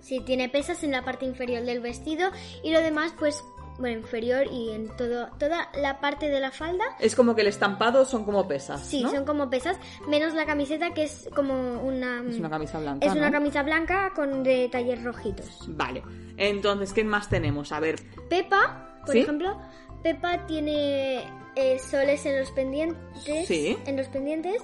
sí, 0.00 0.20
tiene 0.20 0.48
pesas 0.48 0.84
en 0.84 0.92
la 0.92 1.04
parte 1.04 1.24
inferior 1.24 1.64
del 1.64 1.80
vestido 1.80 2.30
y 2.62 2.70
lo 2.70 2.80
demás, 2.80 3.12
pues, 3.18 3.42
bueno, 3.78 3.98
inferior 4.00 4.46
y 4.50 4.70
en 4.72 4.88
todo, 4.96 5.28
toda 5.38 5.68
la 5.80 6.00
parte 6.00 6.28
de 6.28 6.40
la 6.40 6.50
falda. 6.50 6.84
Es 6.98 7.14
como 7.14 7.34
que 7.34 7.42
el 7.42 7.46
estampado 7.48 8.04
son 8.04 8.24
como 8.24 8.46
pesas, 8.48 8.82
Sí, 8.86 9.02
¿no? 9.02 9.10
son 9.10 9.24
como 9.24 9.50
pesas, 9.50 9.78
menos 10.08 10.34
la 10.34 10.46
camiseta 10.46 10.92
que 10.94 11.04
es 11.04 11.28
como 11.34 11.82
una... 11.82 12.22
Es 12.28 12.38
una 12.38 12.50
camisa 12.50 12.78
blanca, 12.80 13.06
Es 13.06 13.12
una 13.14 13.30
camisa 13.30 13.62
blanca 13.62 14.12
con 14.14 14.42
detalles 14.42 15.02
rojitos. 15.04 15.46
Vale. 15.68 16.02
Entonces, 16.36 16.92
¿qué 16.92 17.04
más 17.04 17.28
tenemos? 17.28 17.72
A 17.72 17.80
ver, 17.80 17.96
Pepa, 18.28 18.98
por 19.04 19.12
¿Sí? 19.12 19.20
ejemplo, 19.20 19.58
Pepa 20.02 20.46
tiene 20.46 21.24
eh, 21.56 21.78
soles 21.78 22.24
en 22.26 22.38
los 22.40 22.50
pendientes. 22.52 22.98
Sí. 23.46 23.76
En 23.86 23.96
los 23.96 24.08
pendientes. 24.08 24.62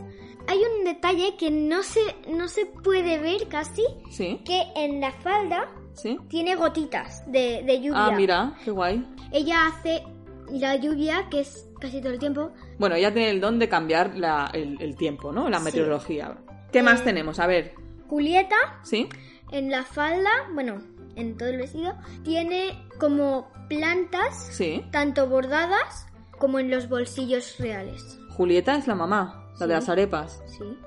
Hay 0.49 0.59
un 0.79 0.85
detalle 0.85 1.37
que 1.37 1.51
no 1.51 1.83
se, 1.83 2.01
no 2.29 2.49
se 2.49 2.67
puede 2.67 3.19
ver 3.19 3.49
casi, 3.49 3.83
¿sí? 4.11 4.41
que 4.45 4.63
en 4.77 5.01
la 5.01 5.13
falda 5.13 5.69
¿Sí? 5.95 6.19
tiene 6.29 6.55
gotitas 6.57 7.23
de, 7.31 7.63
de 7.65 7.81
lluvia. 7.81 8.07
Ah, 8.07 8.11
mira, 8.13 8.55
qué 8.65 8.71
guay. 8.71 9.07
Ella 9.33 9.67
hace 9.67 10.03
la 10.51 10.77
lluvia, 10.77 11.29
que 11.31 11.41
es 11.41 11.69
casi 11.81 12.01
todo 12.01 12.13
el 12.13 12.19
tiempo. 12.19 12.53
Bueno, 12.79 12.97
ella 12.97 13.13
tiene 13.13 13.31
el 13.31 13.41
don 13.41 13.59
de 13.59 13.69
cambiar 13.69 14.17
la- 14.17 14.51
el, 14.53 14.81
el 14.81 14.97
tiempo, 14.97 15.33
¿no? 15.33 15.49
La 15.49 15.59
Sí. 15.59 15.65
meteorología. 15.65 16.37
¿Qué 16.73 16.83
más 16.83 17.01
Eh, 17.01 17.05
tenemos? 17.05 17.39
A 17.39 17.47
ver, 17.47 17.75
Julieta, 18.09 18.57
¿sí? 18.83 19.09
en 19.51 19.71
la 19.71 19.85
falda, 19.85 20.31
bueno, 20.55 20.83
en 21.17 21.37
todo 21.37 21.49
el 21.49 21.59
vestido, 21.59 21.95
tiene 22.25 22.87
como 22.99 23.51
plantas, 23.69 24.49
Sí. 24.53 24.85
tanto 24.91 25.29
bordadas 25.29 26.07
como 26.39 26.59
en 26.59 26.71
los 26.71 26.89
bolsillos 26.89 27.59
reales. 27.59 28.19
Julieta 28.31 28.77
es 28.77 28.87
la 28.87 28.95
mamá, 28.95 29.42
la 29.67 29.75
de 29.75 29.81
las 29.81 29.89
arepas. 29.89 30.43
Sí. 30.47 30.79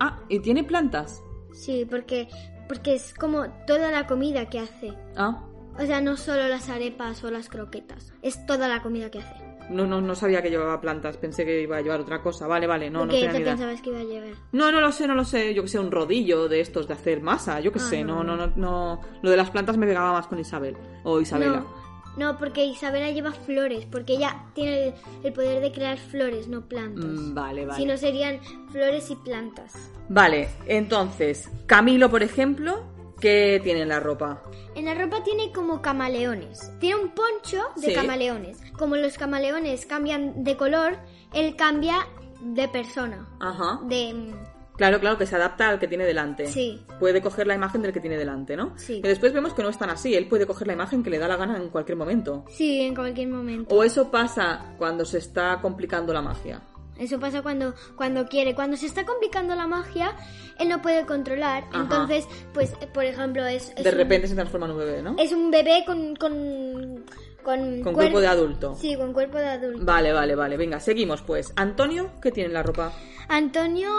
Ah, 0.00 0.20
¿y 0.28 0.40
tiene 0.40 0.64
plantas? 0.64 1.22
Sí, 1.52 1.86
porque, 1.88 2.28
porque 2.68 2.94
es 2.94 3.14
como 3.14 3.46
toda 3.66 3.90
la 3.90 4.06
comida 4.06 4.48
que 4.48 4.58
hace. 4.60 4.92
Ah, 5.16 5.44
O 5.78 5.86
sea, 5.86 6.00
no 6.00 6.16
solo 6.16 6.48
las 6.48 6.68
arepas 6.68 7.22
o 7.24 7.30
las 7.30 7.48
croquetas, 7.48 8.12
es 8.22 8.44
toda 8.46 8.68
la 8.68 8.82
comida 8.82 9.10
que 9.10 9.18
hace. 9.20 9.34
no, 9.70 9.86
no, 9.86 10.00
no 10.00 10.14
sabía 10.14 10.42
que 10.42 10.50
llevaba 10.50 10.80
plantas, 10.80 11.16
pensé 11.16 11.44
que 11.46 11.62
iba 11.62 11.76
a 11.76 11.80
llevar 11.80 12.00
otra 12.00 12.20
cosa. 12.20 12.46
Vale, 12.46 12.66
vale, 12.66 12.90
no, 12.90 13.06
no 13.06 13.12
¿Qué 13.12 13.18
tenía 13.20 13.30
te 13.32 13.36
ni 13.38 13.42
idea. 13.44 13.52
pensabas 13.54 13.80
que 13.80 13.90
iba 13.90 14.00
a 14.00 14.04
llevar? 14.04 14.34
No, 14.52 14.72
no 14.72 14.80
lo 14.80 14.92
sé, 14.92 15.06
no 15.06 15.14
lo 15.14 15.24
sé. 15.24 15.54
Yo 15.54 15.62
que 15.62 15.68
sé, 15.68 15.78
un 15.78 15.90
rodillo 15.90 16.48
de 16.48 16.60
estos 16.60 16.88
de 16.88 16.94
hacer 16.94 17.20
masa, 17.22 17.60
yo 17.60 17.70
que 17.72 17.78
Ah, 17.78 17.82
sé. 17.88 18.02
No, 18.04 18.24
no. 18.24 18.36
no, 18.36 18.48
no, 18.48 18.52
no. 18.56 19.00
Lo 19.22 19.30
de 19.30 19.36
las 19.36 19.50
plantas 19.50 19.76
me 19.78 19.86
pegaba 19.86 20.12
más 20.12 20.26
con 20.26 20.38
Isabel. 20.40 20.76
O 21.04 21.20
Isabela. 21.20 21.58
No, 21.60 21.81
no, 22.16 22.36
porque 22.38 22.64
Isabela 22.64 23.10
lleva 23.10 23.32
flores, 23.32 23.86
porque 23.90 24.14
ella 24.14 24.44
tiene 24.54 24.88
el, 24.88 24.94
el 25.24 25.32
poder 25.32 25.60
de 25.60 25.72
crear 25.72 25.98
flores, 25.98 26.48
no 26.48 26.62
plantas. 26.68 27.04
Mm, 27.04 27.34
vale, 27.34 27.66
vale. 27.66 27.78
Si 27.80 27.86
no 27.86 27.96
serían 27.96 28.40
flores 28.70 29.10
y 29.10 29.16
plantas. 29.16 29.90
Vale, 30.08 30.48
entonces, 30.66 31.48
Camilo, 31.66 32.10
por 32.10 32.22
ejemplo, 32.22 32.82
¿qué 33.20 33.60
tiene 33.62 33.82
en 33.82 33.88
la 33.88 34.00
ropa? 34.00 34.42
En 34.74 34.84
la 34.86 34.94
ropa 34.94 35.22
tiene 35.22 35.52
como 35.52 35.80
camaleones. 35.82 36.70
Tiene 36.80 37.00
un 37.02 37.10
poncho 37.10 37.62
de 37.76 37.88
Sí. 37.88 37.94
camaleones. 37.94 38.58
Como 38.78 38.96
los 38.96 39.16
camaleones 39.18 39.86
cambian 39.86 40.44
de 40.44 40.56
color, 40.56 40.96
él 41.32 41.56
cambia 41.56 42.06
de 42.40 42.68
persona. 42.68 43.28
Ajá. 43.40 43.80
De... 43.84 44.34
Claro, 44.82 44.98
claro, 44.98 45.16
que 45.16 45.26
se 45.26 45.36
adapta 45.36 45.68
al 45.68 45.78
que 45.78 45.86
tiene 45.86 46.04
delante. 46.04 46.48
Sí. 46.48 46.84
Puede 46.98 47.22
coger 47.22 47.46
la 47.46 47.54
imagen 47.54 47.82
del 47.82 47.92
que 47.92 48.00
tiene 48.00 48.16
delante, 48.18 48.56
¿no? 48.56 48.72
Sí. 48.76 48.94
Y 48.94 49.02
después 49.02 49.32
vemos 49.32 49.54
que 49.54 49.62
no 49.62 49.68
es 49.68 49.78
tan 49.78 49.90
así. 49.90 50.14
Él 50.16 50.26
puede 50.26 50.44
coger 50.44 50.66
la 50.66 50.72
imagen 50.72 51.04
que 51.04 51.10
le 51.10 51.18
da 51.20 51.28
la 51.28 51.36
gana 51.36 51.56
en 51.56 51.68
cualquier 51.68 51.96
momento. 51.96 52.44
Sí, 52.50 52.80
en 52.80 52.92
cualquier 52.94 53.28
momento. 53.28 53.72
O 53.72 53.84
eso 53.84 54.10
pasa 54.10 54.74
cuando 54.78 55.04
se 55.04 55.18
está 55.18 55.60
complicando 55.62 56.12
la 56.12 56.20
magia. 56.20 56.62
Eso 56.98 57.20
pasa 57.20 57.42
cuando, 57.42 57.74
cuando 57.96 58.26
quiere. 58.26 58.54
Cuando 58.56 58.76
se 58.76 58.86
está 58.86 59.04
complicando 59.06 59.54
la 59.54 59.68
magia, 59.68 60.16
él 60.58 60.68
no 60.68 60.82
puede 60.82 61.06
controlar. 61.06 61.62
Ajá. 61.70 61.82
Entonces, 61.82 62.26
pues, 62.52 62.70
por 62.92 63.04
ejemplo, 63.04 63.44
es... 63.46 63.72
es 63.76 63.84
De 63.84 63.90
un- 63.90 63.96
repente 63.96 64.26
se 64.26 64.34
transforma 64.34 64.66
en 64.66 64.72
un 64.72 64.78
bebé, 64.78 65.00
¿no? 65.02 65.14
Es 65.18 65.30
un 65.30 65.50
bebé 65.50 65.84
con... 65.86 66.16
con 66.16 67.04
con, 67.44 67.58
Con 67.82 67.92
cuer- 67.94 67.94
cuerpo 67.94 68.20
de 68.20 68.26
adulto. 68.28 68.74
Sí, 68.76 68.94
con 68.96 69.12
cuerpo 69.12 69.36
de 69.38 69.48
adulto. 69.48 69.84
Vale, 69.84 70.12
vale, 70.12 70.36
vale. 70.36 70.56
Venga, 70.56 70.78
seguimos 70.78 71.22
pues. 71.22 71.52
Antonio, 71.56 72.12
¿qué 72.22 72.30
tiene 72.30 72.46
en 72.48 72.54
la 72.54 72.62
ropa? 72.62 72.92
Antonio, 73.28 73.90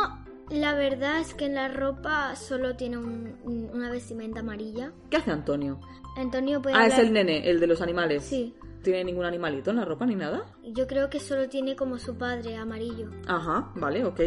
la 0.53 0.73
verdad 0.75 1.19
es 1.19 1.33
que 1.33 1.45
en 1.45 1.55
la 1.55 1.67
ropa 1.67 2.35
solo 2.35 2.75
tiene 2.75 2.97
un- 2.97 3.37
un- 3.43 3.69
una 3.73 3.89
vestimenta 3.89 4.39
amarilla. 4.41 4.91
¿Qué 5.09 5.17
hace 5.17 5.31
Antonio? 5.31 5.79
Antonio 6.17 6.61
puede 6.61 6.75
Ah, 6.75 6.87
es 6.87 6.97
el 6.99 7.11
nene, 7.13 7.49
el 7.49 7.59
de 7.59 7.67
los 7.67 7.81
animales. 7.81 8.23
Sí. 8.23 8.55
¿Tiene 8.83 9.03
ningún 9.05 9.25
animalito 9.25 9.69
en 9.71 9.77
la 9.77 9.85
ropa 9.85 10.05
ni 10.05 10.15
nada? 10.15 10.45
Yo 10.63 10.87
creo 10.87 11.09
que 11.09 11.19
solo 11.19 11.47
tiene 11.49 11.75
como 11.75 11.97
su 11.97 12.17
padre 12.17 12.57
amarillo. 12.57 13.09
Ajá, 13.27 13.71
vale, 13.75 14.03
ok. 14.05 14.19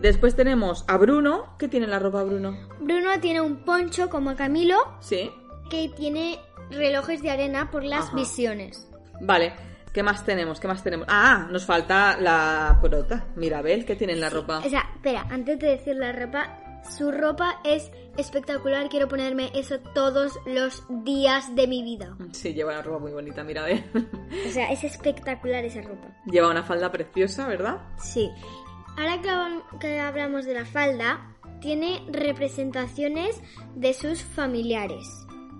Después 0.00 0.34
tenemos 0.34 0.84
a 0.88 0.96
Bruno. 0.96 1.54
¿Qué 1.58 1.68
tiene 1.68 1.84
en 1.84 1.90
la 1.90 1.98
ropa 1.98 2.22
Bruno? 2.22 2.56
Bruno 2.80 3.10
tiene 3.20 3.40
un 3.40 3.64
poncho 3.64 4.08
como 4.08 4.34
Camilo 4.36 4.76
Sí. 5.00 5.30
que 5.68 5.88
tiene 5.94 6.38
relojes 6.70 7.22
de 7.22 7.30
arena 7.30 7.70
por 7.70 7.84
las 7.84 8.06
Ajá. 8.06 8.16
visiones. 8.16 8.88
Vale. 9.20 9.52
¿Qué 9.92 10.02
más 10.02 10.24
tenemos? 10.24 10.60
¿Qué 10.60 10.68
más 10.68 10.84
tenemos? 10.84 11.06
Ah, 11.10 11.48
nos 11.50 11.64
falta 11.64 12.16
la 12.16 12.78
prota. 12.80 13.26
Mirabel, 13.36 13.84
¿qué 13.84 13.96
tiene 13.96 14.12
en 14.12 14.20
la 14.20 14.30
ropa? 14.30 14.58
O 14.64 14.68
sea, 14.68 14.88
espera, 14.94 15.26
antes 15.30 15.58
de 15.58 15.68
decir 15.68 15.96
la 15.96 16.12
ropa, 16.12 16.58
su 16.96 17.10
ropa 17.10 17.60
es 17.64 17.90
espectacular. 18.16 18.88
Quiero 18.88 19.08
ponerme 19.08 19.50
eso 19.54 19.80
todos 19.94 20.38
los 20.46 20.84
días 21.04 21.54
de 21.56 21.66
mi 21.66 21.82
vida. 21.82 22.16
Sí, 22.32 22.54
lleva 22.54 22.72
una 22.72 22.82
ropa 22.82 22.98
muy 23.00 23.12
bonita, 23.12 23.42
Mirabel. 23.42 23.84
O 24.46 24.50
sea, 24.50 24.70
es 24.70 24.84
espectacular 24.84 25.64
esa 25.64 25.82
ropa. 25.82 26.08
lleva 26.26 26.48
una 26.48 26.62
falda 26.62 26.92
preciosa, 26.92 27.48
¿verdad? 27.48 27.78
Sí. 27.98 28.30
Ahora 28.96 29.20
que 29.20 29.78
que 29.78 30.00
hablamos 30.00 30.44
de 30.44 30.54
la 30.54 30.64
falda, 30.64 31.34
tiene 31.60 32.02
representaciones 32.10 33.40
de 33.74 33.92
sus 33.94 34.22
familiares. 34.22 35.06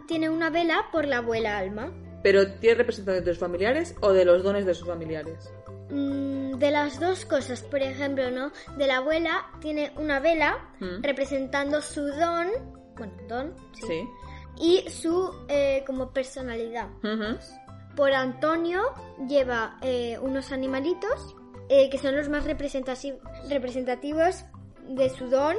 Tiene 0.06 0.28
una 0.28 0.50
vela 0.50 0.86
por 0.92 1.06
la 1.06 1.18
abuela 1.18 1.58
Alma. 1.58 1.92
Pero 2.22 2.46
¿tiene 2.54 2.76
representación 2.76 3.24
de 3.24 3.30
sus 3.32 3.40
familiares 3.40 3.94
o 4.00 4.12
de 4.12 4.24
los 4.24 4.42
dones 4.42 4.66
de 4.66 4.74
sus 4.74 4.86
familiares? 4.86 5.50
Mm, 5.90 6.58
De 6.58 6.70
las 6.70 7.00
dos 7.00 7.24
cosas, 7.24 7.62
por 7.62 7.80
ejemplo, 7.80 8.30
¿no? 8.30 8.52
De 8.76 8.86
la 8.86 8.98
abuela 8.98 9.46
tiene 9.60 9.92
una 9.96 10.20
vela 10.20 10.58
Mm. 10.80 11.02
representando 11.02 11.80
su 11.80 12.02
don, 12.02 12.48
bueno, 12.96 13.12
don, 13.28 13.54
sí, 13.72 13.86
Sí. 13.86 14.08
y 14.60 14.90
su 14.90 15.32
eh, 15.48 15.82
como 15.86 16.10
personalidad. 16.12 16.88
Por 17.96 18.12
Antonio 18.12 18.82
lleva 19.26 19.78
eh, 19.82 20.18
unos 20.20 20.52
animalitos 20.52 21.34
eh, 21.70 21.88
que 21.88 21.98
son 21.98 22.14
los 22.16 22.28
más 22.28 22.44
representativos 23.48 24.44
de 24.88 25.08
su 25.10 25.28
don. 25.28 25.56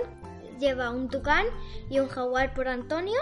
Lleva 0.60 0.92
un 0.92 1.10
tucán 1.10 1.46
y 1.90 2.00
un 2.00 2.08
jaguar 2.08 2.54
por 2.54 2.68
Antonio. 2.68 3.20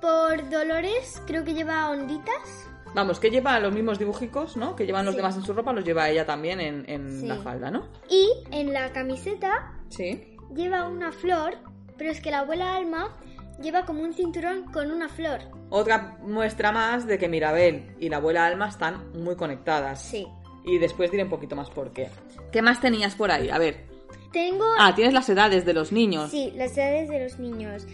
Por 0.00 0.48
Dolores 0.50 1.20
creo 1.26 1.44
que 1.44 1.54
lleva 1.54 1.90
onditas. 1.90 2.66
Vamos, 2.94 3.20
que 3.20 3.30
lleva 3.30 3.58
los 3.60 3.72
mismos 3.72 3.98
dibujicos, 3.98 4.56
¿no? 4.56 4.74
Que 4.74 4.86
llevan 4.86 5.04
los 5.04 5.14
Sí. 5.14 5.18
demás 5.18 5.36
en 5.36 5.42
su 5.44 5.52
ropa, 5.52 5.72
los 5.72 5.84
lleva 5.84 6.08
ella 6.08 6.24
también 6.24 6.60
en, 6.60 6.84
en 6.88 7.20
Sí. 7.20 7.26
la 7.26 7.36
falda, 7.36 7.70
¿no? 7.70 7.86
Y 8.08 8.28
en 8.50 8.72
la 8.72 8.92
camiseta 8.92 9.74
Sí. 9.90 10.36
lleva 10.54 10.88
una 10.88 11.12
flor, 11.12 11.56
pero 11.96 12.10
es 12.10 12.20
que 12.20 12.30
la 12.30 12.40
abuela 12.40 12.76
Alma 12.76 13.14
lleva 13.60 13.84
como 13.84 14.02
un 14.02 14.14
cinturón 14.14 14.64
con 14.72 14.90
una 14.90 15.08
flor. 15.08 15.40
Otra 15.70 16.16
muestra 16.22 16.72
más 16.72 17.06
de 17.06 17.18
que 17.18 17.28
Mirabel 17.28 17.94
y 17.98 18.08
la 18.08 18.16
abuela 18.18 18.46
Alma 18.46 18.68
están 18.68 19.12
muy 19.12 19.36
conectadas. 19.36 20.00
Sí. 20.02 20.26
Y 20.64 20.78
después 20.78 21.10
diré 21.10 21.24
un 21.24 21.30
poquito 21.30 21.56
más 21.56 21.68
por 21.70 21.92
qué. 21.92 22.08
¿Qué 22.52 22.62
más 22.62 22.80
tenías 22.80 23.14
por 23.16 23.30
ahí? 23.30 23.50
A 23.50 23.58
ver. 23.58 23.86
Tengo... 24.32 24.64
Ah, 24.78 24.94
tienes 24.94 25.12
las 25.14 25.28
edades 25.28 25.64
de 25.64 25.72
los 25.72 25.90
niños. 25.92 26.30
Sí, 26.30 26.52
las 26.54 26.76
edades 26.76 27.08
de 27.08 27.22
los 27.24 27.38
niños. 27.38 27.86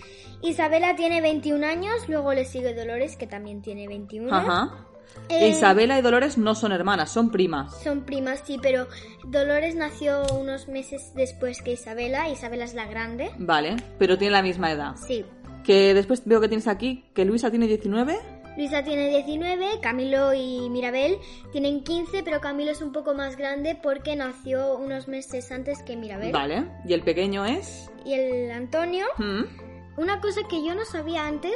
Isabela 0.44 0.94
tiene 0.94 1.20
21 1.20 1.66
años, 1.66 2.08
luego 2.08 2.32
le 2.34 2.44
sigue 2.44 2.74
Dolores, 2.74 3.16
que 3.16 3.26
también 3.26 3.62
tiene 3.62 3.88
21. 3.88 4.34
Ajá. 4.34 4.86
Eh, 5.28 5.48
Isabela 5.48 5.98
y 5.98 6.02
Dolores 6.02 6.36
no 6.38 6.54
son 6.54 6.72
hermanas, 6.72 7.10
son 7.10 7.30
primas. 7.30 7.80
Son 7.82 8.02
primas, 8.04 8.42
sí, 8.44 8.58
pero 8.60 8.86
Dolores 9.24 9.74
nació 9.74 10.22
unos 10.38 10.68
meses 10.68 11.12
después 11.14 11.62
que 11.62 11.72
Isabela. 11.72 12.28
Isabela 12.28 12.64
es 12.64 12.74
la 12.74 12.86
grande. 12.86 13.30
Vale, 13.38 13.76
pero 13.98 14.18
tienen 14.18 14.32
la 14.32 14.42
misma 14.42 14.70
edad. 14.72 14.96
Sí. 14.96 15.24
Que 15.62 15.94
después 15.94 16.22
veo 16.26 16.40
que 16.40 16.48
tienes 16.48 16.68
aquí 16.68 17.04
que 17.14 17.24
Luisa 17.24 17.50
tiene 17.50 17.66
19. 17.66 18.18
Luisa 18.56 18.84
tiene 18.84 19.08
19, 19.08 19.80
Camilo 19.80 20.32
y 20.34 20.68
Mirabel 20.70 21.16
tienen 21.50 21.82
15, 21.82 22.22
pero 22.22 22.40
Camilo 22.40 22.70
es 22.70 22.82
un 22.82 22.92
poco 22.92 23.12
más 23.14 23.36
grande 23.36 23.76
porque 23.80 24.14
nació 24.14 24.76
unos 24.76 25.08
meses 25.08 25.50
antes 25.50 25.82
que 25.82 25.96
Mirabel. 25.96 26.30
Vale. 26.32 26.66
¿Y 26.86 26.92
el 26.92 27.02
pequeño 27.02 27.44
es? 27.46 27.90
Y 28.04 28.12
el 28.12 28.50
Antonio, 28.52 29.06
Mm. 29.18 29.63
Una 29.96 30.20
cosa 30.20 30.40
que 30.48 30.64
yo 30.64 30.74
no 30.74 30.84
sabía 30.84 31.26
antes 31.26 31.54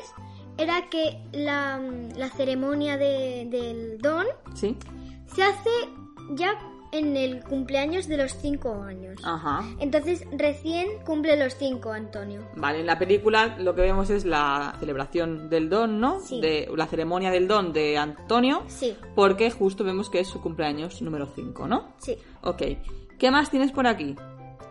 era 0.57 0.89
que 0.91 1.21
la, 1.33 1.81
la 2.17 2.29
ceremonia 2.31 2.97
de- 2.97 3.47
del 3.51 3.99
don 3.99 4.27
Sí. 4.55 4.77
se 5.35 5.43
hace 5.43 5.71
ya 6.31 6.53
en 6.91 7.19
el 7.19 7.45
cumpleaños 7.45 8.09
de 8.09 8.17
los 8.17 8.33
5 8.33 8.83
años. 8.83 9.21
Ajá. 9.23 9.63
Entonces 9.79 10.25
recién 10.33 10.87
cumple 11.05 11.37
los 11.37 11.55
5 11.55 11.93
Antonio. 11.93 12.41
Vale, 12.57 12.81
en 12.81 12.87
la 12.87 12.99
película 12.99 13.57
lo 13.59 13.75
que 13.75 13.83
vemos 13.83 14.09
es 14.09 14.25
la 14.25 14.75
celebración 14.81 15.51
del 15.51 15.69
don, 15.69 16.01
¿no? 16.01 16.19
Sí. 16.21 16.41
De 16.41 16.67
la 16.75 16.87
ceremonia 16.87 17.31
del 17.31 17.47
don 17.47 17.75
de 17.75 17.99
Antonio, 17.99 18.63
Sí, 18.69 18.97
porque 19.15 19.51
justo 19.51 19.85
vemos 19.85 20.09
que 20.09 20.21
es 20.21 20.29
su 20.29 20.41
cumpleaños 20.41 21.03
número 21.03 21.27
5, 21.35 21.69
¿no? 21.69 21.89
sí. 21.99 22.17
Ok. 22.43 22.63
¿Qué 23.19 23.31
más 23.31 23.51
tienes 23.51 23.71
por 23.73 23.87
aquí? 23.87 24.15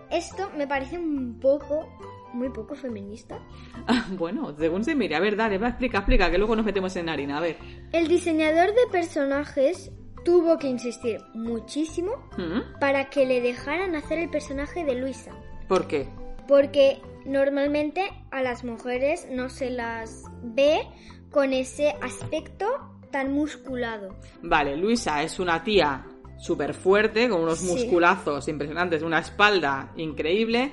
Esto 0.09 0.49
me 0.57 0.65
parece 0.67 0.97
un 0.97 1.37
poco, 1.39 1.87
muy 2.33 2.49
poco 2.49 2.75
feminista. 2.75 3.39
Ah, 3.87 4.05
bueno, 4.11 4.55
según 4.57 4.83
se 4.83 4.95
mire. 4.95 5.15
A 5.15 5.19
ver, 5.19 5.35
dale, 5.35 5.57
va, 5.57 5.69
explica, 5.69 5.99
explica, 5.99 6.29
que 6.31 6.37
luego 6.37 6.55
nos 6.55 6.65
metemos 6.65 6.95
en 6.95 7.09
harina. 7.09 7.37
A 7.37 7.41
ver. 7.41 7.57
El 7.91 8.07
diseñador 8.07 8.67
de 8.67 8.87
personajes 8.91 9.91
tuvo 10.25 10.57
que 10.57 10.67
insistir 10.67 11.21
muchísimo 11.33 12.11
¿Mm? 12.37 12.79
para 12.79 13.09
que 13.09 13.25
le 13.25 13.41
dejaran 13.41 13.95
hacer 13.95 14.19
el 14.19 14.29
personaje 14.29 14.83
de 14.83 14.95
Luisa. 14.95 15.31
¿Por 15.67 15.87
qué? 15.87 16.07
Porque 16.47 17.01
normalmente 17.25 18.01
a 18.31 18.41
las 18.41 18.63
mujeres 18.63 19.27
no 19.31 19.49
se 19.49 19.69
las 19.69 20.23
ve 20.43 20.79
con 21.31 21.53
ese 21.53 21.93
aspecto 22.01 22.65
tan 23.11 23.31
musculado. 23.33 24.15
Vale, 24.43 24.75
Luisa 24.77 25.23
es 25.23 25.39
una 25.39 25.63
tía 25.63 26.05
súper 26.39 26.73
fuerte, 26.73 27.27
con 27.29 27.41
unos 27.41 27.59
Sí. 27.59 27.71
musculazos 27.71 28.47
impresionantes, 28.47 29.01
una 29.01 29.19
espalda 29.19 29.91
increíble. 29.97 30.71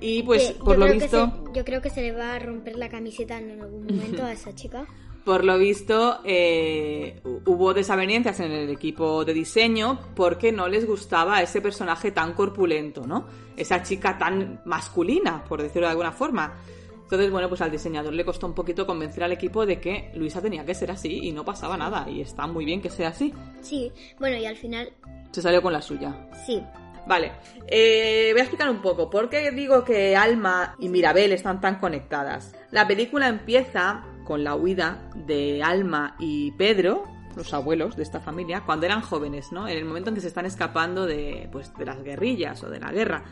Y 0.00 0.22
pues, 0.22 0.48
Que 0.52 0.54
por 0.62 0.78
lo 0.78 0.86
visto, 0.92 1.26
se- 1.26 1.52
yo 1.58 1.64
creo 1.64 1.80
que 1.80 1.90
se 1.90 2.02
le 2.02 2.12
va 2.12 2.34
a 2.34 2.38
romper 2.38 2.76
la 2.76 2.88
camiseta 2.88 3.38
en 3.38 3.60
algún 3.60 3.86
momento 3.86 4.24
a 4.24 4.32
esa 4.32 4.54
chica. 4.54 4.86
por 5.24 5.42
lo 5.44 5.58
visto, 5.58 6.20
eh, 6.24 7.20
hu- 7.24 7.40
hubo 7.46 7.74
desavenencias 7.74 8.38
en 8.40 8.52
el 8.52 8.70
equipo 8.70 9.24
de 9.24 9.34
diseño 9.34 9.98
porque 10.14 10.52
no 10.52 10.68
les 10.68 10.86
gustaba 10.86 11.42
ese 11.42 11.60
personaje 11.60 12.10
tan 12.12 12.34
corpulento, 12.34 13.06
¿no? 13.06 13.26
Esa 13.56 13.82
chica 13.82 14.16
tan 14.18 14.60
masculina, 14.66 15.42
por 15.44 15.62
decirlo 15.62 15.86
de 15.88 15.92
alguna 15.92 16.12
forma. 16.12 16.54
Entonces, 17.02 17.30
bueno, 17.30 17.48
pues 17.48 17.60
al 17.60 17.70
diseñador 17.70 18.12
le 18.12 18.24
costó 18.24 18.46
un 18.46 18.54
poquito 18.54 18.84
convencer 18.86 19.22
al 19.24 19.32
equipo 19.32 19.64
de 19.64 19.80
que 19.80 20.10
Luisa 20.14 20.42
tenía 20.42 20.64
que 20.64 20.74
ser 20.74 20.90
así 20.90 21.20
y 21.22 21.32
no 21.32 21.44
pasaba 21.44 21.76
nada. 21.76 22.08
Y 22.10 22.20
está 22.20 22.46
muy 22.48 22.64
bien 22.64 22.80
que 22.82 22.90
sea 22.90 23.08
así. 23.08 23.32
Sí, 23.62 23.92
bueno, 24.18 24.36
y 24.36 24.44
al 24.46 24.56
final, 24.56 24.92
Se 25.32 25.40
salió 25.40 25.62
con 25.62 25.72
la 25.72 25.80
suya. 25.82 26.28
sí. 26.46 26.62
Vale, 27.06 27.32
eh, 27.68 28.30
voy 28.32 28.40
a 28.40 28.42
explicar 28.44 28.68
un 28.68 28.82
poco 28.82 29.08
por 29.08 29.28
qué 29.28 29.50
digo 29.52 29.84
que 29.84 30.16
Alma 30.16 30.74
y 30.78 30.88
Mirabel 30.88 31.32
están 31.32 31.60
tan 31.60 31.78
conectadas. 31.78 32.54
La 32.72 32.86
película 32.86 33.28
empieza 33.28 34.04
con 34.24 34.42
la 34.42 34.56
huida 34.56 35.08
de 35.14 35.62
Alma 35.62 36.16
y 36.18 36.50
Pedro, 36.52 37.04
los 37.36 37.54
abuelos 37.54 37.96
de 37.96 38.02
esta 38.02 38.18
familia, 38.20 38.62
cuando 38.66 38.86
eran 38.86 39.02
jóvenes, 39.02 39.52
¿no? 39.52 39.68
En 39.68 39.76
el 39.76 39.84
momento 39.84 40.08
en 40.10 40.14
que 40.16 40.20
se 40.20 40.28
están 40.28 40.46
escapando 40.46 41.06
de, 41.06 41.48
pues, 41.52 41.72
de 41.76 41.84
las 41.84 42.02
guerrillas 42.02 42.62
o 42.64 42.70
de 42.70 42.80
la 42.80 42.90
guerra. 42.90 43.24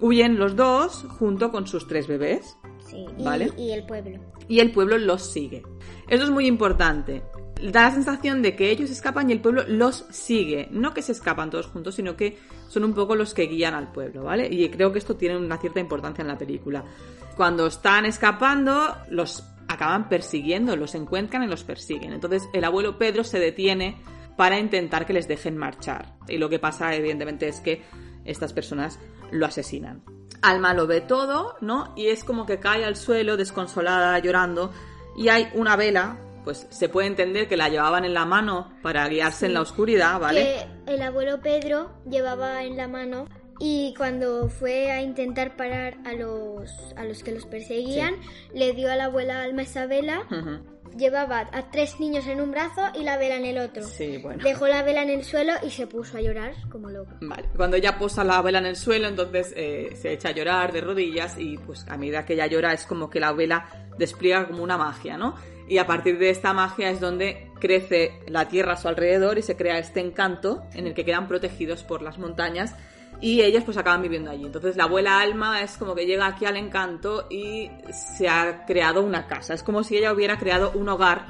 Huyen 0.00 0.38
los 0.38 0.54
dos 0.56 1.06
junto 1.18 1.50
con 1.50 1.66
sus 1.66 1.86
tres 1.86 2.06
bebés 2.08 2.56
Sí, 2.80 3.06
y, 3.16 3.22
Vale. 3.24 3.52
y 3.56 3.70
el 3.70 3.86
pueblo. 3.86 4.18
y 4.48 4.58
el 4.60 4.70
pueblo 4.72 4.98
los 4.98 5.22
sigue. 5.32 5.62
Esto 6.08 6.24
es 6.24 6.30
muy 6.30 6.46
importante. 6.46 7.22
Da 7.72 7.84
la 7.84 7.92
sensación 7.92 8.42
de 8.42 8.54
que 8.54 8.70
ellos 8.70 8.90
escapan 8.90 9.30
y 9.30 9.32
el 9.32 9.40
pueblo 9.40 9.64
los 9.66 10.04
sigue. 10.10 10.68
No 10.70 10.92
que 10.92 11.00
se 11.00 11.12
escapan 11.12 11.48
todos 11.48 11.66
juntos, 11.66 11.94
sino 11.94 12.14
que 12.14 12.38
son 12.68 12.84
un 12.84 12.92
poco 12.92 13.16
los 13.16 13.32
que 13.32 13.46
guían 13.46 13.72
al 13.72 13.90
pueblo, 13.90 14.24
¿vale? 14.24 14.46
Y 14.50 14.68
creo 14.68 14.92
que 14.92 14.98
esto 14.98 15.16
tiene 15.16 15.38
una 15.38 15.56
cierta 15.56 15.80
importancia 15.80 16.20
en 16.20 16.28
la 16.28 16.36
película. 16.36 16.84
Cuando 17.36 17.66
están 17.66 18.04
escapando, 18.04 18.94
los 19.08 19.44
acaban 19.66 20.10
persiguiendo, 20.10 20.76
los 20.76 20.94
encuentran 20.94 21.42
y 21.42 21.46
los 21.46 21.64
persiguen. 21.64 22.12
Entonces 22.12 22.46
el 22.52 22.64
abuelo 22.64 22.98
Pedro 22.98 23.24
se 23.24 23.38
detiene 23.38 23.96
para 24.36 24.58
intentar 24.58 25.06
que 25.06 25.14
les 25.14 25.26
dejen 25.26 25.56
marchar. 25.56 26.16
Y 26.28 26.36
lo 26.36 26.50
que 26.50 26.58
pasa, 26.58 26.94
evidentemente, 26.94 27.48
es 27.48 27.60
que 27.60 27.82
estas 28.26 28.52
personas 28.52 29.00
lo 29.30 29.46
asesinan. 29.46 30.02
Alma 30.42 30.74
lo 30.74 30.86
ve 30.86 31.00
todo, 31.00 31.56
¿no? 31.62 31.94
Y 31.96 32.08
es 32.08 32.24
como 32.24 32.44
que 32.44 32.60
cae 32.60 32.84
al 32.84 32.96
suelo, 32.96 33.38
desconsolada, 33.38 34.18
llorando, 34.18 34.70
y 35.16 35.28
hay 35.28 35.48
una 35.54 35.76
vela 35.76 36.18
pues 36.44 36.66
se 36.70 36.88
puede 36.88 37.06
entender 37.06 37.48
que 37.48 37.56
la 37.56 37.68
llevaban 37.68 38.04
en 38.04 38.14
la 38.14 38.24
mano 38.24 38.72
para 38.82 39.08
guiarse 39.08 39.46
en 39.46 39.54
la 39.54 39.62
oscuridad, 39.62 40.20
¿vale? 40.20 40.66
Que 40.86 40.94
el 40.94 41.02
abuelo 41.02 41.40
Pedro 41.40 41.90
llevaba 42.08 42.62
en 42.64 42.76
la 42.76 42.86
mano 42.86 43.26
y 43.58 43.94
cuando 43.96 44.48
fue 44.48 44.90
a 44.90 45.00
intentar 45.00 45.56
parar 45.56 45.96
a 46.04 46.12
los, 46.12 46.70
a 46.96 47.04
los 47.04 47.22
que 47.22 47.32
los 47.32 47.46
perseguían, 47.46 48.14
le 48.52 48.72
dio 48.72 48.90
a 48.90 48.96
la 48.96 49.06
abuela 49.06 49.42
Alma 49.42 49.62
esa 49.62 49.86
vela. 49.86 50.26
Llevaba 50.96 51.48
a 51.52 51.70
tres 51.72 51.98
niños 51.98 52.26
en 52.28 52.40
un 52.40 52.52
brazo 52.52 52.82
y 52.94 53.02
la 53.02 53.16
vela 53.16 53.36
en 53.36 53.46
el 53.46 53.58
otro. 53.58 53.82
Sí, 53.82 54.18
bueno. 54.18 54.44
Dejó 54.44 54.68
la 54.68 54.82
vela 54.84 55.02
en 55.02 55.10
el 55.10 55.24
suelo 55.24 55.52
y 55.64 55.70
se 55.70 55.88
puso 55.88 56.18
a 56.18 56.20
llorar 56.20 56.54
como 56.70 56.88
loca. 56.88 57.16
Vale, 57.20 57.48
cuando 57.56 57.76
ella 57.76 57.98
posa 57.98 58.22
la 58.22 58.40
vela 58.42 58.58
en 58.58 58.66
el 58.66 58.76
suelo, 58.76 59.08
entonces 59.08 59.52
eh, 59.56 59.90
se 59.96 60.12
echa 60.12 60.28
a 60.28 60.32
llorar 60.32 60.72
de 60.72 60.80
rodillas 60.80 61.36
y 61.36 61.58
pues 61.58 61.84
a 61.88 61.96
medida 61.96 62.24
que 62.24 62.34
ella 62.34 62.46
llora 62.46 62.72
es 62.72 62.86
como 62.86 63.10
que 63.10 63.18
la 63.18 63.32
vela 63.32 63.88
despliega 63.98 64.46
como 64.46 64.62
una 64.62 64.76
magia, 64.76 65.16
¿no? 65.16 65.34
Y 65.68 65.78
a 65.78 65.86
partir 65.86 66.18
de 66.18 66.30
esta 66.30 66.52
magia 66.52 66.90
es 66.90 67.00
donde 67.00 67.50
crece 67.58 68.20
la 68.26 68.48
tierra 68.48 68.74
a 68.74 68.76
su 68.76 68.88
alrededor 68.88 69.38
y 69.38 69.42
se 69.42 69.56
crea 69.56 69.78
este 69.78 70.00
encanto 70.00 70.62
en 70.74 70.86
el 70.86 70.94
que 70.94 71.04
quedan 71.04 71.26
protegidos 71.26 71.82
por 71.84 72.02
las 72.02 72.18
montañas 72.18 72.74
y 73.20 73.42
ellas 73.42 73.64
pues 73.64 73.76
acaban 73.76 74.02
viviendo 74.02 74.30
allí. 74.30 74.44
Entonces 74.44 74.76
la 74.76 74.84
abuela 74.84 75.20
Alma 75.20 75.62
es 75.62 75.76
como 75.76 75.94
que 75.94 76.06
llega 76.06 76.26
aquí 76.26 76.44
al 76.44 76.56
encanto 76.56 77.26
y 77.30 77.70
se 77.92 78.28
ha 78.28 78.66
creado 78.66 79.02
una 79.02 79.26
casa. 79.26 79.54
Es 79.54 79.62
como 79.62 79.82
si 79.82 79.96
ella 79.96 80.12
hubiera 80.12 80.38
creado 80.38 80.72
un 80.74 80.88
hogar, 80.88 81.26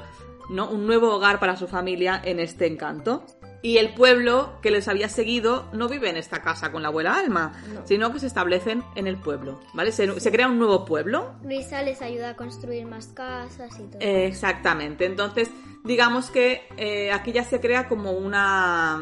¿no? 0.49 0.69
Un 0.69 0.85
nuevo 0.85 1.13
hogar 1.13 1.39
para 1.39 1.55
su 1.55 1.67
familia 1.67 2.21
en 2.23 2.39
este 2.39 2.67
encanto. 2.67 3.25
Y 3.65 3.79
el 3.79 3.95
pueblo 3.95 4.59
que 4.61 4.69
les 4.69 4.87
había 4.87 5.09
seguido 5.09 5.67
no 5.73 5.89
vive 5.89 6.07
en 6.07 6.17
esta 6.17 6.43
casa 6.43 6.71
con 6.71 6.83
la 6.83 6.89
abuela 6.89 7.17
Alma, 7.17 7.53
sino 7.85 8.13
que 8.13 8.19
se 8.19 8.27
establecen 8.27 8.83
en 8.93 9.07
el 9.07 9.17
pueblo, 9.17 9.59
¿vale? 9.73 9.91
Se, 9.91 10.19
se 10.19 10.31
crea 10.31 10.47
un 10.47 10.59
nuevo 10.59 10.85
pueblo. 10.85 11.33
Luisa 11.43 11.81
les 11.81 11.99
ayuda 12.03 12.29
a 12.29 12.35
construir 12.35 12.85
más 12.85 13.07
casas 13.07 13.71
y 13.79 13.83
todo. 13.85 13.99
Eh, 14.01 14.27
exactamente. 14.27 15.07
Entonces, 15.07 15.49
digamos 15.83 16.29
que 16.29 16.61
eh, 16.77 17.11
aquí 17.11 17.31
ya 17.31 17.43
se 17.43 17.59
crea 17.59 17.87
como 17.87 18.11
una. 18.11 18.99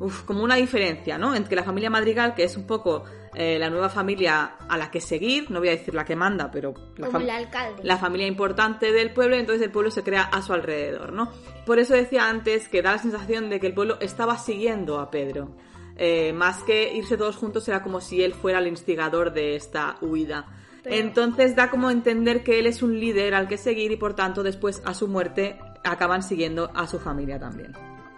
uf, 0.00 0.22
como 0.22 0.42
una 0.42 0.54
diferencia, 0.54 1.18
¿no? 1.18 1.34
Entre 1.34 1.54
la 1.54 1.62
familia 1.62 1.90
Madrigal, 1.90 2.34
que 2.34 2.44
es 2.44 2.56
un 2.56 2.66
poco 2.66 3.04
eh, 3.34 3.58
la 3.58 3.68
nueva 3.70 3.88
familia 3.88 4.52
a 4.68 4.78
la 4.78 4.90
que 4.90 5.00
seguir, 5.00 5.50
no 5.50 5.58
voy 5.58 5.68
a 5.68 5.72
decir 5.72 5.94
la 5.94 6.04
que 6.04 6.14
manda, 6.16 6.50
pero 6.50 6.72
la, 6.96 7.06
como 7.06 7.18
el 7.20 7.30
alcalde. 7.30 7.82
la 7.82 7.96
familia 7.98 8.26
importante 8.26 8.92
del 8.92 9.12
pueblo 9.12 9.36
y 9.36 9.40
entonces 9.40 9.62
el 9.64 9.70
pueblo 9.72 9.90
se 9.90 10.02
crea 10.02 10.22
a 10.22 10.40
su 10.42 10.52
alrededor, 10.52 11.12
¿no? 11.12 11.30
Por 11.66 11.78
eso 11.78 11.94
decía 11.94 12.28
antes 12.28 12.68
que 12.68 12.82
da 12.82 12.92
la 12.92 12.98
sensación 12.98 13.50
de 13.50 13.58
que 13.60 13.66
el 13.66 13.74
pueblo 13.74 13.96
estaba 14.00 14.38
siguiendo 14.38 15.00
a 15.00 15.10
Pedro. 15.10 15.56
Eh, 15.96 16.32
más 16.32 16.62
que 16.64 16.92
irse 16.94 17.16
todos 17.16 17.36
juntos 17.36 17.68
era 17.68 17.82
como 17.82 18.00
si 18.00 18.22
él 18.22 18.34
fuera 18.34 18.58
el 18.58 18.66
instigador 18.66 19.32
de 19.32 19.54
esta 19.56 19.96
huida. 20.00 20.46
Pero- 20.82 20.96
Entonces 20.96 21.54
da 21.56 21.70
como 21.70 21.90
entender 21.90 22.42
que 22.42 22.58
él 22.58 22.66
es 22.66 22.82
un 22.82 22.98
líder 23.00 23.34
al 23.34 23.48
que 23.48 23.56
seguir 23.56 23.90
y 23.92 23.96
por 23.96 24.14
tanto 24.14 24.42
después 24.42 24.82
a 24.84 24.92
su 24.92 25.08
muerte 25.08 25.58
acaban 25.84 26.22
siguiendo 26.22 26.70
a 26.74 26.86
su 26.86 26.98
familia 26.98 27.38
también. 27.38 27.72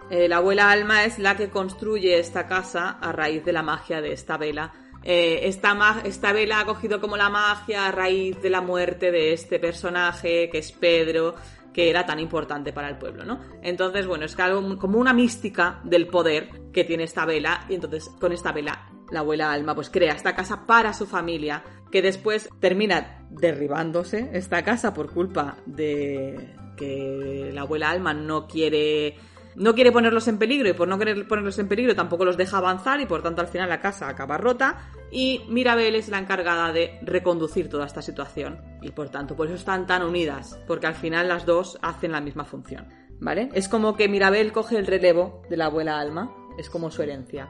Eh, 0.09 0.27
la 0.29 0.37
abuela 0.37 0.71
Alma 0.71 1.03
es 1.03 1.19
la 1.19 1.35
que 1.35 1.49
construye 1.49 2.17
esta 2.17 2.47
casa 2.47 2.91
a 3.01 3.11
raíz 3.11 3.43
de 3.43 3.51
la 3.53 3.61
magia 3.61 4.01
de 4.01 4.13
esta 4.13 4.37
vela. 4.37 4.73
Eh, 5.03 5.47
esta, 5.47 6.01
esta 6.03 6.33
vela 6.33 6.59
ha 6.59 6.65
cogido 6.65 6.99
como 6.99 7.17
la 7.17 7.29
magia 7.29 7.87
a 7.87 7.91
raíz 7.91 8.41
de 8.41 8.49
la 8.49 8.61
muerte 8.61 9.11
de 9.11 9.33
este 9.33 9.59
personaje, 9.59 10.49
que 10.49 10.57
es 10.57 10.71
Pedro, 10.71 11.35
que 11.73 11.89
era 11.89 12.05
tan 12.05 12.19
importante 12.19 12.73
para 12.73 12.89
el 12.89 12.97
pueblo, 12.97 13.23
¿no? 13.23 13.39
Entonces, 13.61 14.07
bueno, 14.07 14.25
es 14.25 14.37
algo 14.39 14.77
como 14.77 14.97
una 14.97 15.13
mística 15.13 15.79
del 15.83 16.07
poder 16.07 16.49
que 16.73 16.83
tiene 16.83 17.03
esta 17.03 17.25
vela, 17.25 17.65
y 17.69 17.75
entonces 17.75 18.09
con 18.19 18.31
esta 18.31 18.51
vela 18.51 18.89
la 19.11 19.19
abuela 19.19 19.51
Alma 19.51 19.75
pues 19.75 19.89
crea 19.89 20.13
esta 20.13 20.35
casa 20.35 20.65
para 20.65 20.93
su 20.93 21.05
familia, 21.05 21.63
que 21.91 22.01
después 22.01 22.49
termina 22.59 23.25
derribándose 23.29 24.29
esta 24.33 24.63
casa 24.63 24.93
por 24.93 25.13
culpa 25.13 25.57
de 25.65 26.55
que 26.75 27.51
la 27.53 27.61
abuela 27.61 27.89
Alma 27.89 28.13
no 28.13 28.47
quiere 28.47 29.15
no 29.57 29.73
quiere 29.73 29.91
ponerlos 29.91 30.27
en 30.27 30.37
peligro 30.37 30.69
y 30.69 30.73
por 30.73 30.87
no 30.87 30.99
querer 30.99 31.27
ponerlos 31.27 31.57
en 31.57 31.67
peligro 31.67 31.95
tampoco 31.95 32.25
los 32.25 32.37
deja 32.37 32.59
avanzar 32.59 33.01
y 33.01 33.07
por 33.07 33.23
tanto 33.23 33.41
al 33.41 33.47
final 33.47 33.69
la 33.69 33.81
casa 33.81 34.07
acaba 34.07 34.37
rota 34.37 34.91
y 35.11 35.41
Mirabel 35.49 35.95
es 35.95 36.09
la 36.09 36.19
encargada 36.19 36.71
de 36.71 36.99
reconducir 37.01 37.67
toda 37.67 37.87
esta 37.87 38.03
situación 38.03 38.61
y 38.83 38.91
por 38.91 39.09
tanto 39.09 39.35
por 39.35 39.47
eso 39.47 39.55
están 39.55 39.87
tan 39.87 40.03
unidas 40.03 40.59
porque 40.67 40.85
al 40.85 40.95
final 40.95 41.27
las 41.27 41.45
dos 41.45 41.79
hacen 41.81 42.11
la 42.11 42.21
misma 42.21 42.45
función, 42.45 42.87
¿vale? 43.19 43.49
Es 43.53 43.67
como 43.67 43.95
que 43.95 44.07
Mirabel 44.07 44.51
coge 44.51 44.77
el 44.77 44.85
relevo 44.85 45.41
de 45.49 45.57
la 45.57 45.65
abuela 45.65 45.99
Alma, 45.99 46.35
es 46.59 46.69
como 46.69 46.91
su 46.91 47.01
herencia. 47.01 47.49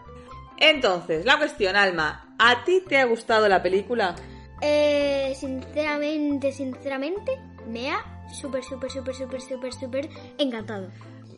Entonces, 0.60 1.24
la 1.24 1.38
cuestión, 1.38 1.76
Alma, 1.76 2.36
¿a 2.40 2.64
ti 2.64 2.82
te 2.88 2.98
ha 2.98 3.06
gustado 3.06 3.48
la 3.48 3.62
película? 3.62 4.16
Eh, 4.60 5.34
sinceramente, 5.36 6.52
sinceramente, 6.52 7.40
me 7.68 7.92
ha 7.92 8.28
súper, 8.34 8.64
súper, 8.64 8.90
súper, 8.90 9.14
súper, 9.14 9.42
súper, 9.42 9.74
súper 9.74 10.10
encantado. 10.40 10.90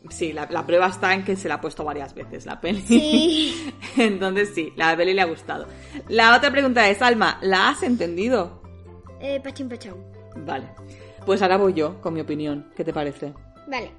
Sí, 0.08 0.32
la, 0.32 0.46
la 0.50 0.66
prueba 0.66 0.86
está 0.86 1.12
en 1.14 1.24
que 1.24 1.36
se 1.36 1.48
la 1.48 1.56
ha 1.56 1.60
puesto 1.60 1.84
varias 1.84 2.14
veces 2.14 2.46
la 2.46 2.60
peli. 2.60 2.80
Sí. 2.80 3.72
Entonces 3.98 4.52
sí, 4.54 4.72
la 4.76 4.96
peli 4.96 5.12
le 5.12 5.20
ha 5.22 5.26
gustado. 5.26 5.66
La 6.08 6.36
otra 6.36 6.50
pregunta 6.50 6.88
es, 6.88 7.02
Alma, 7.02 7.38
¿la 7.42 7.68
has 7.68 7.82
entendido? 7.82 8.62
Eh, 9.20 9.40
pachín 9.44 9.68
pachau. 9.68 9.96
Vale. 10.36 10.68
Pues 11.26 11.42
ahora 11.42 11.58
voy 11.58 11.74
yo 11.74 12.00
con 12.00 12.14
mi 12.14 12.20
opinión. 12.20 12.70
¿Qué 12.74 12.82
te 12.82 12.92
parece? 12.92 13.34
Vale. 13.68 13.90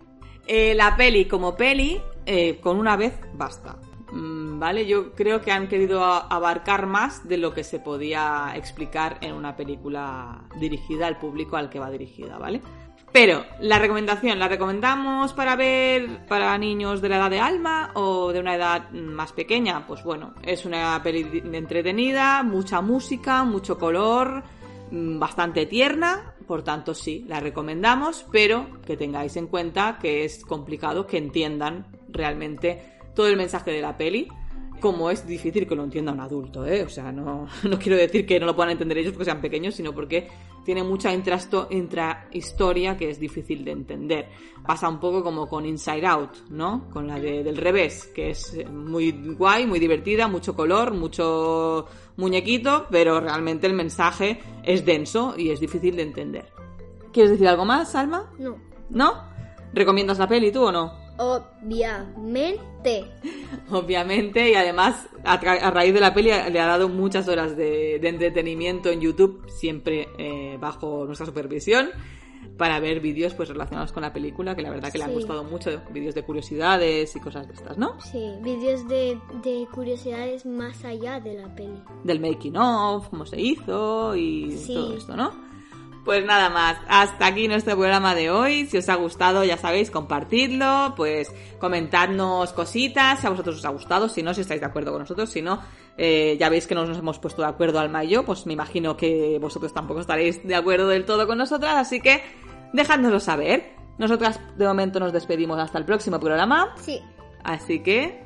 Eh, 0.47 0.74
la 0.74 0.95
peli 0.95 1.26
como 1.26 1.56
peli, 1.56 2.02
eh, 2.26 2.60
con 2.60 2.78
una 2.78 2.95
vez 2.97 3.14
basta. 3.34 3.78
Mm, 4.12 4.41
Vale, 4.62 4.86
yo 4.86 5.14
creo 5.14 5.41
que 5.41 5.52
han 5.52 5.68
querido 5.68 6.04
abarcar 6.04 6.86
más 6.86 7.28
de 7.28 7.38
lo 7.38 7.52
que 7.52 7.64
se 7.64 7.80
podía 7.80 8.54
explicar 8.56 9.18
en 9.22 9.34
una 9.34 9.56
película 9.56 10.43
dirigida 10.60 11.08
al 11.08 11.18
público 11.18 11.58
al 11.58 11.70
que 11.72 11.80
va 11.80 11.89
dirigida, 11.89 12.38
¿vale? 12.38 12.62
Pero, 13.12 13.43
la 13.59 13.78
recomendación, 13.78 14.39
¿la 14.39 14.47
recomendamos 14.47 15.34
para 15.34 15.57
ver 15.57 16.26
para 16.28 16.57
niños 16.57 17.01
de 17.01 17.09
la 17.09 17.18
edad 17.18 17.30
de 17.30 17.41
Alma 17.41 17.91
o 17.93 18.32
de 18.32 18.39
una 18.39 18.55
edad 18.55 18.89
más 18.91 19.34
pequeña? 19.34 19.86
Pues 19.86 20.01
bueno, 20.03 20.34
es 20.43 20.66
una 20.66 21.01
peli 21.03 21.43
entretenida, 21.51 22.41
mucha 22.41 22.80
música, 22.80 23.43
mucho 23.43 23.78
color, 23.78 24.43
mm, 24.91 25.20
bastante 25.20 25.66
tierna, 25.66 26.36
por 26.47 26.64
tanto 26.64 26.93
sí, 26.93 27.26
la 27.28 27.41
recomendamos, 27.41 28.26
pero 28.32 28.80
que 28.86 28.95
tengáis 28.95 29.36
en 29.36 29.47
cuenta 29.47 29.99
que 30.01 30.24
es 30.24 30.45
complicado 30.45 31.05
que 31.05 31.18
entiendan 31.18 31.88
realmente 32.07 32.97
todo 33.14 33.28
el 33.28 33.36
mensaje 33.36 33.72
de 33.72 33.82
la 33.82 33.97
peli, 33.97 34.30
como 34.82 35.09
es 35.09 35.25
difícil 35.25 35.65
que 35.67 35.75
lo 35.75 35.84
entienda 35.86 36.11
un 36.11 36.19
adulto, 36.19 36.65
¿eh? 36.65 36.84
O 36.84 36.89
sea, 36.89 37.11
no, 37.11 37.47
no 37.63 37.79
quiero 37.79 37.97
decir 37.97 38.25
que 38.25 38.39
no 38.39 38.45
lo 38.47 38.55
puedan 38.55 38.71
entender 38.73 38.97
ellos 38.97 39.13
porque 39.13 39.25
sean 39.25 39.39
pequeños, 39.39 39.75
sino 39.75 39.93
porque 39.93 40.27
tiene 40.65 40.84
mucha 40.84 41.13
intrahistoria 41.13 42.97
que 42.97 43.09
es 43.09 43.19
difícil 43.19 43.63
de 43.63 43.71
entender. 43.71 44.27
Pasa 44.65 44.89
un 44.89 44.99
poco 44.99 45.23
como 45.23 45.47
con 45.47 45.65
Inside 45.65 46.05
Out, 46.05 46.49
¿no? 46.49 46.89
Con 46.91 47.07
la 47.07 47.19
de- 47.19 47.43
del 47.43 47.57
revés, 47.57 48.05
que 48.13 48.29
es 48.32 48.57
muy 48.69 49.11
guay, 49.38 49.65
muy 49.65 49.79
divertida, 49.79 50.27
mucho 50.27 50.55
color, 50.55 50.93
mucho 50.93 51.86
muñequito, 52.17 52.88
pero 52.91 53.19
realmente 53.19 53.67
el 53.67 53.73
mensaje 53.73 54.39
es 54.63 54.86
denso 54.86 55.34
y 55.38 55.49
es 55.51 55.59
difícil 55.59 55.95
de 55.95 56.03
entender. 56.03 56.45
¿Quieres 57.11 57.32
decir 57.32 57.47
algo 57.47 57.65
más, 57.65 57.95
Alma? 57.95 58.32
No. 58.38 58.57
¿No? 58.89 59.13
¿Recomiendas 59.73 60.19
la 60.19 60.27
peli 60.27 60.51
tú 60.51 60.63
o 60.65 60.71
no? 60.71 61.01
Obviamente. 61.22 63.05
Obviamente, 63.69 64.49
y 64.49 64.55
además 64.55 65.07
a, 65.24 65.38
raíz 65.72 65.93
de 65.93 65.99
la 65.99 66.13
peli 66.13 66.30
le 66.30 66.59
ha 66.59 66.65
dado 66.65 66.89
muchas 66.89 67.28
horas 67.28 67.55
de, 67.55 67.99
de 67.99 68.09
entretenimiento 68.09 68.89
en 68.89 69.01
YouTube, 69.01 69.45
siempre 69.49 70.07
eh, 70.17 70.57
bajo 70.59 71.05
nuestra 71.05 71.28
supervisión, 71.28 71.89
para 72.57 72.80
ver 72.80 72.99
vídeos 73.01 73.34
pues 73.36 73.49
relacionados 73.49 73.91
con 73.91 74.01
la 74.01 74.11
película, 74.11 74.55
que 74.55 74.63
la 74.63 74.72
verdad 74.72 74.91
que 74.91 74.97
le 74.97 75.03
han 75.03 75.13
gustado 75.13 75.43
mucho, 75.43 75.69
vídeos 75.91 76.15
de 76.15 76.24
curiosidades 76.24 77.15
y 77.15 77.19
cosas 77.19 77.47
de 77.47 77.53
estas, 77.53 77.78
¿no? 77.78 77.99
Sí, 78.01 78.32
vídeos 78.41 78.88
de, 78.88 79.19
de 79.43 79.67
curiosidades 79.72 80.45
más 80.45 80.84
allá 80.84 81.19
de 81.19 81.36
la 81.36 81.53
peli. 81.53 81.84
Del 82.03 82.19
making 82.19 82.57
of, 82.57 83.09
cómo 83.09 83.26
se 83.26 83.39
hizo 83.39 84.15
y 84.15 84.51
Sí. 84.57 84.74
todo 84.74 84.97
esto, 84.97 85.15
¿no? 85.15 85.51
Pues 86.04 86.26
nada 86.26 86.49
más, 86.49 86.78
hasta 86.88 87.28
aquí 87.28 87.47
nuestro 87.47 87.76
programa 87.76 88.16
de 88.16 88.32
hoy. 88.32 88.66
Si 88.66 88.78
os 88.78 88.89
ha 88.89 88.95
gustado, 88.95 89.43
ya 89.43 89.56
sabéis, 89.58 89.91
compartidlo, 89.91 90.93
pues 90.97 91.32
comentadnos 91.60 92.54
cositas, 92.54 93.20
si 93.20 93.28
a 93.28 93.30
vosotros 93.30 93.58
os 93.58 93.66
ha 93.66 93.70
gustado, 93.70 94.10
si 94.10 94.24
no, 94.24 94.34
si 94.34 94.41
estáis 94.41 94.62
de 94.62 94.66
acuerdo 94.66 94.91
con 94.91 95.02
nosotros, 95.02 95.30
si 95.30 95.43
no, 95.43 95.62
eh, 95.97 96.38
ya 96.39 96.49
veis 96.49 96.66
que 96.66 96.74
no 96.74 96.86
nos 96.88 96.97
hemos 96.97 97.20
puesto 97.20 97.43
de 97.43 97.49
acuerdo 97.49 97.80
Alma 97.80 98.04
y 98.04 98.10
yo, 98.10 98.26
pues 98.26 98.47
me 98.47 98.54
imagino 98.54 98.97
que 98.97 99.38
vosotros 99.39 99.74
tampoco 99.74 99.99
estaréis 100.02 100.45
de 100.45 100.56
acuerdo 100.56 100.88
del 100.88 101.06
todo 101.06 101.28
con 101.28 101.38
nosotras, 101.38 101.76
así 101.76 102.02
que 102.02 102.24
dejádnoslo 102.74 103.20
saber. 103.20 103.76
Nosotras 103.99 104.39
de 104.58 104.66
momento 104.66 104.99
nos 104.99 105.14
despedimos 105.14 105.60
hasta 105.60 105.78
el 105.78 105.86
próximo 105.86 106.20
programa, 106.20 106.74
Sí. 106.78 106.99
así 107.43 107.84
que... 107.84 108.24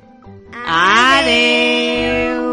¡Adiós! 0.66 2.46